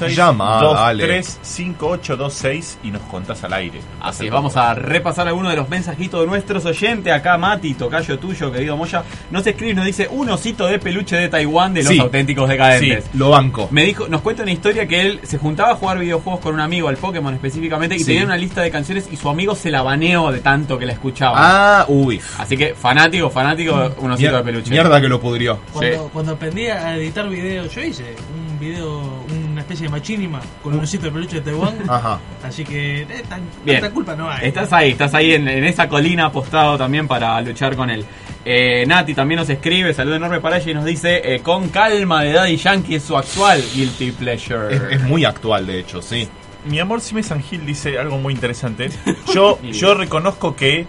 Llama, 0.09 0.61
dale. 0.63 1.23
5826 1.23 2.79
y 2.85 2.91
nos 2.91 3.03
contás 3.03 3.43
al 3.45 3.53
aire. 3.55 3.81
Así 4.01 4.27
es, 4.27 4.33
vamos 4.33 4.57
a 4.57 4.75
repasar 4.75 5.27
algunos 5.29 5.51
de 5.51 5.57
los 5.57 5.69
mensajitos 5.69 6.21
de 6.21 6.27
nuestros 6.27 6.65
oyentes. 6.65 7.13
Acá 7.13 7.37
Mati, 7.37 7.75
tocayo 7.75 8.19
tuyo, 8.19 8.53
querido 8.53 8.77
Moya, 8.77 9.03
nos 9.31 9.47
escribe 9.47 9.73
y 9.73 9.75
nos 9.75 9.85
dice 9.85 10.09
un 10.11 10.31
osito 10.31 10.67
de 10.67 10.79
peluche 10.79 11.17
de 11.17 11.29
Taiwán 11.29 11.75
de 11.75 11.83
los 11.83 11.93
Sí. 11.93 11.99
auténticos 11.99 12.49
decadentes. 12.49 13.05
Sí, 13.05 13.19
lo 13.19 13.31
banco. 13.31 13.69
Me 13.71 13.85
dijo, 13.85 14.07
nos 14.09 14.21
cuenta 14.21 14.43
una 14.43 14.53
historia 14.53 14.87
que 14.87 15.01
él 15.03 15.21
se 15.25 15.39
juntaba 15.39 15.73
a 15.73 15.75
jugar 15.75 15.99
videojuegos 15.99 16.41
con 16.41 16.55
un 16.55 16.61
amigo, 16.61 16.89
al 16.89 16.97
Pokémon 16.97 17.35
específicamente, 17.35 17.97
y 17.97 17.99
Sí. 18.01 18.05
tenía 18.07 18.25
una 18.25 18.37
lista 18.37 18.63
de 18.63 18.71
canciones 18.71 19.09
y 19.11 19.17
su 19.17 19.29
amigo 19.29 19.40
se 19.55 19.71
la 19.71 19.83
baneó 19.83 20.31
de 20.31 20.41
tanto 20.41 20.79
que 20.79 20.87
la 20.87 20.93
escuchaba. 20.93 21.35
Ah, 21.37 21.85
uy. 21.89 22.21
Así 22.39 22.57
que 22.57 22.75
fanático, 22.75 23.31
fanático, 23.31 23.93
un 23.99 24.11
osito 24.13 24.37
de 24.37 24.43
peluche. 24.43 24.71
Mierda 24.71 25.01
que 25.01 25.09
lo 25.09 25.21
pudrió. 25.21 25.59
Cuando, 25.73 26.09
cuando 26.13 26.33
aprendí 26.33 26.67
a 26.67 26.97
editar 26.97 27.29
videos, 27.29 27.75
yo 27.75 27.83
hice 27.83 28.15
un 28.35 28.59
video, 28.59 29.25
una 29.51 29.61
especie 29.63 29.87
de 29.87 29.91
machinima 29.91 30.41
con 30.63 30.75
un 30.75 30.81
osito 30.81 31.07
de 31.07 31.13
peluche 31.13 31.37
de 31.37 31.43
Taiwán. 31.43 31.75
Ajá. 31.89 32.19
Así 32.45 32.65
que 32.65 33.03
eh, 33.03 33.25
tan, 33.29 33.41
Bien. 33.65 33.81
tanta 33.81 33.95
culpa 33.95 34.15
no 34.15 34.31
hay. 34.31 34.49
Estás 34.49 34.73
ahí, 34.73 34.91
estás 34.91 35.15
ahí 35.15 35.33
en, 35.35 35.49
en 35.49 35.65
esa 35.65 35.89
colina 35.89 36.27
apostado 36.27 36.77
también 36.79 37.09
para 37.09 37.41
luchar 37.41 37.77
con 37.77 37.91
él. 37.91 38.05
Eh, 38.45 38.85
Nati 38.87 39.13
también 39.15 39.39
nos 39.41 39.51
escribe, 39.51 39.93
saludo 39.93 40.17
enorme 40.17 40.41
para 40.41 40.57
ella 40.57 40.71
y 40.71 40.75
nos 40.75 40.85
dice, 40.85 41.35
eh, 41.35 41.41
con 41.41 41.69
calma 41.69 42.23
de 42.23 42.33
Daddy 42.33 42.57
Yankee 42.57 42.95
es 42.95 43.03
su 43.03 43.17
actual 43.17 43.63
Guilty 43.75 44.13
Pleasure. 44.13 44.75
Es, 44.75 44.83
es 44.93 45.03
muy 45.03 45.27
actual, 45.27 45.67
de 45.67 45.81
hecho, 45.81 46.01
sí. 46.01 46.27
Mi 46.67 46.79
amor 46.79 47.01
Sime 47.01 47.23
San 47.23 47.43
Gil 47.43 47.65
dice 47.65 47.99
algo 47.99 48.19
muy 48.19 48.35
interesante. 48.35 48.91
Yo, 49.35 49.59
yo 49.63 49.95
reconozco 49.95 50.55
que 50.57 50.87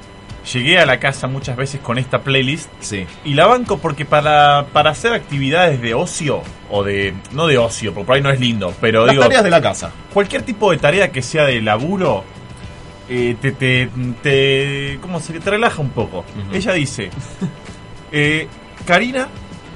llegué 0.54 0.80
a 0.80 0.86
la 0.86 1.00
casa 1.00 1.28
muchas 1.28 1.56
veces 1.56 1.80
con 1.82 1.98
esta 2.00 2.24
playlist 2.24 2.68
Sí. 2.80 3.06
y 3.24 3.36
la 3.36 3.46
banco 3.46 3.78
porque 3.78 4.06
para, 4.06 4.66
para 4.74 4.90
hacer 4.90 5.14
actividades 5.14 5.80
de 5.82 5.94
ocio 5.94 6.42
o 6.72 6.84
de... 6.84 7.14
no 7.32 7.46
de 7.48 7.58
ocio, 7.60 7.94
porque 7.94 8.08
por 8.08 8.16
ahí 8.16 8.22
no 8.24 8.32
es 8.32 8.40
lindo, 8.40 8.74
pero 8.82 9.06
Las 9.06 9.14
digo... 9.14 9.24
tareas 9.24 9.44
de 9.44 9.50
la 9.52 9.62
casa. 9.62 9.92
cualquier 10.14 10.42
tipo 10.42 10.72
de 10.72 10.78
tarea 10.78 11.12
que 11.12 11.22
sea 11.22 11.44
de 11.46 11.62
laburo 11.62 12.24
eh, 13.08 13.36
te, 13.40 13.52
te, 13.52 13.90
te- 14.24 14.98
¿cómo 15.02 15.20
se 15.20 15.40
te 15.40 15.50
relaja 15.50 15.80
un 15.82 15.90
poco. 15.92 16.26
Ella 16.52 16.74
dice, 16.74 17.10
eh, 18.12 18.48
Karina, 18.86 19.28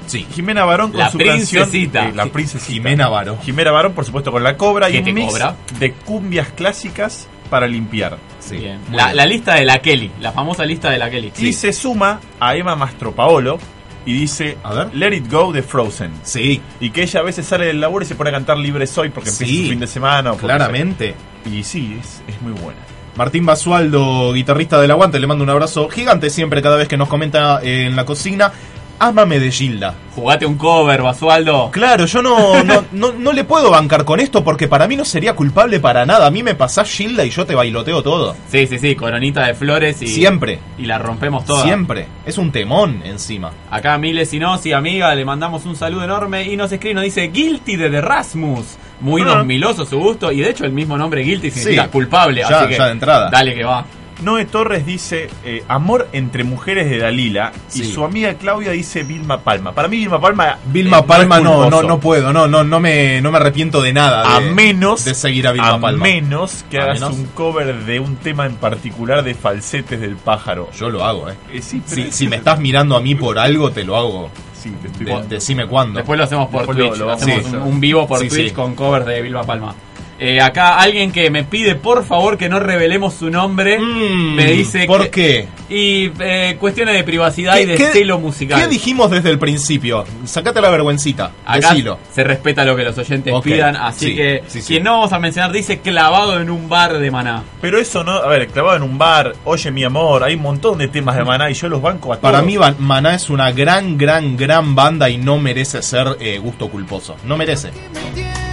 Sí. 0.07 0.25
Jimena 0.33 0.65
Barón 0.65 0.91
con 0.91 0.99
La 0.99 1.09
su 1.11 1.17
princesita. 1.17 1.61
canción, 1.61 2.07
eh, 2.07 2.11
la 2.15 2.25
princesita. 2.27 2.71
Jimena 2.73 3.07
Varo. 3.09 3.37
Jimena 3.43 3.71
Barón, 3.71 3.93
por 3.93 4.05
supuesto, 4.05 4.31
con 4.31 4.43
la 4.43 4.55
cobra 4.57 4.89
y 4.89 4.93
¿Qué 4.93 4.99
un 4.99 5.05
te 5.05 5.13
mix 5.13 5.31
cobra? 5.33 5.55
de 5.79 5.91
cumbias 5.93 6.49
clásicas 6.49 7.27
para 7.49 7.67
limpiar. 7.67 8.17
Sí. 8.39 8.57
Bien. 8.57 8.79
La, 8.91 9.05
bien. 9.05 9.17
la 9.17 9.25
lista 9.25 9.55
de 9.55 9.65
la 9.65 9.79
Kelly, 9.79 10.11
la 10.21 10.31
famosa 10.31 10.65
lista 10.65 10.89
de 10.89 10.97
la 10.97 11.09
Kelly. 11.09 11.31
Y 11.39 11.53
se 11.53 11.73
suma 11.73 12.19
a 12.39 12.55
Emma 12.55 12.75
Mastropaolo 12.75 13.57
y 14.05 14.13
dice 14.13 14.57
A 14.63 14.73
ver. 14.73 14.93
Let 14.95 15.15
It 15.15 15.31
Go 15.31 15.51
de 15.51 15.63
Frozen. 15.63 16.11
Sí, 16.23 16.61
Y 16.79 16.91
que 16.91 17.03
ella 17.03 17.19
a 17.21 17.23
veces 17.23 17.45
sale 17.45 17.65
del 17.65 17.81
laburo 17.81 18.05
y 18.05 18.07
se 18.07 18.15
pone 18.15 18.29
a 18.29 18.33
cantar 18.33 18.57
Libre 18.57 18.85
Soy 18.87 19.09
porque 19.09 19.29
empieza 19.31 19.51
Sí, 19.51 19.63
su 19.63 19.69
fin 19.69 19.79
de 19.79 19.87
semana. 19.87 20.33
o 20.33 20.37
claramente. 20.37 21.15
se- 21.43 21.49
Y 21.49 21.63
sí, 21.63 21.97
es, 21.99 22.21
es 22.27 22.41
muy 22.41 22.51
buena. 22.53 22.79
Martín 23.15 23.45
Basualdo, 23.45 24.33
guitarrista 24.33 24.79
del 24.81 24.91
Aguante, 24.91 25.19
le 25.19 25.25
mando 25.27 25.43
un 25.43 25.49
abrazo 25.49 25.87
gigante 25.87 26.29
siempre 26.29 26.61
cada 26.61 26.75
vez 26.75 26.87
que 26.89 26.97
nos 26.97 27.07
comenta 27.07 27.61
eh, 27.63 27.85
en 27.85 27.95
la 27.95 28.03
cocina. 28.05 28.51
Ámame 28.99 29.39
de 29.39 29.51
Gilda. 29.51 29.93
Jugate 30.15 30.45
un 30.45 30.55
cover, 30.55 31.01
Basualdo. 31.01 31.69
Claro, 31.71 32.05
yo 32.05 32.21
no, 32.21 32.63
no, 32.63 32.85
no, 32.93 33.11
no 33.11 33.33
le 33.33 33.43
puedo 33.43 33.69
bancar 33.69 34.05
con 34.05 34.21
esto 34.21 34.43
porque 34.43 34.69
para 34.69 34.87
mí 34.87 34.95
no 34.95 35.03
sería 35.03 35.35
culpable 35.35 35.81
para 35.81 36.05
nada. 36.05 36.25
A 36.27 36.31
mí 36.31 36.41
me 36.43 36.55
pasás 36.55 36.89
Gilda 36.89 37.25
y 37.25 37.29
yo 37.29 37.45
te 37.45 37.55
bailoteo 37.55 38.01
todo. 38.01 38.35
Sí, 38.49 38.65
sí, 38.67 38.79
sí, 38.79 38.95
coronita 38.95 39.45
de 39.45 39.53
flores 39.53 40.01
y. 40.01 40.07
Siempre. 40.07 40.59
Y 40.77 40.85
la 40.85 40.97
rompemos 40.97 41.43
toda. 41.43 41.63
Siempre. 41.63 42.07
Es 42.25 42.37
un 42.37 42.51
temón 42.53 43.01
encima. 43.03 43.51
Acá 43.69 43.97
Miles 43.97 44.33
y 44.33 44.39
y 44.63 44.71
amiga, 44.71 45.13
le 45.13 45.25
mandamos 45.25 45.65
un 45.65 45.75
saludo 45.75 46.03
enorme 46.05 46.43
y 46.43 46.55
nos 46.55 46.71
escribe, 46.71 46.93
nos 46.95 47.03
dice 47.03 47.27
Guilty 47.27 47.75
de 47.75 47.89
The 47.89 48.01
Rasmus. 48.01 48.77
Muy 49.01 49.21
Ah. 49.23 49.25
2000 49.25 49.65
su 49.89 49.99
gusto 49.99 50.31
y 50.31 50.39
de 50.39 50.49
hecho 50.51 50.63
el 50.65 50.71
mismo 50.71 50.97
nombre 50.97 51.21
Guilty 51.21 51.51
significa 51.51 51.83
Sí. 51.83 51.89
culpable. 51.89 52.41
Ya- 52.47 52.59
así 52.59 52.69
que 52.69 52.77
ya 52.77 52.85
de 52.85 52.91
entrada. 52.93 53.29
Dale 53.29 53.53
que 53.53 53.63
va. 53.65 53.85
Noé 54.21 54.45
Torres 54.45 54.85
dice 54.85 55.29
eh, 55.43 55.63
Amor 55.67 56.07
entre 56.13 56.43
mujeres 56.43 56.89
de 56.89 56.99
Dalila 56.99 57.51
y 57.73 57.83
su 57.83 58.03
amiga 58.05 58.33
Claudia 58.35 58.71
dice 58.71 59.03
Vilma 59.03 59.41
Palma. 59.41 59.73
Para 59.73 59.87
mí 59.87 59.97
Vilma 59.97 60.21
Palma 60.21 60.57
Vilma 60.67 60.99
eh, 60.99 61.03
Palma 61.05 61.39
no, 61.41 61.69
no, 61.69 61.83
no 61.83 61.99
puedo, 61.99 62.31
no, 62.31 62.47
no, 62.47 62.63
no 62.63 62.79
me, 62.79 63.19
no 63.21 63.31
me 63.31 63.37
arrepiento 63.37 63.81
de 63.81 63.91
nada. 63.93 64.37
a 64.37 64.39
de- 64.39 64.51
menos 64.51 65.03
de 65.05 65.13
seguir 65.15 65.47
a 65.47 65.51
Vilma 65.51 65.73
a 65.73 65.79
Palma. 65.79 66.03
menos 66.03 66.63
que 66.69 66.79
A 66.79 66.83
hagas 66.83 67.01
menos. 67.01 67.15
un 67.17 67.25
cover 67.27 67.83
de 67.85 67.99
un 67.99 68.15
tema 68.15 68.45
en 68.45 68.55
particular 68.55 69.23
de 69.23 69.35
falsetes 69.35 69.99
del 69.99 70.15
pájaro. 70.15 70.69
Yo 70.79 70.89
lo 70.89 71.03
hago, 71.03 71.29
eh. 71.29 71.35
Eh, 71.53 71.61
sí, 71.61 71.81
Si, 72.11 72.27
me 72.27 72.37
estás 72.37 72.59
mirando 72.59 72.95
a 72.95 73.01
mí 73.01 73.15
por 73.15 73.37
algo, 73.37 73.71
te 73.71 73.83
lo 73.83 73.95
hago. 73.97 74.29
Sí, 74.53 74.71
te 74.81 74.87
estoy 74.87 75.05
De- 75.05 75.27
decime 75.27 75.67
cuándo. 75.67 75.97
Después 75.97 76.17
lo 76.17 76.23
hacemos 76.23 76.47
por 76.49 76.61
Después 76.61 76.77
Twitch. 76.77 76.97
lo 76.97 77.11
hacemos 77.11 77.45
a 77.53 77.57
un, 77.57 77.73
un 77.73 77.79
vivo 77.79 78.07
por 78.07 78.19
Sí, 78.19 78.29
Twitch 78.29 78.47
sí. 78.47 78.51
con 78.53 78.73
covers 78.75 79.05
de 79.05 79.21
Vilma 79.21 79.43
Palma. 79.43 79.75
Eh, 80.17 80.39
acá 80.39 80.79
alguien 80.79 81.11
que 81.11 81.29
me 81.29 81.43
pide 81.43 81.75
por 81.75 82.05
favor 82.05 82.37
que 82.37 82.47
no 82.47 82.57
revelemos 82.59 83.13
su 83.15 83.29
nombre 83.29 83.77
Mm, 83.79 84.35
me 84.35 84.45
dice 84.51 84.85
¿Por 84.85 85.09
que- 85.09 85.11
qué? 85.11 85.47
y 85.69 86.09
eh, 86.19 86.55
cuestiones 86.57 86.95
de 86.95 87.03
privacidad 87.03 87.57
y 87.57 87.65
de 87.65 87.75
¿Qué- 87.75 87.87
celo 87.91 88.17
musical. 88.19 88.61
¿Qué 88.61 88.67
dijimos 88.67 89.11
desde 89.11 89.29
el 89.29 89.39
principio? 89.39 90.05
Sacate 90.23 90.61
la 90.61 90.69
vergüencita. 90.69 91.31
Acá 91.45 91.69
Decilo. 91.71 91.99
se 92.13 92.23
respeta 92.23 92.63
lo 92.63 92.77
que 92.77 92.83
los 92.83 92.97
oyentes 92.97 93.33
pidan, 93.43 93.75
así 93.75 94.05
sí, 94.07 94.15
que 94.15 94.43
sí, 94.47 94.61
sí. 94.61 94.67
quien 94.67 94.83
no 94.83 94.91
vamos 94.93 95.11
a 95.11 95.19
mencionar 95.19 95.51
dice 95.51 95.79
clavado 95.79 96.39
en 96.39 96.49
un 96.49 96.69
bar 96.69 96.97
de 96.97 97.11
Maná. 97.11 97.43
Pero 97.59 97.77
eso 97.77 98.03
no, 98.05 98.13
a 98.13 98.27
ver, 98.27 98.47
clavado 98.47 98.77
en 98.77 98.83
un 98.83 98.97
bar, 98.97 99.33
oye 99.43 99.69
mi 99.71 99.83
amor, 99.83 100.23
hay 100.23 100.35
un 100.35 100.43
montón 100.43 100.77
de 100.77 100.87
temas 100.87 101.17
de 101.17 101.25
Maná 101.25 101.49
y 101.49 101.55
yo 101.55 101.67
los 101.67 101.81
banco 101.81 102.13
a 102.13 102.21
Para 102.21 102.41
mí, 102.41 102.57
Maná 102.79 103.15
es 103.15 103.29
una 103.29 103.51
gran, 103.51 103.97
gran, 103.97 104.37
gran 104.37 104.75
banda 104.75 105.09
y 105.09 105.17
no 105.17 105.37
merece 105.39 105.81
ser 105.81 106.15
eh, 106.21 106.37
gusto 106.37 106.69
culposo. 106.69 107.17
No 107.25 107.35
merece. 107.35 107.71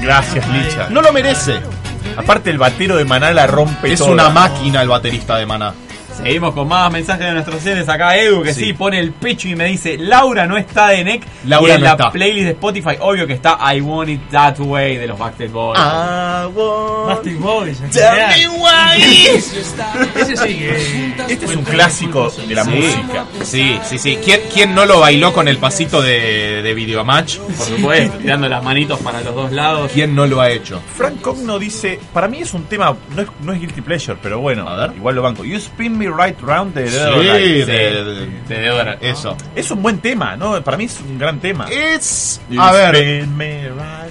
Gracias, 0.03 0.46
Licha. 0.48 0.88
No 0.90 1.00
lo 1.00 1.12
merece. 1.12 1.61
Aparte 2.16 2.50
el 2.50 2.59
batero 2.59 2.96
de 2.96 3.05
Maná 3.05 3.30
la 3.32 3.46
rompe 3.46 3.92
Es 3.92 4.00
toda. 4.00 4.11
una 4.12 4.28
máquina 4.30 4.82
el 4.82 4.88
baterista 4.88 5.36
de 5.36 5.46
Maná. 5.46 5.72
Seguimos 6.16 6.54
con 6.54 6.68
más 6.68 6.90
mensajes 6.92 7.26
de 7.26 7.32
nuestros 7.32 7.56
oyentes. 7.62 7.88
Acá 7.88 8.16
Edu 8.16 8.42
que 8.42 8.52
sí. 8.54 8.66
Sí. 8.66 8.72
pone 8.74 8.98
el 8.98 9.12
pecho 9.12 9.48
y 9.48 9.56
me 9.56 9.64
dice 9.66 9.96
Laura 9.98 10.46
no 10.46 10.56
está 10.56 10.88
de 10.88 11.04
NEC. 11.04 11.22
Laura 11.46 11.72
y 11.72 11.74
en 11.76 11.80
no 11.80 11.84
la 11.86 11.92
está. 11.92 12.10
playlist 12.12 12.44
de 12.44 12.50
Spotify, 12.52 12.96
obvio 13.00 13.26
que 13.26 13.32
está 13.34 13.58
I 13.74 13.80
Want 13.80 14.10
It 14.10 14.20
That 14.30 14.58
Way 14.60 14.96
de 14.98 15.06
los 15.06 15.18
Backstreet 15.18 15.50
Boys. 15.52 15.78
Ah, 15.82 16.48
Backstreet 17.06 17.38
Boys. 17.38 17.78
Tell 17.90 18.12
me 18.28 18.48
why. 18.58 19.02
Ese 19.36 20.36
sí 20.36 20.58
que. 20.58 21.12
Este 21.32 21.44
es 21.46 21.56
un 21.56 21.64
clásico 21.64 22.30
de 22.46 22.54
la 22.54 22.64
Sí. 22.64 22.70
música. 22.70 23.24
Sí, 23.44 23.78
sí, 23.84 23.98
sí. 23.98 24.18
¿Quién, 24.24 24.40
quién 24.52 24.74
no 24.74 24.84
lo 24.86 25.00
bailó 25.00 25.32
con 25.32 25.48
el 25.48 25.58
pasito 25.58 26.00
de, 26.02 26.62
de 26.62 26.74
Videomatch? 26.74 27.38
Por 27.38 27.66
supuesto, 27.66 28.18
tirando 28.18 28.48
las 28.48 28.62
manitos 28.62 28.98
para 29.00 29.20
los 29.20 29.34
dos 29.34 29.52
lados. 29.52 29.90
¿Quién 29.92 30.14
no 30.14 30.26
lo 30.26 30.40
ha 30.40 30.50
hecho? 30.50 30.80
Frank 30.96 31.20
Cogno 31.20 31.58
dice, 31.58 31.98
para 32.12 32.28
mí 32.28 32.38
es 32.40 32.52
un 32.54 32.64
tema, 32.64 32.94
no 33.14 33.22
es, 33.22 33.28
no 33.42 33.52
es 33.52 33.60
guilty 33.60 33.80
pleasure, 33.80 34.18
pero 34.22 34.40
bueno, 34.40 34.68
A 34.68 34.76
ver. 34.88 34.96
igual 34.96 35.14
lo 35.14 35.22
banco. 35.22 35.44
You 35.44 35.56
spin 35.56 35.96
me 35.98 36.08
right 36.16 36.38
round 36.40 36.74
de 36.74 36.90
Dead 36.90 37.08
or 37.12 37.22
Sí, 37.22 37.28
de- 37.28 37.64
de- 38.48 38.98
eso. 39.00 39.36
Es 39.54 39.70
un 39.70 39.82
buen 39.82 39.98
tema, 39.98 40.36
¿no? 40.36 40.60
Para 40.62 40.76
mí 40.76 40.84
es 40.84 41.00
un 41.00 41.18
gran 41.18 41.40
tema. 41.40 41.66
Es. 41.70 42.40
A 42.58 42.72
ver. 42.72 43.26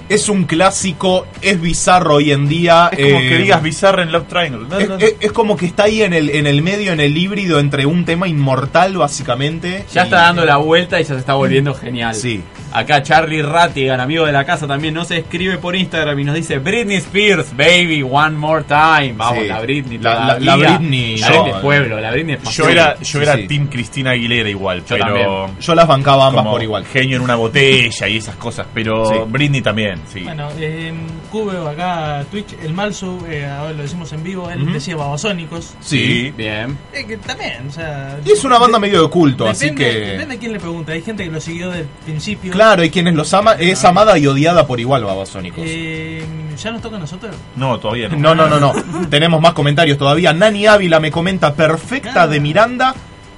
Es 0.10 0.28
un 0.30 0.44
clásico, 0.46 1.28
es 1.42 1.60
bizarro 1.62 2.16
hoy 2.16 2.32
en 2.32 2.48
día. 2.48 2.90
Es 2.92 3.00
como 3.06 3.20
eh, 3.20 3.30
que 3.30 3.38
digas 3.38 3.64
bizarra 3.64 4.04
en 4.04 4.12
Love 4.12 4.28
Triangle. 4.28 4.68
No, 4.70 4.80
Es, 4.80 4.90
no, 4.90 4.96
es- 4.98 5.16
es 5.20 5.32
como 5.32 5.56
que 5.56 5.66
está 5.66 5.84
ahí 5.84 6.02
en 6.04 6.14
el, 6.14 6.30
en 6.30 6.48
el 6.48 6.62
medio, 6.62 6.92
en 6.92 7.00
el 7.00 7.18
híbrido 7.18 7.60
entre 7.60 7.86
un 7.86 8.04
tema 8.06 8.28
inmortal, 8.28 8.98
básicamente. 8.98 9.86
Ya 9.94 10.02
y- 10.02 10.04
está 10.06 10.22
dando 10.22 10.46
la 10.46 10.58
vuelta 10.58 11.00
y 11.00 11.04
ya 11.04 11.14
se 11.14 11.20
está 11.20 11.34
volviendo 11.36 11.74
genial. 11.74 12.14
Sí. 12.16 12.42
Acá 12.74 13.04
Charlie 13.04 13.42
Rattigan, 13.42 14.00
amigo 14.00 14.26
de 14.26 14.32
la 14.32 14.46
casa, 14.46 14.68
también 14.68 14.94
nos 14.94 15.12
escribe 15.12 15.58
por 15.58 15.76
Instagram 15.76 16.18
y 16.20 16.24
nos 16.24 16.36
dice 16.36 16.60
Britney 16.60 16.98
Spears, 16.98 17.56
baby, 17.56 18.04
one 18.10 18.32
more 18.38 18.64
time. 18.64 19.14
Vamos, 19.16 19.40
Sí. 19.44 19.48
la 19.48 19.60
Britney. 19.62 19.98
La- 19.98 20.16
la- 20.26 20.40
la 20.40 20.56
Britney, 20.56 21.18
La 21.18 21.28
yo- 21.34 21.44
Britney 21.44 21.62
pueblo, 21.62 22.00
la 22.00 22.12
Britney 22.12 22.36
es 22.42 22.50
Yo 22.56 22.70
era, 22.70 22.98
yo 23.00 23.06
Sí, 23.06 23.18
era 23.20 23.36
sí. 23.36 23.48
Team 23.48 23.68
Cristina 23.68 24.12
Aguilera 24.12 24.50
igual, 24.50 24.80
Yo 24.80 24.86
pero 24.90 25.06
también. 25.06 25.60
Yo 25.60 25.76
las 25.76 25.88
bancaba 25.88 26.28
ambas 26.28 26.44
como 26.44 26.52
por 26.56 26.64
igual. 26.64 26.86
genio 26.86 27.18
en 27.18 27.24
una 27.24 27.36
botella 27.36 28.08
y 28.08 28.18
esas 28.18 28.36
cosas, 28.36 28.68
pero 28.74 29.06
Sí. 29.06 29.16
Britney 29.28 29.62
también, 29.62 30.00
sí. 30.12 30.22
Bueno, 30.22 30.50
en 30.60 30.96
Cube 31.32 31.58
acá 31.70 32.24
Twitch, 32.32 32.54
el 32.64 32.74
Malsu, 32.74 33.26
eh, 33.30 33.46
ahora 33.46 33.74
lo 33.74 33.84
decimos 33.84 34.12
en 34.14 34.24
vivo, 34.24 34.50
él 34.50 34.64
Ujú. 34.64 34.74
decía 34.74 34.96
babasónicos. 34.96 35.74
Sí. 35.82 36.34
Bien. 36.38 36.78
Eh, 36.94 37.06
que 37.06 37.18
también, 37.18 37.68
o 37.68 37.72
sea. 37.72 38.18
Y 38.26 38.32
es 38.32 38.44
una 38.44 38.58
banda 38.58 38.78
de- 38.78 38.82
medio 38.88 39.02
de 39.04 39.10
culto, 39.10 39.48
así 39.48 39.66
depende, 39.70 39.92
que. 39.92 40.00
Depende 40.12 40.34
de 40.36 40.40
quién 40.40 40.54
le 40.54 40.60
pregunta. 40.60 40.92
Hay 40.94 41.02
gente 41.02 41.24
que 41.24 41.30
lo 41.32 41.40
siguió 41.42 41.70
del 41.72 41.86
principio. 42.06 42.52
Claro, 42.52 42.61
y 42.84 42.90
quienes 42.90 43.14
los 43.16 43.34
ama, 43.34 43.54
es 43.60 43.84
amada 43.86 44.18
y 44.18 44.28
odiada 44.28 44.66
por 44.68 44.80
igual, 44.80 45.04
babasónicos. 45.04 45.64
Eh, 45.66 46.24
¿Ya 46.62 46.72
nos 46.72 46.82
toca 46.82 46.98
a 46.98 47.00
nosotros? 47.00 47.36
No, 47.56 47.80
todavía 47.80 48.08
no. 48.10 48.18
No, 48.18 48.36
no, 48.36 48.48
no, 48.48 48.60
no. 48.60 49.08
Tenemos 49.10 49.42
más 49.42 49.54
comentarios 49.54 49.98
todavía. 49.98 50.34
Nani 50.34 50.68
Ávila 50.68 51.00
me 51.00 51.12
comenta 51.12 51.54
perfecta 51.54 52.24
Ah. 52.24 52.28
de 52.28 52.40
Miranda 52.40 52.94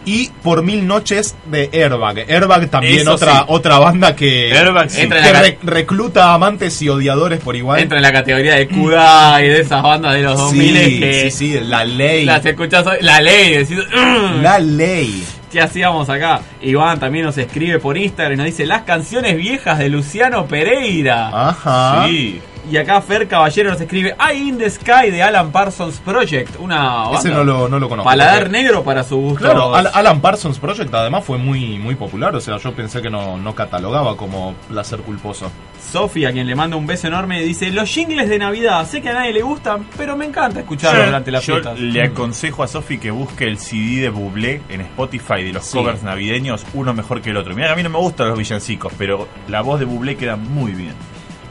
y 0.06 0.28
por 0.44 0.64
mil 0.64 0.86
noches 0.86 1.34
de 1.46 1.70
Airbag. 1.72 2.30
Airbag 2.30 2.68
también 2.70 3.00
Eso 3.00 3.14
otra 3.14 3.38
sí. 3.40 3.44
otra 3.48 3.80
banda 3.80 4.14
que, 4.16 4.52
Airbag 4.52 4.90
sí. 4.90 5.00
Entra 5.02 5.20
en 5.20 5.24
que 5.26 5.32
la 5.32 5.42
re- 5.42 5.58
recluta 5.64 6.34
amantes 6.34 6.82
y 6.82 6.90
odiadores 6.90 7.40
por 7.40 7.56
igual. 7.56 7.80
Entra 7.80 8.00
en 8.00 8.02
la 8.04 8.12
categoría 8.12 8.56
de 8.56 8.68
Kudai 8.68 9.46
y 9.46 9.48
de 9.50 9.62
esas 9.62 9.82
bandas 9.82 10.14
de 10.16 10.22
los 10.24 10.38
2000 10.38 10.78
sí, 10.78 11.00
que 11.00 11.32
sí, 11.32 11.54
sí, 11.54 11.60
la 11.62 11.86
ley. 11.86 12.26
las 12.26 12.46
escuchás 12.46 12.86
hoy. 12.86 12.98
La 13.00 13.22
ley, 13.22 13.54
decís, 13.60 13.78
"Ugh". 13.80 14.42
La 14.42 14.60
ley. 14.60 15.24
¿Qué 15.54 15.62
hacíamos 15.62 16.10
acá? 16.10 16.41
Iván 16.64 16.99
también 16.99 17.26
nos 17.26 17.38
escribe 17.38 17.78
por 17.78 17.95
Instagram 17.95 18.34
y 18.34 18.38
nos 18.38 18.45
dice 18.47 18.66
las 18.66 18.82
canciones 18.82 19.38
viejas 19.38 19.78
de 19.78 19.88
Luciano 19.88 20.47
Pereira. 20.47 21.30
Ajá. 21.32 22.08
Sí. 22.08 22.41
Y 22.72 22.78
acá 22.78 23.01
Fer 23.01 23.28
Caballero 23.28 23.72
nos 23.72 23.82
escribe 23.82 24.16
I 24.20 24.47
in 24.49 24.57
the 24.57 24.70
Sky 24.70 25.11
de 25.11 25.22
Alan 25.22 25.51
Parsons 25.51 25.99
Project. 25.99 26.55
Una 26.59 26.78
banda 27.03 27.20
Ese 27.20 27.30
no 27.30 27.43
lo, 27.43 27.68
no 27.68 27.78
lo 27.78 27.89
conozco. 27.89 28.09
paladar 28.09 28.49
negro 28.49 28.84
para 28.84 29.03
su 29.03 29.18
gusto. 29.18 29.43
Claro, 29.43 29.76
Al- 29.76 29.91
Alan 29.93 30.22
Parsons 30.22 30.59
Project 30.59 30.93
además 30.93 31.26
fue 31.26 31.38
muy, 31.38 31.78
muy 31.78 31.95
popular, 31.95 32.34
o 32.36 32.39
sea, 32.39 32.57
yo 32.57 32.74
pensé 32.74 33.01
que 33.01 33.09
no, 33.09 33.38
no 33.38 33.53
catalogaba 33.53 34.16
como 34.16 34.53
placer 34.70 34.99
culposo. 35.01 35.51
Sofi, 35.91 36.24
a 36.26 36.32
quien 36.32 36.47
le 36.47 36.55
manda 36.55 36.78
un 36.78 36.88
beso 36.88 37.07
enorme, 37.07 37.41
dice 37.41 37.70
los 37.70 37.89
jingles 37.89 38.30
de 38.30 38.39
Navidad. 38.39 38.88
Sé 38.88 39.01
que 39.01 39.09
a 39.09 39.14
nadie 39.14 39.34
le 39.34 39.41
gustan, 39.41 39.86
pero 39.97 40.16
me 40.16 40.26
encanta 40.26 40.61
escucharlos 40.61 41.05
durante 41.05 41.32
las 41.32 41.45
Yo 41.45 41.55
fiestas. 41.55 41.78
le 41.80 42.01
aconsejo 42.01 42.64
a 42.64 42.68
Sofi 42.68 42.97
que 42.97 43.11
busque 43.11 43.45
el 43.45 43.57
CD 43.59 44.01
de 44.03 44.09
Bublé 44.09 44.61
en 44.70 44.82
Spotify 44.82 45.43
de 45.43 45.51
los 45.53 45.66
Sí. 45.66 45.78
covers 45.78 46.01
navideños, 46.01 46.66
uno 46.74 46.93
mejor 46.93 47.22
que 47.22 47.32
el 47.32 47.38
otro. 47.38 47.53
Mira, 47.55 47.74
a 47.74 47.76
mí 47.76 47.84
no 47.84 47.89
me 47.89 47.97
gustan 47.99 48.30
los 48.30 48.38
villancicos, 48.38 48.93
pero 48.97 49.28
la 49.49 49.61
voz 49.61 49.80
de 49.80 49.86
Bublé 49.86 50.16
queda 50.16 50.38
muy 50.38 50.72
bien. 50.72 50.93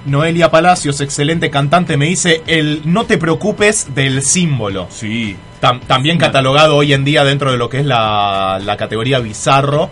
Noelia 0.04 0.50
Palacios, 0.50 1.00
excelente 1.00 1.50
cantante, 1.50 1.96
me 1.96 2.06
dice 2.06 2.42
el 2.46 2.82
no 2.84 3.04
te 3.04 3.18
preocupes 3.18 3.94
del 3.94 4.22
símbolo. 4.22 4.88
Sí. 4.90 5.36
Tam- 5.60 5.80
también 5.86 6.18
catalogado 6.18 6.76
hoy 6.76 6.92
en 6.92 7.04
día 7.04 7.24
dentro 7.24 7.52
de 7.52 7.58
lo 7.58 7.68
que 7.68 7.78
es 7.80 7.86
la, 7.86 8.60
la 8.64 8.76
categoría 8.76 9.20
bizarro. 9.20 9.90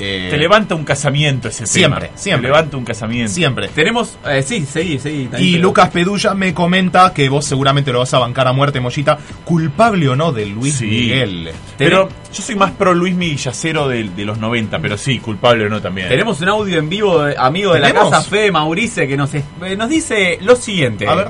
Eh, 0.00 0.28
Te 0.30 0.36
levanta 0.36 0.74
un 0.76 0.84
casamiento 0.84 1.48
ese 1.48 1.66
Siempre, 1.66 2.06
tema. 2.08 2.18
siempre. 2.18 2.42
Te 2.48 2.52
levanta 2.54 2.76
un 2.76 2.84
casamiento. 2.84 3.32
Siempre. 3.32 3.68
Tenemos, 3.68 4.16
eh, 4.26 4.42
sí, 4.42 4.64
seguí, 4.64 4.98
seguí. 4.98 5.28
Y. 5.38 5.58
Lucas 5.58 5.88
Pedulla 5.90 6.34
me 6.34 6.54
comenta 6.54 7.12
que 7.12 7.28
vos 7.28 7.44
seguramente 7.44 7.92
lo 7.92 7.98
vas 7.98 8.14
a 8.14 8.18
bancar 8.20 8.46
a 8.46 8.52
muerte, 8.52 8.78
Mollita. 8.80 9.18
¿Culpable 9.44 10.08
o 10.08 10.14
no 10.16 10.32
de 10.32 10.46
Luis 10.46 10.74
Sí. 10.76 10.86
Miguel? 10.86 11.50
Pero 11.76 12.08
yo 12.32 12.42
soy 12.42 12.54
más 12.54 12.70
pro 12.72 12.94
Luis 12.94 13.16
Yacero 13.42 13.88
de, 13.88 14.04
de 14.04 14.24
los 14.24 14.38
90, 14.38 14.78
pero 14.78 14.96
sí, 14.96 15.18
culpable 15.18 15.66
o 15.66 15.68
no 15.68 15.80
también. 15.82 16.08
Tenemos 16.08 16.40
un 16.40 16.48
audio 16.48 16.78
en 16.78 16.88
vivo, 16.88 17.22
de- 17.24 17.36
amigo 17.36 17.74
de 17.74 17.80
la 17.80 17.92
casa, 17.92 18.22
Fede 18.22 18.52
Maurice, 18.52 19.08
que 19.08 19.16
nos, 19.16 19.34
eh, 19.34 19.42
nos 19.76 19.88
dice 19.88 20.38
lo 20.42 20.54
siguiente. 20.56 21.08
A 21.08 21.14
ver. 21.16 21.28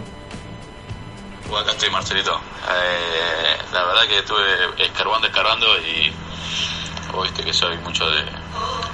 Bueno, 1.48 1.60
acá 1.64 1.70
estoy, 1.72 1.90
Marcelito. 1.90 2.32
Eh, 2.32 3.56
la 3.72 3.84
verdad 3.84 4.02
que 4.06 4.18
estuve 4.18 4.84
escarbando, 4.84 5.26
escarbando 5.26 5.66
y 5.78 6.12
viste 7.22 7.42
que 7.42 7.52
soy 7.52 7.76
mucho 7.78 8.04
de 8.10 8.22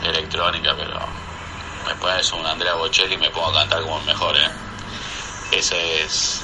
electrónica, 0.09 0.75
pero 0.77 0.99
me 1.87 1.95
pones 1.97 2.33
un 2.33 2.45
Andrea 2.47 2.75
Bocelli 2.75 3.15
y 3.15 3.19
me 3.19 3.31
pongo 3.31 3.49
a 3.51 3.61
cantar 3.61 3.83
como 3.83 3.99
el 4.01 4.07
mejor, 4.07 4.37
¿eh? 4.37 4.49
Esa 5.53 5.77
es 5.77 6.43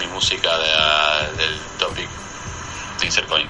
mi 0.00 0.06
música 0.12 0.48
de- 0.58 1.36
del 1.42 1.54
topic 1.78 2.08
Insert 3.02 3.28
Coin. 3.28 3.46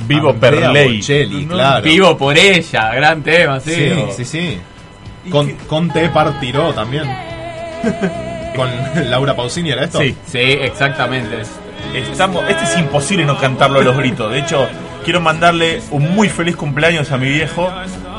Vivo 0.00 0.30
Andrea 0.30 0.50
per 0.50 0.70
ley. 0.72 0.96
Bocelli, 0.98 1.44
No, 1.46 1.54
claro. 1.54 1.82
Vivo 1.82 2.16
por 2.16 2.36
ella, 2.38 2.94
gran 2.94 3.22
tema, 3.22 3.60
sí. 3.60 3.74
Sí, 3.74 3.90
o- 3.92 4.12
sí, 4.12 4.24
sí. 4.24 4.60
Con, 5.30 5.50
con 5.66 5.90
Te 5.90 6.08
Partiró 6.08 6.72
también. 6.72 7.04
Con 8.56 8.68
Laura 9.10 9.34
Pausini 9.36 9.70
era 9.70 9.84
esto. 9.84 10.00
Sí. 10.00 10.14
Sí, 10.26 10.38
exactamente. 10.38 11.42
Estamos, 11.94 12.44
este 12.48 12.64
es 12.64 12.78
imposible 12.78 13.24
no 13.24 13.38
cantarlo 13.38 13.78
a 13.78 13.82
los 13.82 13.96
gritos. 13.96 14.30
De 14.32 14.40
hecho, 14.40 14.68
quiero 15.04 15.20
mandarle 15.20 15.80
un 15.90 16.14
muy 16.14 16.28
feliz 16.28 16.56
cumpleaños 16.56 17.10
a 17.12 17.18
mi 17.18 17.28
viejo, 17.28 17.70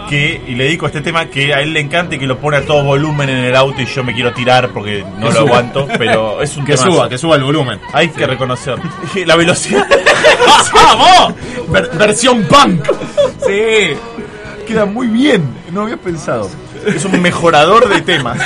que, 0.09 0.41
y 0.47 0.55
le 0.55 0.65
dedico 0.65 0.88
este 0.88 1.01
tema 1.01 1.25
que 1.27 1.53
a 1.53 1.61
él 1.61 1.73
le 1.73 1.79
encanta 1.79 2.15
y 2.15 2.19
que 2.19 2.27
lo 2.27 2.38
pone 2.38 2.57
a 2.57 2.65
todo 2.65 2.84
volumen 2.84 3.29
en 3.29 3.38
el 3.45 3.55
auto 3.55 3.82
y 3.82 3.86
yo 3.86 4.03
me 4.03 4.13
quiero 4.13 4.34
tirar 4.34 4.69
porque 4.69 5.03
no 5.17 5.27
Que 5.27 5.34
lo 5.34 5.39
suba. 5.41 5.41
aguanto, 5.49 5.88
pero 5.97 6.41
es 6.43 6.57
un 6.57 6.65
Que 6.65 6.73
temazo. 6.73 6.91
suba, 6.91 7.09
que 7.09 7.17
suba 7.17 7.36
el 7.38 7.43
volumen. 7.43 7.79
Hay 7.93 8.09
que 8.09 8.25
reconocer. 8.27 8.75
La 9.25 9.36
velocidad. 9.36 9.88
¡Vamos! 10.73 11.34
Ver- 11.69 11.89
versión 11.97 12.43
punk. 12.43 12.84
Sí. 13.45 13.95
Queda 14.67 14.86
muy 14.86 15.07
bien. 15.07 15.43
No 15.71 15.84
había 15.84 15.97
pensado. 15.97 16.49
Es 16.86 17.05
un 17.05 17.21
mejorador 17.21 17.88
de 17.89 18.01
temas. 18.01 18.38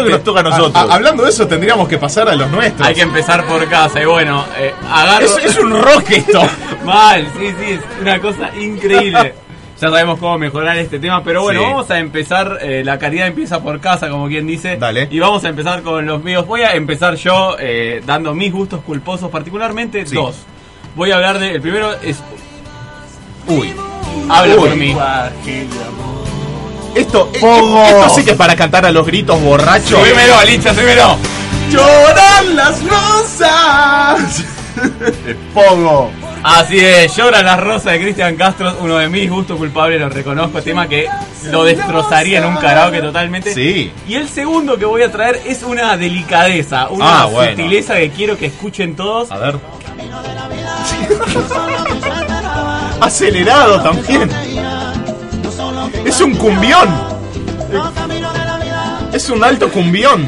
Creo 0.00 0.04
que 0.06 0.12
nos 0.12 0.24
toca 0.24 0.40
a 0.40 0.42
nosotros. 0.44 0.74
A- 0.74 0.80
a- 0.92 0.94
hablando 0.94 1.22
de 1.24 1.30
eso, 1.30 1.46
tendríamos 1.46 1.88
que 1.88 1.98
pasar 1.98 2.28
a 2.28 2.34
los 2.34 2.50
nuestros. 2.50 2.86
Hay 2.86 2.94
que 2.94 3.02
empezar 3.02 3.44
por 3.46 3.66
casa 3.68 4.00
y 4.00 4.04
bueno, 4.06 4.44
eh, 4.58 4.72
agarro... 4.90 5.24
Es, 5.24 5.36
es 5.44 5.58
un 5.58 5.72
rock 5.72 6.10
esto. 6.10 6.42
Mal, 6.84 7.26
sí, 7.38 7.46
sí, 7.58 7.72
es 7.72 7.80
una 8.00 8.20
cosa 8.20 8.50
increíble. 8.56 9.34
Ya 9.78 9.90
sabemos 9.90 10.18
cómo 10.18 10.38
mejorar 10.38 10.78
este 10.78 10.98
tema, 10.98 11.22
pero 11.22 11.42
bueno, 11.42 11.60
Sí. 11.60 11.66
vamos 11.66 11.90
a 11.90 11.98
empezar. 11.98 12.60
eh, 12.62 12.82
la 12.82 12.98
caridad 12.98 13.26
empieza 13.26 13.62
por 13.62 13.78
casa, 13.78 14.08
como 14.08 14.26
quien 14.26 14.46
dice. 14.46 14.78
Dale. 14.78 15.06
Y 15.10 15.18
vamos 15.18 15.44
a 15.44 15.48
empezar 15.50 15.82
con 15.82 16.06
los 16.06 16.24
míos. 16.24 16.46
Voy 16.46 16.62
a 16.62 16.72
empezar 16.72 17.16
yo 17.16 17.56
eh, 17.60 18.00
dando 18.06 18.32
mis 18.32 18.50
gustos 18.50 18.80
culposos, 18.80 19.30
particularmente 19.30 20.06
Sí. 20.06 20.14
dos. 20.14 20.34
Voy 20.94 21.10
a 21.10 21.16
hablar 21.16 21.38
de. 21.38 21.50
El 21.56 21.60
primero 21.60 21.92
es. 22.02 22.16
Uy. 23.48 23.74
Habla 24.30 24.54
Uy. 24.54 24.60
por 24.60 24.76
mí. 24.76 24.96
Esto, 26.96 27.30
eh, 27.34 27.38
Pogo. 27.40 27.84
esto 27.84 28.10
sí 28.10 28.24
que 28.24 28.30
es 28.32 28.36
para 28.36 28.56
cantar 28.56 28.84
a 28.86 28.90
los 28.90 29.06
gritos 29.06 29.40
borrachos. 29.40 30.00
Subímelo, 30.00 30.36
Alicia, 30.38 30.74
subímelo. 30.74 31.16
Lloran 31.70 32.56
las 32.56 32.82
rosas. 32.84 34.44
Pogo. 35.54 36.10
Así 36.42 36.78
es, 36.78 37.16
Lloran 37.16 37.44
las 37.44 37.58
rosas 37.58 37.92
de 37.94 38.00
Cristian 38.00 38.36
Castro, 38.36 38.76
uno 38.80 38.98
de 38.98 39.08
mis 39.08 39.28
gustos 39.28 39.56
culpables, 39.58 40.00
lo 40.00 40.08
reconozco, 40.08 40.62
tema 40.62 40.86
que 40.86 41.08
lo 41.50 41.64
destrozaría 41.64 42.38
en 42.38 42.44
un 42.44 42.56
karaoke 42.56 43.00
totalmente. 43.00 43.52
Sí. 43.52 43.90
Y 44.06 44.14
el 44.14 44.28
segundo 44.28 44.78
que 44.78 44.84
voy 44.84 45.02
a 45.02 45.10
traer 45.10 45.40
es 45.44 45.64
una 45.64 45.96
delicadeza, 45.96 46.86
una 46.88 47.22
Ah, 47.22 47.26
bueno. 47.26 47.50
sutileza 47.56 47.96
que 47.96 48.10
quiero 48.10 48.38
que 48.38 48.46
escuchen 48.46 48.94
todos. 48.94 49.32
A 49.32 49.38
ver. 49.38 49.56
Acelerado 53.00 53.82
también. 53.82 54.30
Es 56.04 56.20
un 56.20 56.34
cumbión. 56.34 56.88
Es 59.12 59.30
un 59.30 59.42
alto 59.42 59.70
cumbión. 59.70 60.26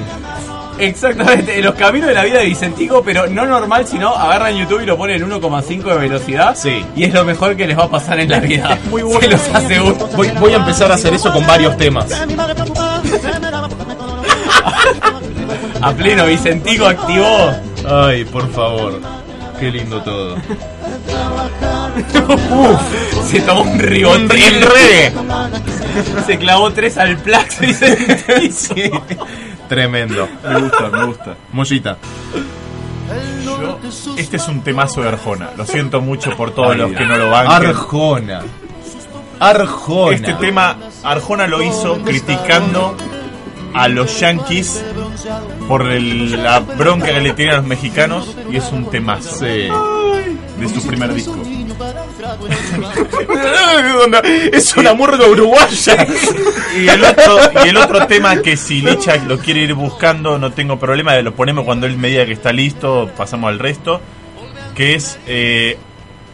Exactamente, 0.78 1.58
en 1.58 1.64
los 1.64 1.74
caminos 1.74 2.08
de 2.08 2.14
la 2.14 2.22
vida 2.24 2.38
de 2.38 2.46
Vicentico, 2.46 3.02
pero 3.02 3.26
no 3.26 3.44
normal, 3.46 3.86
sino 3.86 4.14
agarran 4.14 4.54
YouTube 4.54 4.82
y 4.82 4.86
lo 4.86 4.96
ponen 4.96 5.20
en 5.20 5.28
1,5 5.28 5.82
de 5.82 5.98
velocidad. 5.98 6.56
Sí. 6.56 6.84
Y 6.94 7.04
es 7.04 7.12
lo 7.12 7.24
mejor 7.24 7.56
que 7.56 7.66
les 7.66 7.76
va 7.76 7.84
a 7.84 7.90
pasar 7.90 8.20
en 8.20 8.30
la 8.30 8.38
vida. 8.38 8.78
Muy 8.88 9.02
bueno. 9.02 9.20
Se 9.22 9.28
los 9.28 9.48
aseguro. 9.54 10.08
Voy, 10.16 10.30
voy 10.38 10.52
a 10.52 10.56
empezar 10.56 10.92
a 10.92 10.94
hacer 10.94 11.12
eso 11.14 11.32
con 11.32 11.44
varios 11.46 11.76
temas. 11.76 12.06
A 15.80 15.92
pleno, 15.92 16.26
Vicentico 16.26 16.86
activó. 16.86 17.52
Ay, 17.88 18.24
por 18.24 18.50
favor. 18.52 19.00
Qué 19.58 19.70
lindo 19.70 20.00
todo. 20.02 20.36
Se 23.28 23.40
tomó 23.40 23.62
un 23.62 23.68
Un 23.72 23.78
ribotril. 23.78 24.64
Se 26.26 26.38
clavó 26.38 26.72
tres 26.72 26.96
al 26.98 27.16
plax, 27.18 27.60
Vicentico. 27.60 28.32
Sí. 28.50 28.90
Tremendo. 29.68 30.28
Me 30.48 30.60
gusta, 30.60 30.88
me 30.90 31.04
gusta. 31.06 31.36
Mollita. 31.52 31.96
Yo- 33.44 33.78
este 34.16 34.36
es 34.36 34.48
un 34.48 34.62
temazo 34.62 35.02
de 35.02 35.08
Arjona. 35.08 35.50
Lo 35.56 35.64
siento 35.66 36.00
mucho 36.00 36.36
por 36.36 36.50
todos 36.52 36.72
Ay, 36.72 36.78
los 36.78 36.92
que 36.92 37.04
no 37.04 37.16
lo 37.16 37.30
banquen. 37.30 37.68
Arjona. 37.70 38.42
Arjona. 39.40 40.14
Este 40.16 40.34
tema 40.34 40.76
Arjona 41.04 41.46
lo 41.46 41.62
hizo 41.62 42.02
criticando 42.02 42.96
a 43.74 43.88
los 43.88 44.18
yankees 44.20 44.82
por 45.68 45.90
el- 45.90 46.42
la 46.42 46.60
bronca 46.60 47.06
que 47.06 47.20
le 47.20 47.32
tienen 47.34 47.54
a 47.54 47.58
los 47.58 47.66
mexicanos 47.66 48.34
y 48.50 48.56
es 48.56 48.64
un 48.72 48.86
temazo 48.90 49.38
Sí. 49.38 49.68
de 50.58 50.68
su 50.74 50.86
primer 50.86 51.12
disco. 51.14 51.36
Es 54.52 54.76
una 54.76 54.94
murga 54.94 55.26
uruguaya. 55.26 56.06
Y 56.76 56.88
el 56.88 57.04
otro 57.04 57.38
y 57.64 57.68
el 57.68 57.76
otro 57.76 58.06
tema 58.06 58.36
que 58.42 58.56
si 58.56 58.80
Licha 58.80 59.16
lo 59.16 59.38
quiere 59.38 59.60
ir 59.60 59.74
buscando 59.74 60.38
no 60.38 60.52
tengo 60.52 60.78
problema, 60.78 61.16
lo 61.20 61.34
ponemos 61.34 61.64
cuando 61.64 61.86
él 61.86 61.96
me 61.96 62.08
diga 62.08 62.26
que 62.26 62.32
está 62.32 62.52
listo, 62.52 63.10
pasamos 63.16 63.48
al 63.48 63.58
resto, 63.58 64.00
que 64.74 64.94
es 64.94 65.18
eh, 65.26 65.78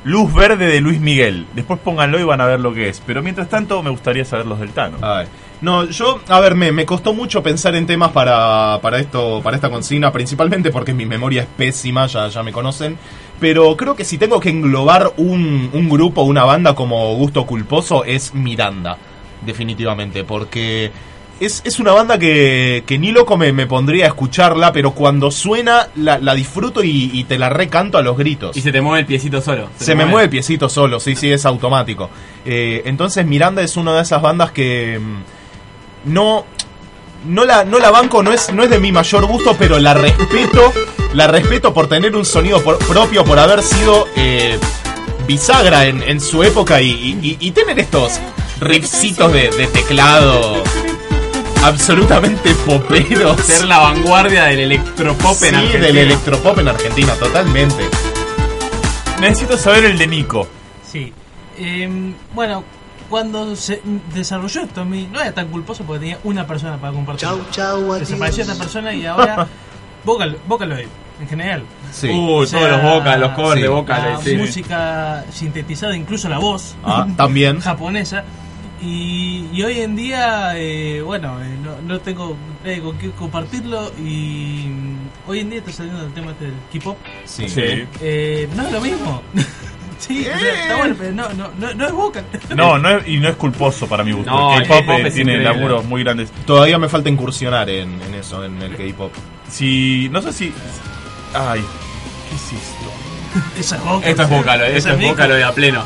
Luz 0.04 0.32
Verde 0.34 0.66
de 0.66 0.80
Luis 0.80 1.00
Miguel. 1.00 1.46
Después 1.54 1.80
pónganlo 1.80 2.20
y 2.20 2.24
van 2.24 2.40
a 2.40 2.46
ver 2.46 2.60
lo 2.60 2.74
que 2.74 2.88
es. 2.88 3.02
Pero 3.04 3.22
mientras 3.22 3.48
tanto 3.48 3.82
me 3.82 3.90
gustaría 3.90 4.24
saber 4.24 4.46
los 4.46 4.60
del 4.60 4.70
Tano. 4.70 4.98
Ay. 5.02 5.26
No, 5.60 5.84
yo, 5.84 6.20
a 6.28 6.40
ver, 6.40 6.54
me, 6.54 6.72
me 6.72 6.84
costó 6.84 7.14
mucho 7.14 7.42
pensar 7.42 7.74
en 7.74 7.86
temas 7.86 8.10
para, 8.12 8.78
para 8.82 8.98
esto, 8.98 9.40
para 9.42 9.56
esta 9.56 9.70
consigna, 9.70 10.12
principalmente 10.12 10.70
porque 10.70 10.92
mi 10.92 11.06
memoria 11.06 11.42
es 11.42 11.48
pésima, 11.48 12.06
ya, 12.06 12.28
ya 12.28 12.42
me 12.42 12.52
conocen. 12.52 12.98
Pero 13.44 13.76
creo 13.76 13.94
que 13.94 14.06
si 14.06 14.16
tengo 14.16 14.40
que 14.40 14.48
englobar 14.48 15.12
un, 15.18 15.68
un 15.70 15.90
grupo, 15.90 16.22
una 16.22 16.44
banda 16.44 16.74
como 16.74 17.14
gusto 17.16 17.44
culposo, 17.44 18.02
es 18.02 18.32
Miranda, 18.32 18.96
definitivamente, 19.44 20.24
porque 20.24 20.90
es, 21.38 21.60
es 21.66 21.78
una 21.78 21.92
banda 21.92 22.18
que, 22.18 22.84
que 22.86 22.98
ni 22.98 23.12
loco 23.12 23.36
me, 23.36 23.52
me 23.52 23.66
pondría 23.66 24.06
a 24.06 24.08
escucharla, 24.08 24.72
pero 24.72 24.92
cuando 24.92 25.30
suena 25.30 25.88
la, 25.96 26.16
la 26.16 26.34
disfruto 26.34 26.82
y, 26.82 27.10
y 27.12 27.24
te 27.24 27.36
la 27.36 27.50
recanto 27.50 27.98
a 27.98 28.02
los 28.02 28.16
gritos. 28.16 28.56
Y 28.56 28.62
se 28.62 28.72
te 28.72 28.80
mueve 28.80 29.00
el 29.00 29.06
piecito 29.06 29.42
solo. 29.42 29.68
Se 29.76 29.94
me 29.94 30.06
mueve 30.06 30.24
el 30.24 30.30
piecito 30.30 30.70
solo, 30.70 30.98
sí, 30.98 31.14
sí, 31.14 31.30
es 31.30 31.44
automático. 31.44 32.08
Eh, 32.46 32.80
entonces 32.86 33.26
Miranda 33.26 33.60
es 33.60 33.76
una 33.76 33.94
de 33.94 34.00
esas 34.00 34.22
bandas 34.22 34.52
que 34.52 34.98
mm, 34.98 36.14
no, 36.14 36.46
no 37.26 37.44
la, 37.44 37.64
no 37.64 37.78
la 37.78 37.90
banco, 37.90 38.22
no 38.22 38.32
es, 38.32 38.52
no 38.52 38.62
es 38.62 38.70
de 38.70 38.78
mi 38.78 38.92
mayor 38.92 39.26
gusto, 39.26 39.56
pero 39.58 39.78
la 39.78 39.94
respeto, 39.94 40.72
la 41.14 41.26
respeto 41.26 41.72
por 41.74 41.86
tener 41.88 42.14
un 42.16 42.24
sonido 42.24 42.62
por- 42.62 42.78
propio, 42.78 43.24
por 43.24 43.38
haber 43.38 43.62
sido 43.62 44.06
eh, 44.16 44.58
bisagra 45.26 45.86
en, 45.86 46.02
en 46.02 46.20
su 46.20 46.42
época 46.42 46.80
y, 46.80 46.90
y- 46.90 47.36
y 47.40 47.50
tener 47.52 47.78
estos 47.78 48.12
riffcitos 48.60 49.32
de, 49.32 49.50
de 49.50 49.66
teclado 49.68 50.62
absolutamente 51.62 52.54
poperos. 52.66 53.40
Ser 53.40 53.64
la 53.66 53.78
vanguardia 53.78 54.44
del 54.44 54.60
electropop 54.60 55.34
Sí, 55.36 55.46
en 55.46 55.54
Argentina. 55.56 55.86
del 55.86 55.96
electropop 55.98 56.58
en 56.58 56.68
Argentina, 56.68 57.14
totalmente. 57.14 57.84
Necesito 59.20 59.56
saber 59.56 59.84
el 59.86 59.96
de 59.98 60.06
Nico. 60.06 60.46
Sí. 60.90 61.12
Em, 61.58 62.14
bueno, 62.34 62.64
cuando 63.08 63.54
se 63.56 63.80
desarrolló 64.14 64.62
esto 64.62 64.80
a 64.80 64.84
mí, 64.84 65.08
no 65.12 65.20
era 65.20 65.32
tan 65.32 65.48
culposo 65.48 65.84
porque 65.84 66.00
tenía 66.00 66.18
una 66.24 66.46
persona 66.46 66.76
para 66.78 66.92
compartir. 66.92 67.28
Desapareció 67.98 68.42
esta 68.42 68.54
persona 68.56 68.92
y 68.94 69.06
ahora 69.06 69.46
Vocal, 70.04 70.36
Vocaloid, 70.46 70.86
en 71.20 71.28
general. 71.28 71.62
Sí. 71.92 72.08
Uh, 72.10 72.30
O 72.42 72.46
sea, 72.46 72.58
todos 72.60 72.72
los 72.72 72.82
vocals, 72.82 73.20
los 73.20 73.30
covers 73.32 73.60
sí. 73.60 73.62
de 73.62 73.70
La 74.12 74.20
sí. 74.22 74.36
música 74.36 75.24
sintetizada, 75.32 75.96
incluso 75.96 76.28
la 76.28 76.38
voz 76.38 76.74
Ah, 76.84 77.06
también. 77.16 77.60
japonesa. 77.60 78.24
Y, 78.82 79.48
y 79.52 79.62
hoy 79.62 79.80
en 79.80 79.96
día, 79.96 80.52
eh, 80.56 81.00
bueno, 81.00 81.40
eh, 81.42 81.56
no, 81.62 81.80
no 81.86 82.00
tengo 82.00 82.36
eh, 82.64 82.80
con 82.84 82.98
qué 82.98 83.10
compartirlo. 83.12 83.90
Y 83.98 84.66
hoy 85.26 85.40
en 85.40 85.48
día 85.48 85.60
está 85.60 85.72
saliendo 85.72 86.04
el 86.04 86.12
tema 86.12 86.32
este 86.32 86.44
del 86.46 86.54
K-pop. 86.72 86.98
Sí. 87.24 87.48
Sí. 87.48 87.62
Eh, 88.02 88.46
no 88.54 88.66
es 88.66 88.72
lo 88.72 88.80
mismo. 88.82 89.22
sí, 90.06 90.20
o 90.28 90.38
sea, 90.38 90.62
está 90.62 90.76
bueno, 90.76 90.94
pero 90.98 91.12
no, 91.12 91.28
no, 91.34 91.50
no, 91.58 91.74
no 91.74 91.86
es 91.86 91.92
vocal. 91.92 92.24
No, 92.54 92.78
no 92.78 92.90
es, 92.90 93.08
y 93.08 93.18
no 93.18 93.28
es 93.28 93.36
culposo 93.36 93.86
para 93.86 94.04
mi 94.04 94.12
gusto. 94.12 94.30
No, 94.30 94.54
el 94.56 94.62
el 94.62 94.68
K-pop 94.68 95.00
es 95.04 95.14
tiene 95.14 95.32
increíble. 95.34 95.44
laburos 95.44 95.84
muy 95.84 96.02
grandes. 96.04 96.30
Todavía 96.46 96.78
me 96.78 96.88
falta 96.88 97.08
incursionar 97.08 97.68
en, 97.70 98.00
en 98.02 98.14
eso, 98.14 98.44
en 98.44 98.60
el 98.62 98.76
K-pop. 98.76 99.12
Si. 99.50 100.08
No 100.10 100.20
sé 100.22 100.32
si. 100.32 100.52
Ay, 101.34 101.60
¿qué 102.30 102.36
es 102.36 102.62
esto? 102.62 102.92
Esa 103.60 103.76
es 103.76 103.84
vocal. 103.84 104.04
Esto 104.04 104.22
es 104.22 104.30
Esa 104.76 104.76
esto 104.76 104.90
es 104.92 104.98
Nico. 104.98 105.10
Vocaloid 105.12 105.42
a 105.42 105.52
pleno. 105.52 105.84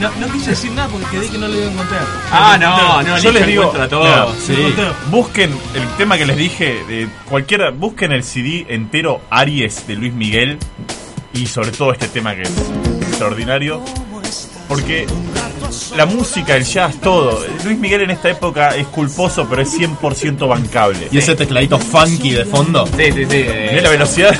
No, 0.00 0.10
no 0.18 0.32
quise 0.32 0.50
decir 0.50 0.70
nada 0.70 0.88
porque 0.88 1.04
creí 1.14 1.28
que 1.28 1.36
no 1.36 1.46
lo 1.46 1.54
iba 1.54 1.66
a 1.66 1.70
encontrar. 1.72 2.00
Ah, 2.32 2.56
no, 2.58 3.02
no, 3.02 3.18
Yo 3.18 3.32
les 3.32 3.46
digo, 3.46 3.64
encuentra 3.64 3.86
todo. 3.88 4.04
mira, 4.04 4.26
sí. 4.40 4.54
encontró. 4.54 4.94
Busquen 5.10 5.50
el 5.74 5.86
tema 5.98 6.16
que 6.16 6.24
les 6.24 6.36
dije, 6.38 6.84
de 6.88 7.06
cualquiera, 7.28 7.70
busquen 7.70 8.12
el 8.12 8.24
CD 8.24 8.64
entero 8.70 9.20
Aries 9.28 9.86
de 9.86 9.96
Luis 9.96 10.14
Miguel 10.14 10.58
y 11.34 11.44
sobre 11.46 11.70
todo 11.72 11.92
este 11.92 12.08
tema 12.08 12.34
que 12.34 12.42
es 12.42 12.50
extraordinario, 13.20 13.82
porque 14.66 15.06
la 15.94 16.06
música, 16.06 16.56
el 16.56 16.64
jazz, 16.64 16.94
todo, 17.02 17.38
Luis 17.64 17.78
Miguel 17.78 18.00
en 18.00 18.12
esta 18.12 18.30
época 18.30 18.70
es 18.70 18.86
culposo 18.86 19.46
pero 19.48 19.60
es 19.60 19.78
100% 19.78 20.48
bancable. 20.48 21.08
Y 21.12 21.18
ese 21.18 21.36
tecladito 21.36 21.78
funky 21.78 22.30
de 22.30 22.46
fondo 22.46 22.86
Sí, 22.86 23.12
sí, 23.12 23.26
sí. 23.28 23.44
Mirá 23.72 23.82
la 23.82 23.90
velocidad, 23.90 24.34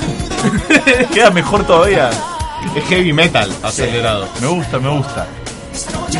queda 1.12 1.30
mejor 1.30 1.66
todavía. 1.66 2.08
es 2.74 2.84
heavy 2.84 3.12
metal 3.12 3.52
acelerado. 3.62 4.26
Me 4.40 4.46
gusta, 4.46 4.78
me 4.78 4.88
gusta. 4.88 5.26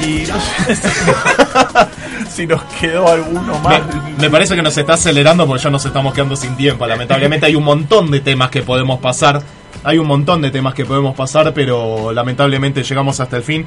Y 0.02 0.26
si 2.30 2.46
nos 2.46 2.62
quedó 2.78 3.08
alguno 3.08 3.58
más. 3.60 3.80
Me, 4.18 4.24
me 4.24 4.30
parece 4.30 4.54
que 4.54 4.60
nos 4.60 4.76
está 4.76 4.92
acelerando 4.94 5.46
porque 5.46 5.64
ya 5.64 5.70
nos 5.70 5.86
estamos 5.86 6.12
quedando 6.12 6.36
sin 6.36 6.58
tiempo. 6.58 6.86
Lamentablemente 6.86 7.46
hay 7.46 7.56
un 7.56 7.64
montón 7.64 8.10
de 8.10 8.20
temas 8.20 8.50
que 8.50 8.60
podemos 8.60 9.00
pasar. 9.00 9.42
Hay 9.84 9.98
un 9.98 10.06
montón 10.06 10.42
de 10.42 10.50
temas 10.50 10.74
que 10.74 10.84
podemos 10.84 11.14
pasar, 11.16 11.52
pero 11.54 12.12
lamentablemente 12.12 12.82
llegamos 12.82 13.20
hasta 13.20 13.36
el 13.36 13.42
fin. 13.42 13.66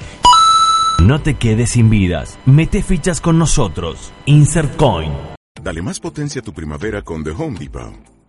No 1.02 1.22
te 1.22 1.34
quedes 1.36 1.72
sin 1.72 1.90
vidas. 1.90 2.40
Mete 2.46 2.82
fichas 2.82 3.20
con 3.20 3.38
nosotros. 3.38 4.14
Insert 4.26 4.76
Coin. 4.78 5.12
Dale 5.62 5.82
más 5.82 6.00
potencia 6.00 6.42
a 6.42 6.44
tu 6.44 6.54
primavera 6.54 7.02
con 7.02 7.24
The 7.24 7.32
Home 7.32 7.58
Depot. 7.60 8.13